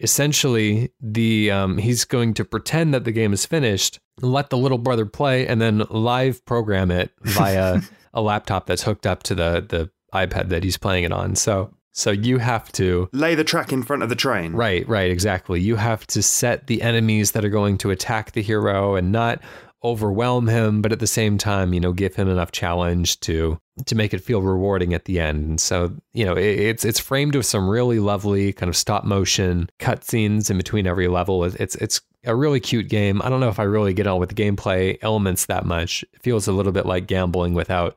essentially 0.01 0.93
the 1.01 1.51
um, 1.51 1.79
he's 1.79 2.05
going 2.05 2.35
to 2.35 2.45
pretend 2.45 2.93
that 2.93 3.05
the 3.05 3.13
game 3.13 3.33
is 3.33 3.47
finished 3.47 3.99
let 4.21 4.51
the 4.51 4.59
little 4.59 4.79
brother 4.79 5.07
play 5.07 5.47
and 5.47 5.61
then 5.61 5.83
live 5.91 6.45
program 6.45 6.91
it 6.91 7.11
via 7.23 7.81
a 8.15 8.21
laptop 8.21 8.67
that's 8.67 8.83
hooked 8.83 9.07
up 9.07 9.23
to 9.23 9.35
the 9.35 9.65
the 9.69 9.91
ipad 10.15 10.49
that 10.49 10.63
he's 10.63 10.77
playing 10.77 11.05
it 11.05 11.13
on 11.13 11.35
so 11.35 11.73
so 11.97 12.11
you 12.11 12.37
have 12.37 12.71
to 12.73 13.09
Lay 13.13 13.35
the 13.35 13.43
track 13.43 13.73
in 13.73 13.83
front 13.83 14.03
of 14.03 14.11
the 14.11 14.15
train. 14.15 14.53
Right, 14.53 14.87
right, 14.87 15.11
exactly. 15.11 15.63
You 15.63 15.77
have 15.77 16.07
to 16.09 16.23
set 16.23 16.67
the 16.67 16.83
enemies 16.83 17.33
that 17.33 17.43
are 17.43 17.49
going 17.49 17.79
to 17.79 17.91
attack 17.91 18.33
the 18.33 18.43
hero 18.43 18.97
and 18.97 19.11
not 19.11 19.41
overwhelm 19.87 20.47
him, 20.49 20.83
but 20.83 20.93
at 20.93 20.99
the 20.99 21.07
same 21.07 21.39
time, 21.39 21.73
you 21.73 21.81
know, 21.81 21.93
give 21.93 22.15
him 22.15 22.29
enough 22.29 22.53
challenge 22.53 23.21
to 23.21 23.59
to 23.85 23.95
make 23.95 24.15
it 24.15 24.21
feel 24.23 24.41
rewarding 24.43 24.95
at 24.95 25.05
the 25.05 25.21
end. 25.21 25.45
And 25.45 25.61
so, 25.61 25.95
you 26.15 26.25
know, 26.25 26.35
it, 26.35 26.59
it's 26.59 26.85
it's 26.85 26.99
framed 27.01 27.35
with 27.35 27.47
some 27.47 27.69
really 27.69 27.99
lovely 28.01 28.53
kind 28.53 28.69
of 28.69 28.77
stop 28.77 29.05
motion 29.05 29.69
cutscenes 29.79 30.51
in 30.51 30.57
between 30.57 30.87
every 30.87 31.09
level. 31.09 31.45
It- 31.45 31.57
It's 31.61 31.75
it's 31.77 32.01
a 32.25 32.35
really 32.35 32.59
cute 32.61 32.89
game. 32.89 33.23
I 33.23 33.29
don't 33.29 33.39
know 33.41 33.49
if 33.49 33.61
I 33.61 33.65
really 33.65 33.95
get 33.95 34.07
on 34.09 34.19
with 34.19 34.31
the 34.31 34.35
gameplay 34.35 34.99
elements 35.03 35.47
that 35.47 35.65
much. 35.65 36.05
It 36.15 36.23
feels 36.23 36.49
a 36.49 36.53
little 36.53 36.73
bit 36.73 36.85
like 36.87 37.07
gambling 37.07 37.55
without 37.55 37.97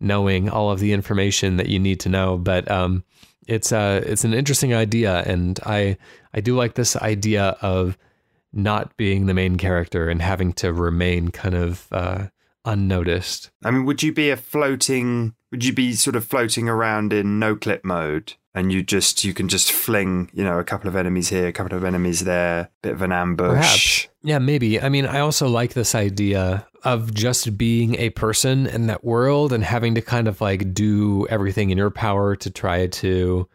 knowing 0.00 0.48
all 0.50 0.70
of 0.70 0.80
the 0.80 0.92
information 0.92 1.56
that 1.56 1.68
you 1.68 1.78
need 1.78 2.00
to 2.00 2.08
know, 2.08 2.36
but 2.36 2.70
um 2.70 3.04
it's 3.48 3.72
uh 3.72 4.02
it's 4.06 4.24
an 4.24 4.34
interesting 4.34 4.74
idea 4.74 5.22
and 5.26 5.58
I 5.64 5.96
I 6.34 6.40
do 6.40 6.54
like 6.56 6.74
this 6.74 6.96
idea 6.96 7.56
of 7.62 7.96
not 8.52 8.96
being 8.96 9.26
the 9.26 9.34
main 9.34 9.56
character 9.56 10.08
and 10.08 10.22
having 10.22 10.52
to 10.54 10.72
remain 10.72 11.30
kind 11.30 11.54
of 11.54 11.88
uh 11.92 12.26
unnoticed. 12.64 13.50
I 13.64 13.70
mean, 13.70 13.84
would 13.86 14.02
you 14.02 14.12
be 14.12 14.30
a 14.30 14.36
floating? 14.36 15.34
Would 15.50 15.64
you 15.64 15.72
be 15.72 15.92
sort 15.94 16.16
of 16.16 16.24
floating 16.24 16.68
around 16.68 17.12
in 17.12 17.38
no 17.38 17.56
clip 17.56 17.84
mode, 17.84 18.34
and 18.54 18.72
you 18.72 18.82
just 18.82 19.24
you 19.24 19.34
can 19.34 19.48
just 19.48 19.72
fling, 19.72 20.30
you 20.32 20.44
know, 20.44 20.58
a 20.58 20.64
couple 20.64 20.88
of 20.88 20.96
enemies 20.96 21.28
here, 21.28 21.46
a 21.46 21.52
couple 21.52 21.76
of 21.76 21.84
enemies 21.84 22.20
there, 22.20 22.70
bit 22.82 22.92
of 22.92 23.02
an 23.02 23.12
ambush. 23.12 23.48
Perhaps. 23.50 24.08
Yeah, 24.22 24.38
maybe. 24.38 24.80
I 24.80 24.88
mean, 24.88 25.06
I 25.06 25.20
also 25.20 25.48
like 25.48 25.74
this 25.74 25.94
idea 25.94 26.66
of 26.84 27.12
just 27.12 27.58
being 27.58 27.96
a 27.96 28.10
person 28.10 28.66
in 28.66 28.86
that 28.86 29.04
world 29.04 29.52
and 29.52 29.64
having 29.64 29.94
to 29.94 30.02
kind 30.02 30.28
of 30.28 30.40
like 30.40 30.72
do 30.74 31.26
everything 31.28 31.70
in 31.70 31.78
your 31.78 31.90
power 31.90 32.36
to 32.36 32.50
try 32.50 32.86
to 32.86 33.48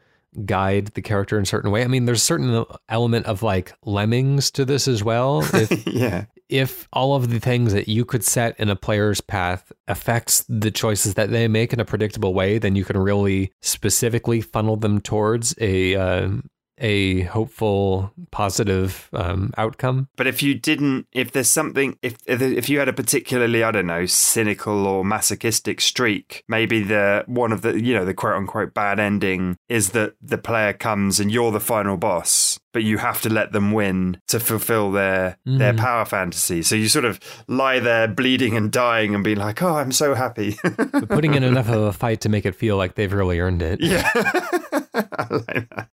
guide 0.45 0.88
the 0.88 1.02
character 1.02 1.38
in 1.38 1.43
a 1.43 1.47
certain 1.47 1.72
way. 1.72 1.84
I 1.84 1.88
mean, 1.88 2.05
there's 2.05 2.22
a 2.22 2.26
certain 2.26 2.66
element 2.89 3.26
of 3.26 3.43
like 3.43 3.74
lemmings 3.84 4.51
to 4.51 4.66
this 4.66 4.88
as 4.88 5.03
well. 5.03 5.41
If 5.53 5.88
yeah, 5.93 6.26
if 6.49 6.88
all 6.93 7.16
of 7.16 7.30
the 7.30 7.39
things 7.39 7.74
that 7.74 7.88
you 7.88 8.05
could 8.05 8.24
set 8.24 8.59
in 8.59 8.70
a 8.70 8.76
player's 8.76 9.22
path 9.22 9.72
affects 9.88 10.45
the 10.47 10.72
choices 10.72 11.16
that 11.16 11.30
they 11.30 11.47
make 11.47 11.74
in 11.74 11.80
a 11.80 11.86
predictable 11.86 12.34
way, 12.34 12.57
then 12.57 12.76
you 12.76 12.86
can 12.86 12.97
really 12.97 13.51
specifically 13.61 14.41
funnel 14.41 14.78
them 14.78 15.01
towards 15.01 15.55
a 15.59 15.95
uh, 15.95 16.30
a 16.80 17.21
hopeful, 17.23 18.11
positive 18.32 19.09
um, 19.13 19.51
outcome. 19.57 20.07
But 20.15 20.28
if 20.28 20.43
you 20.43 20.55
didn't, 20.55 21.07
if 21.11 21.32
there's 21.32 21.49
something, 21.49 21.97
if 22.01 22.17
if 22.25 22.69
you 22.69 22.80
had 22.80 22.88
a 22.88 22.93
particularly, 22.93 23.63
I 23.63 23.71
don't 23.71 23.88
know, 23.88 24.05
cynical 24.05 24.86
or 24.86 25.03
masochistic 25.03 25.82
streak, 25.82 26.43
maybe 26.47 26.84
the 26.84 27.23
one 27.28 27.51
of 27.51 27.61
the, 27.61 27.82
you 27.82 27.93
know, 27.93 28.05
the 28.05 28.13
quote 28.13 28.36
unquote 28.36 28.73
bad 28.73 28.99
ending 28.99 29.57
is 29.69 29.91
that 29.91 30.13
the 30.21 30.38
player 30.38 30.73
comes 30.73 31.19
and 31.19 31.32
you're 31.32 31.51
the 31.51 31.59
final 31.59 31.97
boss, 31.97 32.59
but 32.73 32.84
you 32.84 32.97
have 32.97 33.21
to 33.21 33.30
let 33.30 33.51
them 33.51 33.71
win 33.71 34.21
to 34.28 34.39
fulfill 34.39 34.91
their 34.91 35.38
mm. 35.47 35.57
their 35.57 35.73
power 35.73 36.05
fantasy. 36.05 36.61
So 36.61 36.75
you 36.75 36.88
sort 36.88 37.05
of 37.05 37.19
lie 37.47 37.80
there 37.80 38.07
bleeding 38.07 38.55
and 38.55 38.71
dying 38.71 39.15
and 39.15 39.23
being 39.23 39.38
like, 39.38 39.61
"Oh, 39.61 39.75
I'm 39.75 39.91
so 39.91 40.13
happy." 40.13 40.57
putting 41.09 41.34
in 41.34 41.43
enough 41.43 41.69
of 41.69 41.82
a 41.82 41.93
fight 41.93 42.21
to 42.21 42.30
make 42.30 42.45
it 42.45 42.55
feel 42.55 42.78
like 42.78 42.95
they've 42.95 43.11
really 43.11 43.39
earned 43.39 43.61
it. 43.61 43.82
Yeah. 43.82 44.09
I 45.12 45.28
like 45.30 45.70
that. 45.70 45.89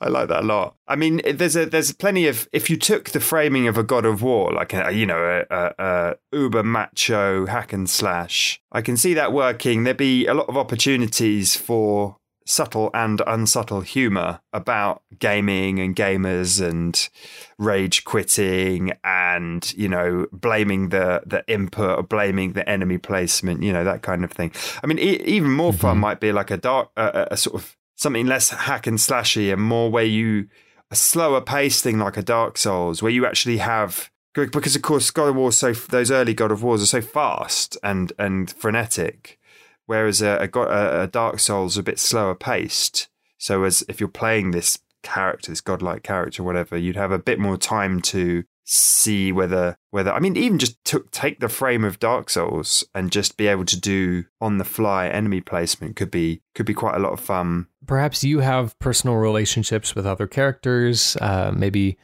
I 0.00 0.08
like 0.08 0.28
that 0.28 0.44
a 0.44 0.46
lot. 0.46 0.76
I 0.86 0.96
mean, 0.96 1.20
there's 1.24 1.56
a 1.56 1.66
there's 1.66 1.92
plenty 1.92 2.26
of 2.26 2.48
if 2.52 2.70
you 2.70 2.76
took 2.76 3.10
the 3.10 3.20
framing 3.20 3.66
of 3.66 3.76
a 3.76 3.82
God 3.82 4.04
of 4.04 4.22
War, 4.22 4.52
like 4.52 4.72
a, 4.72 4.92
you 4.92 5.06
know, 5.06 5.44
a, 5.50 5.54
a, 5.54 5.74
a 5.78 6.16
uber 6.36 6.62
macho 6.62 7.46
hack 7.46 7.72
and 7.72 7.88
slash, 7.88 8.60
I 8.70 8.82
can 8.82 8.96
see 8.96 9.14
that 9.14 9.32
working. 9.32 9.84
There'd 9.84 9.96
be 9.96 10.26
a 10.26 10.34
lot 10.34 10.48
of 10.48 10.56
opportunities 10.56 11.56
for 11.56 12.18
subtle 12.48 12.90
and 12.94 13.20
unsubtle 13.26 13.82
humor 13.82 14.40
about 14.54 15.02
gaming 15.18 15.78
and 15.78 15.94
gamers 15.94 16.66
and 16.66 17.10
rage 17.58 18.04
quitting 18.04 18.90
and 19.04 19.74
you 19.76 19.86
know 19.86 20.26
blaming 20.32 20.88
the 20.88 21.22
the 21.26 21.44
input 21.46 21.98
or 21.98 22.02
blaming 22.02 22.54
the 22.54 22.66
enemy 22.66 22.96
placement 22.96 23.62
you 23.62 23.70
know 23.70 23.84
that 23.84 24.00
kind 24.00 24.24
of 24.24 24.32
thing 24.32 24.50
i 24.82 24.86
mean 24.86 24.98
e- 24.98 25.22
even 25.24 25.50
more 25.50 25.72
mm-hmm. 25.72 25.80
fun 25.80 25.98
might 25.98 26.20
be 26.20 26.32
like 26.32 26.50
a 26.50 26.56
dark 26.56 26.88
uh, 26.96 27.26
a 27.30 27.36
sort 27.36 27.54
of 27.54 27.76
something 27.98 28.26
less 28.26 28.50
hack 28.50 28.86
and 28.86 28.96
slashy 28.96 29.52
and 29.52 29.60
more 29.60 29.90
where 29.90 30.04
you 30.04 30.48
a 30.90 30.96
slower 30.96 31.40
paced 31.42 31.82
thing 31.82 31.98
like 31.98 32.16
a 32.16 32.22
Dark 32.22 32.56
Souls 32.56 33.02
where 33.02 33.12
you 33.12 33.26
actually 33.26 33.58
have 33.58 34.10
because 34.34 34.76
of 34.76 34.82
course 34.82 35.10
God 35.10 35.28
of 35.28 35.36
War 35.36 35.52
so 35.52 35.72
those 35.72 36.10
early 36.10 36.32
God 36.32 36.52
of 36.52 36.62
Wars 36.62 36.82
are 36.82 36.86
so 36.86 37.00
fast 37.00 37.76
and 37.82 38.12
and 38.18 38.50
frenetic, 38.50 39.38
whereas 39.86 40.22
a, 40.22 40.48
a, 40.54 41.02
a 41.02 41.06
Dark 41.08 41.40
Souls 41.40 41.76
a 41.76 41.82
bit 41.82 41.98
slower 41.98 42.34
paced. 42.34 43.08
So 43.36 43.64
as 43.64 43.84
if 43.88 44.00
you're 44.00 44.08
playing 44.08 44.52
this 44.52 44.78
character, 45.02 45.50
this 45.50 45.60
godlike 45.60 46.02
character, 46.02 46.42
whatever, 46.42 46.76
you'd 46.76 46.96
have 46.96 47.12
a 47.12 47.18
bit 47.18 47.38
more 47.38 47.56
time 47.56 48.00
to 48.02 48.44
see 48.70 49.32
whether 49.32 49.76
whether 49.90 50.12
I 50.12 50.20
mean 50.20 50.36
even 50.36 50.58
just 50.58 50.82
took 50.84 51.10
take 51.10 51.40
the 51.40 51.48
frame 51.48 51.84
of 51.84 51.98
Dark 51.98 52.28
Souls 52.28 52.84
and 52.94 53.10
just 53.10 53.36
be 53.38 53.46
able 53.46 53.64
to 53.64 53.80
do 53.80 54.24
on 54.40 54.58
the 54.58 54.64
fly 54.64 55.08
enemy 55.08 55.40
placement 55.40 55.96
could 55.96 56.10
be 56.10 56.42
could 56.54 56.66
be 56.66 56.74
quite 56.74 56.94
a 56.94 56.98
lot 56.98 57.12
of 57.12 57.20
fun. 57.20 57.66
Perhaps 57.86 58.22
you 58.24 58.40
have 58.40 58.78
personal 58.78 59.16
relationships 59.16 59.94
with 59.94 60.06
other 60.06 60.26
characters, 60.26 61.16
uh, 61.20 61.50
maybe 61.54 61.96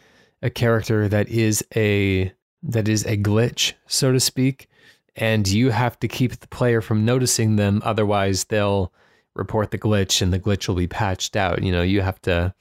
a 0.43 0.49
character 0.49 1.07
that 1.09 1.29
is 1.29 1.63
a 1.77 2.33
that 2.63 2.89
is 2.89 3.05
a 3.05 3.19
glitch, 3.19 3.75
so 3.87 4.11
to 4.13 4.21
speak, 4.21 4.69
and 5.17 5.47
you 5.47 5.71
have 5.71 6.01
to 6.01 6.09
keep 6.09 6.41
the 6.41 6.49
player 6.49 6.81
from 6.81 7.05
noticing 7.05 7.57
them, 7.57 7.83
otherwise 7.85 8.45
they'll 8.45 8.91
report 9.35 9.71
the 9.71 9.79
glitch 9.79 10.23
and 10.23 10.33
the 10.33 10.39
glitch 10.39 10.67
will 10.67 10.77
be 10.77 10.87
patched 10.87 11.37
out. 11.37 11.63
You 11.63 11.73
know, 11.73 11.83
you 11.83 12.01
have 12.01 12.23
to 12.23 12.55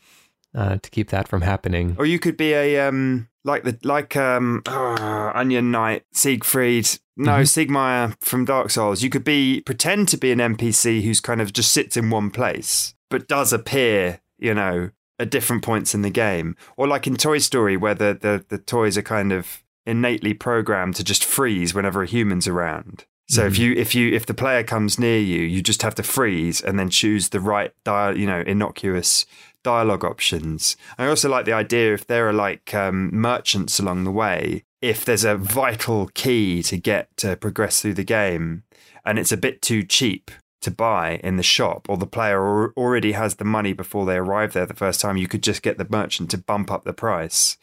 uh, 0.56 0.78
to 0.78 0.89
keep 0.89 1.10
that 1.10 1.28
from 1.28 1.41
happening. 1.41 1.95
Or 1.97 2.06
you 2.06 2.20
could 2.20 2.38
be 2.38 2.54
a 2.54 2.88
um 2.88 3.30
like 3.43 3.64
the 3.64 3.78
like 3.84 4.16
um 4.16 4.62
uh, 4.66 5.32
Onion 5.34 5.72
Knight, 5.72 6.04
Siegfried, 6.14 6.99
no 7.18 7.32
mm-hmm. 7.32 7.41
Siegmeyer 7.41 8.16
from 8.22 8.45
Dark 8.45 8.70
Souls. 8.70 9.04
You 9.04 9.10
could 9.10 9.24
be 9.24 9.62
pretend 9.62 10.08
to 10.10 10.18
be 10.18 10.32
an 10.32 10.39
NPC 10.39 11.04
who's 11.04 11.20
kind 11.20 11.41
of 11.41 11.54
just 11.54 11.72
sits 11.72 11.97
in 11.97 12.10
one 12.10 12.32
place, 12.32 12.93
but 13.10 13.28
does 13.28 13.54
appear, 13.54 14.22
you 14.38 14.54
know, 14.54 14.91
at 15.20 15.32
different 15.32 15.64
points 15.64 15.93
in 15.93 16.01
the 16.01 16.10
game. 16.10 16.56
Or 16.78 16.88
like 16.88 17.08
in 17.08 17.16
Toy 17.16 17.39
Story, 17.39 17.78
where 17.78 17.95
the 17.95 18.18
the, 18.20 18.45
the 18.49 18.58
toys 18.58 18.97
are 18.97 19.04
kind 19.04 19.32
of 19.32 19.64
innately 19.86 20.34
programmed 20.34 20.95
to 20.95 21.04
just 21.04 21.26
freeze 21.26 21.74
whenever 21.74 22.04
a 22.04 22.08
human's 22.08 22.47
around. 22.47 23.06
So 23.30 23.41
mm-hmm. 23.41 23.47
if 23.47 23.58
you 23.60 23.74
if 23.74 23.95
you 23.95 24.14
if 24.14 24.26
the 24.26 24.34
player 24.34 24.64
comes 24.64 24.99
near 24.99 25.20
you, 25.20 25.41
you 25.41 25.62
just 25.62 25.82
have 25.82 25.95
to 25.95 26.04
freeze 26.04 26.62
and 26.62 26.78
then 26.78 26.89
choose 26.89 27.30
the 27.30 27.39
right 27.39 27.72
dial, 27.84 28.18
you 28.18 28.28
know, 28.28 28.41
innocuous 28.41 29.26
dialogue 29.64 30.05
options. 30.05 30.78
I 30.97 31.07
also 31.07 31.30
like 31.30 31.45
the 31.45 31.53
idea 31.53 31.93
if 31.93 32.07
there 32.07 32.28
are 32.30 32.34
like 32.34 32.74
um, 32.74 33.09
merchants 33.14 33.80
along 33.80 34.03
the 34.03 34.11
way, 34.11 34.64
if 34.82 35.05
there's 35.05 35.24
a 35.24 35.38
vital 35.38 36.09
key 36.14 36.61
to 36.64 36.78
get 36.78 37.16
to 37.18 37.36
progress 37.36 37.82
through 37.82 37.93
the 37.95 38.03
game 38.03 38.64
and 39.05 39.18
it's 39.18 39.32
a 39.32 39.38
bit 39.38 39.61
too 39.61 39.84
cheap 39.84 40.32
to 40.61 40.72
buy 40.72 41.20
in 41.24 41.38
the 41.38 41.43
shop 41.43 41.88
or 41.89 41.97
the 41.97 42.07
player 42.07 42.72
already 42.74 43.11
has 43.14 43.36
the 43.36 43.45
money 43.45 43.74
before 43.74 44.05
they 44.05 44.18
arrive 44.18 44.53
there 44.53 44.66
the 44.66 44.74
first 44.74 44.99
time, 44.99 45.18
you 45.18 45.28
could 45.28 45.43
just 45.43 45.61
get 45.61 45.78
the 45.78 45.88
merchant 45.89 46.32
to 46.32 46.38
bump 46.38 46.72
up 46.72 46.84
the 46.84 46.93
price 46.93 47.57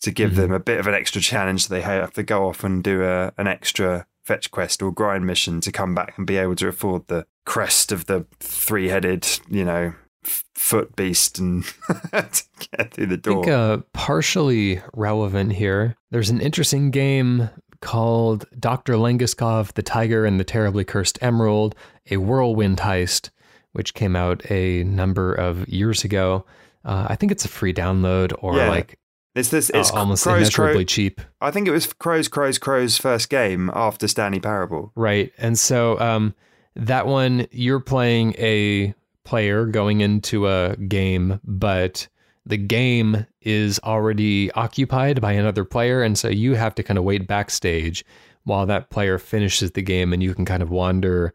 to 0.00 0.10
give 0.10 0.32
mm-hmm. 0.32 0.40
them 0.40 0.52
a 0.52 0.60
bit 0.60 0.80
of 0.80 0.86
an 0.86 0.94
extra 0.94 1.20
challenge. 1.20 1.66
So 1.66 1.74
they 1.74 1.80
have 1.82 2.12
to 2.14 2.22
go 2.22 2.48
off 2.48 2.64
and 2.64 2.82
do 2.82 3.04
a, 3.04 3.32
an 3.38 3.46
extra 3.46 4.06
fetch 4.24 4.50
quest 4.50 4.82
or 4.82 4.92
grind 4.92 5.26
mission 5.26 5.60
to 5.60 5.72
come 5.72 5.94
back 5.94 6.16
and 6.16 6.26
be 6.26 6.36
able 6.36 6.56
to 6.56 6.68
afford 6.68 7.06
the 7.08 7.26
crest 7.44 7.90
of 7.90 8.06
the 8.06 8.26
three 8.40 8.88
headed, 8.88 9.26
you 9.48 9.64
know, 9.64 9.94
foot 10.22 10.94
beast 10.96 11.38
and 11.38 11.64
to 12.12 12.44
get 12.76 12.94
through 12.94 13.06
the 13.06 13.16
door. 13.16 13.40
I 13.40 13.44
think 13.44 13.52
uh, 13.52 13.78
partially 13.92 14.80
relevant 14.94 15.52
here. 15.52 15.96
There's 16.10 16.30
an 16.30 16.40
interesting 16.40 16.90
game 16.90 17.50
called 17.80 18.46
Dr. 18.58 18.94
Langeskov, 18.94 19.74
The 19.74 19.82
Tiger 19.82 20.24
and 20.24 20.38
the 20.38 20.44
Terribly 20.44 20.84
Cursed 20.84 21.18
Emerald, 21.20 21.74
a 22.10 22.16
whirlwind 22.16 22.78
heist, 22.78 23.30
which 23.72 23.94
came 23.94 24.16
out 24.16 24.50
a 24.50 24.84
number 24.84 25.34
of 25.34 25.68
years 25.68 26.04
ago. 26.04 26.46
Uh, 26.84 27.06
I 27.08 27.16
think 27.16 27.32
it's 27.32 27.44
a 27.44 27.48
free 27.48 27.74
download 27.74 28.32
or 28.38 28.56
yeah. 28.56 28.68
like 28.68 28.98
it's 29.34 29.48
this. 29.48 29.70
It's 29.70 29.90
uh, 29.90 29.96
almost 29.96 30.24
Crow's, 30.24 30.36
immeasurably 30.36 30.84
Crow, 30.84 30.84
cheap. 30.84 31.20
I 31.40 31.50
think 31.50 31.66
it 31.66 31.70
was 31.70 31.92
Crows, 31.92 32.28
Crows, 32.28 32.58
Crows' 32.58 32.98
first 32.98 33.30
game 33.30 33.70
after 33.74 34.06
Stanley 34.06 34.40
Parable. 34.40 34.92
Right, 34.94 35.32
and 35.38 35.58
so 35.58 35.98
um, 36.00 36.34
that 36.76 37.06
one 37.06 37.46
you're 37.50 37.80
playing 37.80 38.34
a 38.38 38.94
player 39.24 39.66
going 39.66 40.00
into 40.00 40.48
a 40.48 40.76
game, 40.76 41.40
but 41.44 42.08
the 42.44 42.56
game 42.56 43.26
is 43.40 43.78
already 43.84 44.50
occupied 44.52 45.20
by 45.20 45.32
another 45.32 45.64
player. 45.64 46.02
And 46.02 46.18
so 46.18 46.28
you 46.28 46.54
have 46.54 46.74
to 46.76 46.82
kind 46.82 46.98
of 46.98 47.04
wait 47.04 47.26
backstage 47.26 48.04
while 48.44 48.66
that 48.66 48.90
player 48.90 49.18
finishes 49.18 49.72
the 49.72 49.82
game 49.82 50.12
and 50.12 50.22
you 50.22 50.34
can 50.34 50.44
kind 50.44 50.62
of 50.62 50.70
wander 50.70 51.32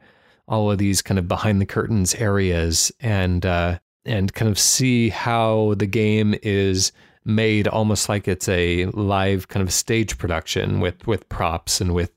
all 0.47 0.71
of 0.71 0.77
these 0.77 1.01
kind 1.01 1.17
of 1.17 1.27
behind 1.27 1.61
the 1.61 1.65
curtains 1.65 2.15
areas 2.15 2.91
and 2.99 3.45
uh, 3.45 3.79
and 4.05 4.33
kind 4.33 4.49
of 4.49 4.57
see 4.57 5.09
how 5.09 5.73
the 5.77 5.85
game 5.85 6.35
is 6.41 6.91
made 7.25 7.67
almost 7.67 8.07
like 8.07 8.27
it's 8.27 8.47
a 8.47 8.85
live 8.87 9.49
kind 9.49 9.61
of 9.61 9.73
stage 9.73 10.17
production 10.17 10.79
with 10.79 11.05
with 11.05 11.27
props 11.29 11.81
and 11.81 11.93
with 11.93 12.16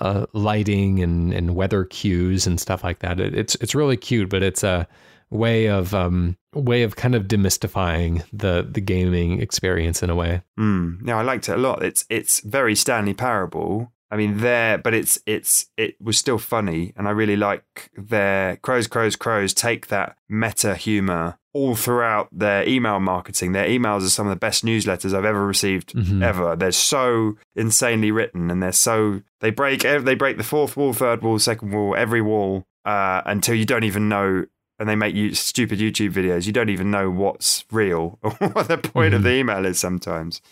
uh, 0.00 0.26
lighting 0.32 1.02
and, 1.02 1.32
and 1.32 1.54
weather 1.54 1.84
cues 1.84 2.46
and 2.46 2.60
stuff 2.60 2.84
like 2.84 3.00
that. 3.00 3.20
It, 3.20 3.34
it's 3.34 3.54
it's 3.56 3.74
really 3.74 3.96
cute, 3.96 4.28
but 4.28 4.42
it's 4.42 4.62
a 4.62 4.86
way 5.30 5.68
of 5.68 5.94
um, 5.94 6.36
way 6.54 6.82
of 6.82 6.96
kind 6.96 7.14
of 7.14 7.24
demystifying 7.24 8.24
the 8.32 8.66
the 8.68 8.80
gaming 8.80 9.40
experience 9.40 10.02
in 10.02 10.10
a 10.10 10.14
way. 10.14 10.42
Mm. 10.58 11.06
Yeah, 11.06 11.18
I 11.18 11.22
liked 11.22 11.48
it 11.48 11.56
a 11.56 11.58
lot. 11.58 11.82
It's 11.82 12.04
it's 12.08 12.40
very 12.40 12.74
Stanley 12.74 13.14
Parable. 13.14 13.92
I 14.10 14.16
mean, 14.16 14.38
there, 14.38 14.78
but 14.78 14.94
it's 14.94 15.18
it's 15.26 15.66
it 15.76 16.00
was 16.00 16.18
still 16.18 16.38
funny, 16.38 16.92
and 16.96 17.08
I 17.08 17.10
really 17.10 17.36
like 17.36 17.90
their 17.96 18.56
crows, 18.58 18.86
crows, 18.86 19.16
crows 19.16 19.52
take 19.52 19.88
that 19.88 20.16
meta 20.28 20.76
humor 20.76 21.38
all 21.54 21.76
throughout 21.76 22.28
their 22.32 22.68
email 22.68 23.00
marketing. 23.00 23.52
Their 23.52 23.66
emails 23.66 24.04
are 24.04 24.10
some 24.10 24.26
of 24.26 24.30
the 24.30 24.38
best 24.38 24.64
newsletters 24.64 25.14
I've 25.14 25.24
ever 25.24 25.46
received 25.46 25.94
mm-hmm. 25.94 26.22
ever. 26.22 26.56
They're 26.56 26.72
so 26.72 27.36
insanely 27.54 28.10
written, 28.10 28.50
and 28.50 28.62
they're 28.62 28.72
so 28.72 29.22
they 29.40 29.50
break 29.50 29.82
they 29.82 30.14
break 30.14 30.36
the 30.36 30.42
fourth 30.42 30.76
wall, 30.76 30.92
third 30.92 31.22
wall, 31.22 31.38
second 31.38 31.70
wall, 31.70 31.94
every 31.96 32.20
wall 32.20 32.66
uh, 32.84 33.22
until 33.24 33.54
you 33.54 33.64
don't 33.64 33.84
even 33.84 34.08
know. 34.08 34.44
And 34.80 34.88
they 34.88 34.96
make 34.96 35.14
you 35.14 35.34
stupid 35.34 35.78
YouTube 35.78 36.12
videos. 36.12 36.46
You 36.46 36.52
don't 36.52 36.68
even 36.68 36.90
know 36.90 37.08
what's 37.08 37.64
real 37.70 38.18
or 38.22 38.32
what 38.32 38.66
the 38.66 38.76
point 38.76 39.10
mm-hmm. 39.10 39.14
of 39.14 39.22
the 39.22 39.32
email 39.32 39.64
is 39.64 39.78
sometimes. 39.78 40.42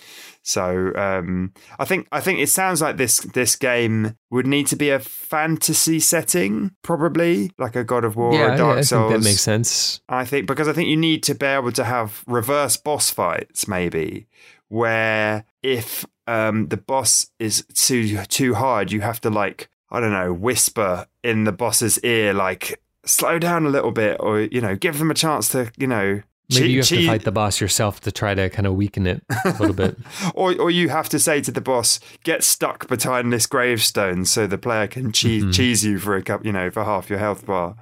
So 0.43 0.93
um, 0.97 1.53
I 1.79 1.85
think 1.85 2.09
I 2.11 2.21
think 2.21 2.41
it 2.41 2.49
sounds 2.49 2.83
like 2.83 2.97
this 2.97 3.19
this 3.19 3.55
game 3.55 4.17
would 4.31 4.47
need 4.47 4.67
to 4.69 4.77
be 4.77 4.91
a 4.91 4.99
fantasy 4.99 6.01
setting, 6.01 6.73
probably 6.83 7.53
like 7.59 7.77
a 7.77 7.85
God 7.85 8.05
of 8.05 8.17
War 8.17 8.35
yeah, 8.35 8.55
or 8.55 8.57
Dark 8.57 8.75
yeah, 8.75 8.79
I 8.79 8.83
Souls. 8.83 9.13
Think 9.13 9.23
that 9.23 9.29
makes 9.29 9.41
sense. 9.41 10.01
I 10.09 10.25
think 10.25 10.49
because 10.49 10.67
I 10.67 10.73
think 10.73 10.89
you 10.89 10.97
need 10.97 11.23
to 11.25 11.35
be 11.35 11.47
able 11.47 11.73
to 11.73 11.85
have 11.85 12.25
reverse 12.27 12.77
boss 12.77 13.09
fights, 13.11 13.69
maybe 13.69 14.27
where 14.69 15.45
if 15.63 16.05
um, 16.27 16.69
the 16.69 16.77
boss 16.77 17.31
is 17.39 17.65
too 17.75 18.25
too 18.25 18.55
hard, 18.55 18.91
you 18.91 19.01
have 19.01 19.21
to 19.21 19.31
like 19.31 19.69
I 19.91 20.01
don't 20.01 20.13
know 20.13 20.33
whisper 20.33 21.07
in 21.23 21.45
the 21.45 21.53
boss's 21.53 21.99
ear 22.01 22.35
like 22.35 22.81
slow 23.05 23.39
down 23.39 23.67
a 23.67 23.71
little 23.71 23.93
bit 23.93 24.17
or 24.21 24.41
you 24.41 24.61
know 24.61 24.75
give 24.75 24.99
them 24.99 25.11
a 25.11 25.15
chance 25.15 25.49
to 25.51 25.71
you 25.77 25.87
know 25.87 26.23
Maybe 26.55 26.73
you 26.73 26.79
have 26.79 26.89
to 26.89 27.07
fight 27.07 27.25
the 27.25 27.33
boss 27.33 27.61
yourself 27.61 28.01
to 28.01 28.13
try 28.13 28.35
to 28.35 28.51
kind 28.51 28.67
of 28.67 28.75
weaken 28.75 29.07
it 29.07 29.23
a 29.45 29.51
little 29.59 29.75
bit. 29.75 29.97
or 30.35 30.55
or 30.61 30.71
you 30.71 30.89
have 30.89 31.09
to 31.11 31.19
say 31.19 31.41
to 31.41 31.51
the 31.51 31.61
boss, 31.61 32.01
"Get 32.25 32.45
stuck 32.45 32.89
behind 32.89 33.33
this 33.33 33.47
gravestone," 33.47 34.25
so 34.25 34.47
the 34.47 34.59
player 34.59 34.87
can 34.87 35.13
cheese, 35.13 35.43
mm-hmm. 35.43 35.53
cheese 35.53 35.85
you 35.85 35.99
for 35.99 36.17
a 36.17 36.23
cup, 36.23 36.45
you 36.45 36.53
know, 36.53 36.71
for 36.71 36.85
half 36.85 37.11
your 37.11 37.19
health 37.19 37.47
bar. 37.47 37.77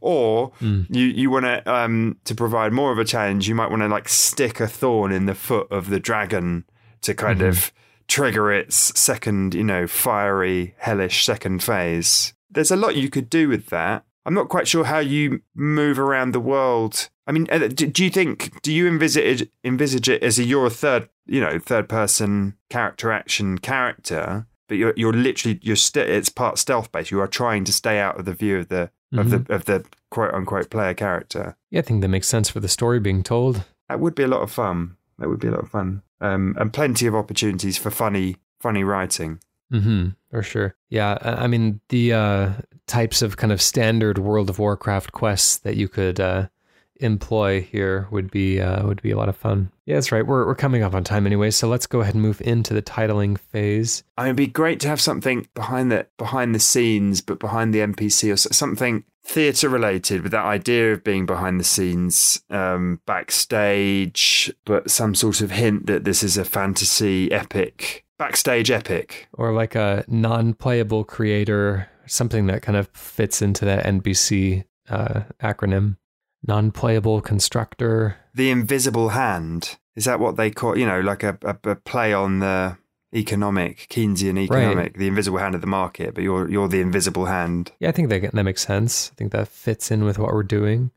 Or 0.00 0.52
mm. 0.60 0.86
you 0.88 1.06
you 1.06 1.30
want 1.30 1.44
to 1.44 1.72
um 1.72 2.18
to 2.24 2.34
provide 2.34 2.72
more 2.72 2.92
of 2.92 2.98
a 2.98 3.04
challenge, 3.04 3.48
you 3.48 3.54
might 3.54 3.70
want 3.70 3.82
to 3.82 3.88
like 3.88 4.08
stick 4.08 4.60
a 4.60 4.68
thorn 4.68 5.12
in 5.12 5.26
the 5.26 5.34
foot 5.34 5.70
of 5.70 5.90
the 5.90 6.00
dragon 6.00 6.64
to 7.02 7.14
kind 7.14 7.40
mm-hmm. 7.40 7.48
of 7.48 7.72
trigger 8.08 8.52
its 8.52 8.98
second, 8.98 9.54
you 9.54 9.64
know, 9.64 9.86
fiery, 9.86 10.74
hellish 10.78 11.24
second 11.24 11.62
phase. 11.62 12.34
There's 12.50 12.70
a 12.70 12.76
lot 12.76 12.96
you 12.96 13.08
could 13.08 13.30
do 13.30 13.48
with 13.48 13.66
that. 13.66 14.04
I'm 14.24 14.34
not 14.34 14.48
quite 14.48 14.68
sure 14.68 14.84
how 14.84 14.98
you 14.98 15.40
move 15.54 15.98
around 15.98 16.32
the 16.32 16.40
world. 16.40 17.08
I 17.26 17.32
mean, 17.32 17.46
uh, 17.50 17.68
do, 17.68 18.04
you 18.04 18.10
think 18.10 18.60
do 18.62 18.72
you 18.72 18.86
envisage 18.86 19.48
envisage 19.64 20.08
it 20.08 20.22
as 20.22 20.38
a 20.38 20.44
you're 20.44 20.66
a 20.66 20.70
third, 20.70 21.08
you 21.26 21.40
know, 21.40 21.58
third 21.58 21.88
person 21.88 22.56
character 22.70 23.12
action 23.12 23.58
character, 23.58 24.46
but 24.68 24.76
you're 24.76 24.94
you're 24.96 25.12
literally 25.12 25.58
you're 25.62 25.76
st- 25.76 26.08
it's 26.08 26.28
part 26.28 26.58
stealth 26.58 26.90
based. 26.92 27.10
You 27.10 27.20
are 27.20 27.28
trying 27.28 27.64
to 27.64 27.72
stay 27.72 27.98
out 27.98 28.18
of 28.18 28.24
the 28.24 28.34
view 28.34 28.58
of 28.58 28.68
the 28.68 28.90
of 29.14 29.30
the 29.30 29.54
of 29.54 29.66
the 29.66 29.84
quote 30.10 30.32
unquote 30.34 30.70
player 30.70 30.94
character. 30.94 31.56
Yeah, 31.70 31.80
I 31.80 31.82
think 31.82 32.00
that 32.02 32.08
makes 32.08 32.28
sense 32.28 32.48
for 32.48 32.60
the 32.60 32.68
story 32.68 32.98
being 32.98 33.22
told. 33.22 33.64
That 33.88 34.00
would 34.00 34.14
be 34.14 34.22
a 34.22 34.28
lot 34.28 34.40
of 34.42 34.50
fun. 34.50 34.96
That 35.18 35.28
would 35.28 35.40
be 35.40 35.48
a 35.48 35.52
lot 35.52 35.60
of 35.60 35.70
fun, 35.70 36.02
um, 36.20 36.56
and 36.58 36.72
plenty 36.72 37.06
of 37.06 37.14
opportunities 37.14 37.76
for 37.76 37.90
funny 37.90 38.36
funny 38.60 38.84
writing. 38.84 39.40
Mm-hmm, 39.72 40.08
for 40.30 40.42
sure. 40.42 40.74
Yeah, 40.88 41.18
I 41.20 41.44
I 41.44 41.46
mean 41.46 41.80
the 41.88 42.12
uh, 42.12 42.52
types 42.92 43.22
of 43.22 43.38
kind 43.38 43.52
of 43.52 43.62
standard 43.62 44.18
World 44.18 44.50
of 44.50 44.58
Warcraft 44.58 45.12
quests 45.12 45.56
that 45.56 45.76
you 45.76 45.88
could 45.88 46.20
uh, 46.20 46.48
employ 46.96 47.62
here 47.62 48.06
would 48.10 48.30
be 48.30 48.60
uh, 48.60 48.86
would 48.86 49.00
be 49.00 49.10
a 49.10 49.16
lot 49.16 49.30
of 49.30 49.36
fun. 49.36 49.72
Yeah, 49.86 49.94
that's 49.94 50.12
right. 50.12 50.26
We're 50.26 50.46
we're 50.46 50.54
coming 50.54 50.82
up 50.82 50.94
on 50.94 51.02
time 51.02 51.24
anyway, 51.24 51.50
so 51.52 51.68
let's 51.68 51.86
go 51.86 52.02
ahead 52.02 52.14
and 52.14 52.22
move 52.22 52.42
into 52.42 52.74
the 52.74 52.82
titling 52.82 53.38
phase. 53.38 54.04
I 54.18 54.24
mean, 54.24 54.28
it'd 54.28 54.36
be 54.36 54.46
great 54.46 54.78
to 54.80 54.88
have 54.88 55.00
something 55.00 55.48
behind 55.54 55.90
the 55.90 56.06
behind 56.18 56.54
the 56.54 56.60
scenes, 56.60 57.22
but 57.22 57.38
behind 57.38 57.72
the 57.72 57.78
NPC 57.78 58.30
or 58.30 58.36
something 58.36 59.04
theatre 59.24 59.70
related 59.70 60.22
with 60.22 60.32
that 60.32 60.44
idea 60.44 60.92
of 60.92 61.02
being 61.02 61.24
behind 61.24 61.58
the 61.58 61.64
scenes, 61.64 62.42
um, 62.50 63.00
backstage, 63.06 64.52
but 64.66 64.90
some 64.90 65.14
sort 65.14 65.40
of 65.40 65.52
hint 65.52 65.86
that 65.86 66.04
this 66.04 66.22
is 66.22 66.36
a 66.36 66.44
fantasy 66.44 67.32
epic, 67.32 68.04
backstage 68.18 68.70
epic. 68.70 69.28
Or 69.32 69.52
like 69.52 69.76
a 69.76 70.04
non-playable 70.08 71.04
creator, 71.04 71.88
something 72.06 72.46
that 72.46 72.62
kind 72.62 72.76
of 72.76 72.88
fits 72.88 73.42
into 73.42 73.64
that 73.64 73.84
NPC 73.84 74.64
uh, 74.88 75.22
acronym. 75.42 75.96
Non-playable 76.44 77.20
constructor. 77.20 78.16
The 78.34 78.50
invisible 78.50 79.10
hand 79.10 79.76
is 79.94 80.06
that 80.06 80.20
what 80.20 80.36
they 80.36 80.50
call? 80.50 80.76
You 80.76 80.86
know, 80.86 81.00
like 81.00 81.22
a, 81.22 81.38
a, 81.42 81.70
a 81.70 81.76
play 81.76 82.12
on 82.12 82.38
the 82.38 82.76
economic 83.14 83.86
Keynesian 83.90 84.38
economic, 84.38 84.96
the 84.96 85.06
invisible 85.06 85.38
hand 85.38 85.54
of 85.54 85.60
the 85.60 85.66
market, 85.66 86.14
but 86.14 86.24
you're 86.24 86.48
you're 86.50 86.68
the 86.68 86.80
invisible 86.80 87.26
hand. 87.26 87.72
Yeah, 87.78 87.90
I 87.90 87.92
think 87.92 88.08
that 88.08 88.32
that 88.32 88.42
makes 88.42 88.66
sense. 88.66 89.10
I 89.12 89.14
think 89.16 89.32
that 89.32 89.48
fits 89.48 89.90
in 89.90 90.04
with 90.04 90.18
what 90.18 90.32
we're 90.32 90.42
doing. 90.42 90.90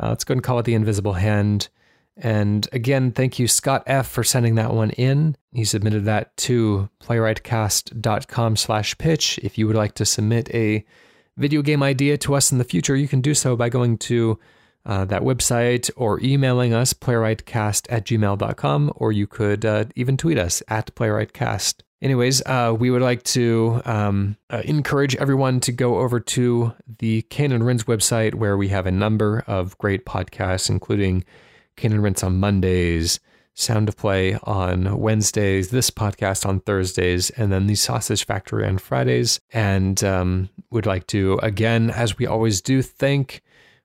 Uh, 0.00 0.10
let's 0.10 0.24
go 0.24 0.32
and 0.32 0.42
call 0.42 0.58
it 0.60 0.64
the 0.64 0.74
Invisible 0.74 1.14
Hand. 1.14 1.68
And 2.20 2.68
again, 2.72 3.12
thank 3.12 3.38
you, 3.38 3.46
Scott 3.46 3.84
F, 3.86 4.08
for 4.08 4.24
sending 4.24 4.56
that 4.56 4.74
one 4.74 4.90
in. 4.90 5.36
He 5.52 5.64
submitted 5.64 6.04
that 6.06 6.36
to 6.38 6.88
playwritecast.com 7.00 8.56
slash 8.56 8.98
pitch. 8.98 9.38
If 9.42 9.56
you 9.56 9.66
would 9.66 9.76
like 9.76 9.94
to 9.94 10.04
submit 10.04 10.52
a 10.52 10.84
video 11.36 11.62
game 11.62 11.82
idea 11.82 12.18
to 12.18 12.34
us 12.34 12.50
in 12.50 12.58
the 12.58 12.64
future, 12.64 12.96
you 12.96 13.06
can 13.06 13.20
do 13.20 13.34
so 13.34 13.54
by 13.54 13.68
going 13.68 13.98
to 13.98 14.38
uh, 14.84 15.04
that 15.04 15.22
website 15.22 15.90
or 15.96 16.20
emailing 16.20 16.72
us, 16.74 16.92
playwritecast 16.92 17.86
at 17.88 18.04
gmail.com, 18.04 18.92
or 18.96 19.12
you 19.12 19.26
could 19.26 19.64
uh, 19.64 19.84
even 19.94 20.16
tweet 20.16 20.38
us 20.38 20.62
at 20.68 20.94
playwrightcast. 20.94 21.82
Anyways, 22.00 22.42
uh, 22.46 22.74
we 22.78 22.90
would 22.90 23.02
like 23.02 23.22
to 23.24 23.82
um, 23.84 24.36
uh, 24.50 24.62
encourage 24.64 25.16
everyone 25.16 25.60
to 25.60 25.72
go 25.72 25.98
over 25.98 26.20
to 26.20 26.72
the 26.98 27.22
Canon 27.22 27.62
Rins 27.64 27.84
website 27.84 28.34
where 28.34 28.56
we 28.56 28.68
have 28.68 28.86
a 28.86 28.92
number 28.92 29.44
of 29.46 29.76
great 29.78 30.06
podcasts, 30.06 30.70
including 30.70 31.24
Canon 31.78 32.02
Rins 32.02 32.22
on 32.22 32.38
Mondays, 32.38 33.20
Sound 33.54 33.88
of 33.88 33.96
Play 33.96 34.34
on 34.44 34.98
Wednesdays, 34.98 35.70
this 35.70 35.90
podcast 35.90 36.46
on 36.46 36.60
Thursdays, 36.60 37.30
and 37.30 37.50
then 37.50 37.66
the 37.66 37.74
Sausage 37.74 38.24
Factory 38.24 38.66
on 38.66 38.78
Fridays. 38.78 39.40
And 39.52 40.02
um, 40.04 40.48
would 40.70 40.86
like 40.86 41.06
to, 41.08 41.38
again, 41.42 41.90
as 41.90 42.18
we 42.18 42.26
always 42.26 42.60
do, 42.60 42.82
thank 42.82 43.42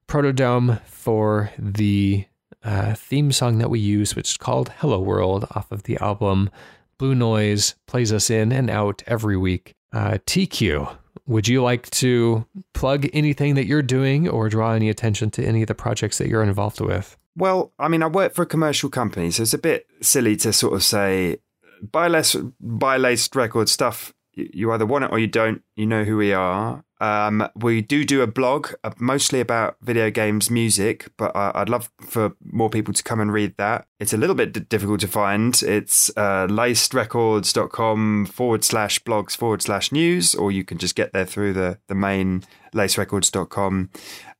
Protodome 0.08 0.82
for 0.86 1.52
the 1.58 2.26
uh, 2.64 2.94
theme 2.94 3.32
song 3.32 3.58
that 3.60 3.70
we 3.70 3.80
use, 3.80 4.16
which 4.16 4.32
is 4.32 4.38
called 4.38 4.70
Hello 4.78 5.00
World 5.00 5.48
off 5.52 5.72
of 5.72 5.84
the 5.84 5.98
album 5.98 6.50
Blue 6.98 7.16
Noise, 7.16 7.76
plays 7.88 8.14
us 8.14 8.30
in 8.30 8.52
and 8.52 8.70
out 8.70 9.04
every 9.08 9.38
week. 9.38 9.74
Uh, 9.91 10.18
TQ, 10.26 10.96
would 11.26 11.48
you 11.48 11.64
like 11.64 11.89
to 11.91 12.46
plug 12.74 13.08
anything 13.14 13.56
that 13.56 13.66
you're 13.66 13.82
doing 13.82 14.28
or 14.28 14.50
draw 14.50 14.74
any 14.74 14.89
attention 14.89 15.32
to 15.32 15.44
any 15.44 15.62
of 15.62 15.68
the 15.68 15.76
projects 15.76 16.18
that 16.18 16.28
you're 16.28 16.44
involved 16.44 16.80
with? 16.80 17.18
Well, 17.36 17.74
I 17.80 17.88
mean, 17.88 18.04
I 18.04 18.08
work 18.08 18.34
for 18.34 18.44
a 18.44 18.48
commercial 18.48 18.90
company, 18.90 19.32
so 19.32 19.44
it's 19.44 19.54
a 19.54 19.58
bit 19.58 19.88
silly 20.02 20.36
to 20.38 20.54
sort 20.54 20.74
of 20.74 20.84
say 20.84 21.38
buy 21.82 22.08
less, 22.08 22.36
buy 22.60 22.98
laced 22.98 23.36
record 23.36 23.70
stuff. 23.70 24.14
You 24.36 24.72
either 24.72 24.86
want 24.86 25.06
it 25.06 25.12
or 25.12 25.20
you 25.20 25.28
don't. 25.28 25.62
You 25.76 25.86
know 25.86 26.04
who 26.04 26.18
we 26.18 26.34
are. 26.34 26.84
Um, 27.04 27.50
we 27.54 27.82
do 27.82 28.06
do 28.06 28.22
a 28.22 28.28
blog, 28.28 28.70
uh, 28.84 28.92
mostly 28.98 29.42
about 29.42 29.76
video 29.82 30.10
games 30.10 30.50
music, 30.50 31.10
but 31.18 31.36
I'd 31.36 31.68
love 31.68 31.92
for 32.00 32.32
more 32.42 32.70
people 32.70 32.94
to 32.94 33.04
come 33.04 33.20
and 33.20 33.32
read 33.32 33.56
that. 33.58 33.88
It's 34.00 34.14
a 34.14 34.18
little 34.18 34.36
bit 34.36 34.54
d- 34.54 34.62
difficult 34.62 35.02
to 35.02 35.10
find. 35.10 35.62
It's 35.62 36.10
uh, 36.16 36.48
lacedrecords.com 36.48 38.28
forward 38.28 38.64
slash 38.64 39.04
blogs 39.04 39.36
forward 39.36 39.62
slash 39.62 39.92
news, 39.92 40.34
or 40.34 40.50
you 40.50 40.64
can 40.64 40.78
just 40.78 40.96
get 40.96 41.12
there 41.12 41.26
through 41.26 41.54
the, 41.54 41.78
the 41.90 41.96
main 41.96 42.46
lacerecords.com. 42.74 43.90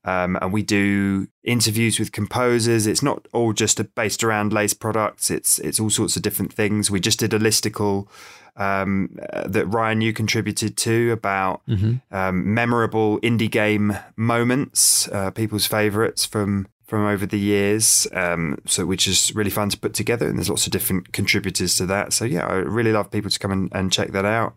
Um, 0.04 0.36
and 0.42 0.52
we 0.52 0.62
do 0.62 1.28
interviews 1.42 1.98
with 1.98 2.12
composers. 2.12 2.86
It's 2.86 3.02
not 3.02 3.26
all 3.32 3.52
just 3.52 3.80
based 3.94 4.22
around 4.22 4.52
lace 4.52 4.74
products. 4.74 5.30
It's 5.30 5.58
it's 5.58 5.80
all 5.80 5.90
sorts 5.90 6.16
of 6.16 6.22
different 6.22 6.52
things. 6.52 6.90
We 6.90 7.00
just 7.00 7.18
did 7.18 7.32
a 7.32 7.38
listicle 7.38 8.08
um, 8.56 9.18
uh, 9.32 9.48
that 9.48 9.66
Ryan 9.66 10.00
you 10.00 10.12
contributed 10.12 10.76
to 10.78 11.12
about 11.12 11.62
um, 12.10 12.54
memorable 12.54 13.18
indie 13.20 13.50
game 13.50 13.96
moments, 14.16 15.08
uh, 15.08 15.30
people's 15.30 15.66
favourites 15.66 16.24
from 16.24 16.66
from 16.86 17.06
over 17.06 17.24
the 17.24 17.38
years. 17.38 18.06
Um, 18.12 18.58
so 18.66 18.84
which 18.84 19.06
is 19.06 19.34
really 19.34 19.50
fun 19.50 19.70
to 19.70 19.78
put 19.78 19.94
together, 19.94 20.28
and 20.28 20.36
there's 20.38 20.50
lots 20.50 20.66
of 20.66 20.72
different 20.72 21.12
contributors 21.12 21.76
to 21.76 21.86
that. 21.86 22.12
So 22.12 22.26
yeah, 22.26 22.46
I 22.46 22.56
really 22.56 22.92
love 22.92 23.10
people 23.10 23.30
to 23.30 23.38
come 23.38 23.52
and, 23.52 23.68
and 23.72 23.90
check 23.90 24.12
that 24.12 24.26
out. 24.26 24.54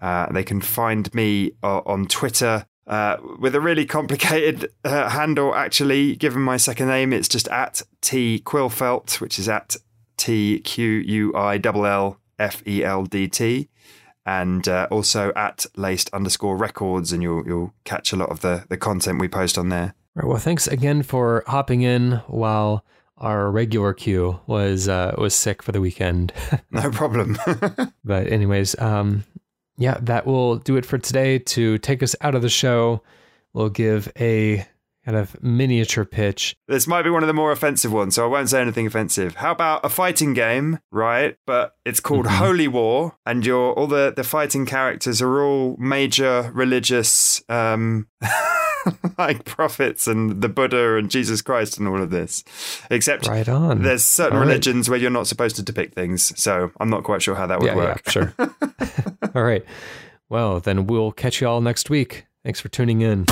Uh, 0.00 0.30
they 0.32 0.44
can 0.44 0.60
find 0.60 1.12
me 1.14 1.52
uh, 1.62 1.80
on 1.86 2.06
Twitter 2.06 2.66
uh, 2.86 3.16
with 3.38 3.54
a 3.54 3.60
really 3.60 3.84
complicated 3.86 4.70
uh, 4.84 5.08
handle, 5.10 5.54
actually, 5.54 6.16
given 6.16 6.42
my 6.42 6.56
second 6.56 6.88
name. 6.88 7.12
It's 7.12 7.28
just 7.28 7.48
at 7.48 7.82
T 8.00 8.42
Quillfeldt, 8.44 9.20
which 9.20 9.38
is 9.38 9.48
at 9.48 9.76
T 10.16 10.60
Q 10.60 10.88
U 10.88 11.34
I 11.34 11.60
L 11.62 11.86
L 11.86 12.20
F 12.38 12.62
E 12.66 12.84
L 12.84 13.04
D 13.04 13.28
T. 13.28 13.68
And 14.24 14.66
uh, 14.66 14.88
also 14.90 15.32
at 15.36 15.66
laced 15.76 16.10
underscore 16.12 16.56
records, 16.56 17.12
and 17.12 17.22
you'll 17.22 17.46
you'll 17.46 17.74
catch 17.84 18.12
a 18.12 18.16
lot 18.16 18.30
of 18.30 18.40
the, 18.40 18.64
the 18.68 18.76
content 18.76 19.20
we 19.20 19.28
post 19.28 19.56
on 19.56 19.68
there. 19.68 19.94
Right, 20.16 20.26
well, 20.26 20.38
thanks 20.38 20.66
again 20.66 21.02
for 21.02 21.44
hopping 21.46 21.82
in 21.82 22.22
while 22.26 22.84
our 23.18 23.50
regular 23.50 23.94
queue 23.94 24.40
was 24.46 24.88
uh, 24.88 25.14
was 25.18 25.34
sick 25.34 25.62
for 25.62 25.72
the 25.72 25.80
weekend. 25.80 26.32
No 26.70 26.90
problem. 26.90 27.38
But 28.04 28.28
anyways, 28.28 28.78
um, 28.80 29.24
yeah, 29.78 29.98
that 30.02 30.26
will 30.26 30.56
do 30.56 30.76
it 30.76 30.86
for 30.86 30.98
today. 30.98 31.38
To 31.38 31.78
take 31.78 32.02
us 32.02 32.14
out 32.20 32.34
of 32.34 32.42
the 32.42 32.48
show, 32.48 33.02
we'll 33.52 33.68
give 33.68 34.10
a 34.18 34.66
kind 35.04 35.16
of 35.16 35.40
miniature 35.40 36.04
pitch. 36.04 36.56
this 36.66 36.88
might 36.88 37.02
be 37.02 37.10
one 37.10 37.22
of 37.22 37.28
the 37.28 37.32
more 37.32 37.52
offensive 37.52 37.92
ones, 37.92 38.16
so 38.16 38.24
I 38.24 38.28
won't 38.28 38.50
say 38.50 38.60
anything 38.60 38.86
offensive. 38.88 39.36
How 39.36 39.52
about 39.52 39.84
a 39.84 39.88
fighting 39.88 40.34
game, 40.34 40.80
right? 40.90 41.36
But 41.46 41.76
it's 41.84 42.00
called 42.00 42.26
Holy 42.26 42.66
War, 42.66 43.16
and 43.24 43.46
you're 43.46 43.72
all 43.72 43.86
the, 43.86 44.12
the 44.14 44.24
fighting 44.24 44.66
characters 44.66 45.22
are 45.22 45.42
all 45.44 45.76
major 45.78 46.50
religious 46.52 47.40
um 47.48 48.08
like 49.18 49.44
prophets 49.44 50.06
and 50.06 50.40
the 50.42 50.48
Buddha 50.48 50.96
and 50.96 51.10
Jesus 51.10 51.42
Christ 51.42 51.78
and 51.78 51.88
all 51.88 52.00
of 52.02 52.10
this. 52.10 52.44
Except 52.90 53.26
Right 53.26 53.48
on. 53.48 53.82
there's 53.82 54.04
certain 54.04 54.34
All 54.34 54.40
right. 54.40 54.48
religions 54.48 54.88
where 54.88 54.98
you're 54.98 55.10
not 55.10 55.26
supposed 55.26 55.56
to 55.56 55.62
depict 55.62 55.94
things, 55.94 56.38
so 56.40 56.70
I'm 56.80 56.90
not 56.90 57.04
quite 57.04 57.22
sure 57.22 57.34
how 57.34 57.46
that 57.46 57.60
would 57.60 57.66
yeah, 57.66 57.76
work. 57.76 58.02
yeah, 58.06 58.12
sure. 58.12 58.34
all 59.34 59.42
right. 59.42 59.64
Well, 60.28 60.60
then 60.60 60.86
we'll 60.86 61.12
catch 61.12 61.40
you 61.40 61.48
all 61.48 61.60
next 61.60 61.90
week. 61.90 62.26
Thanks 62.44 62.60
for 62.60 62.68
tuning 62.68 63.00
in. 63.00 63.26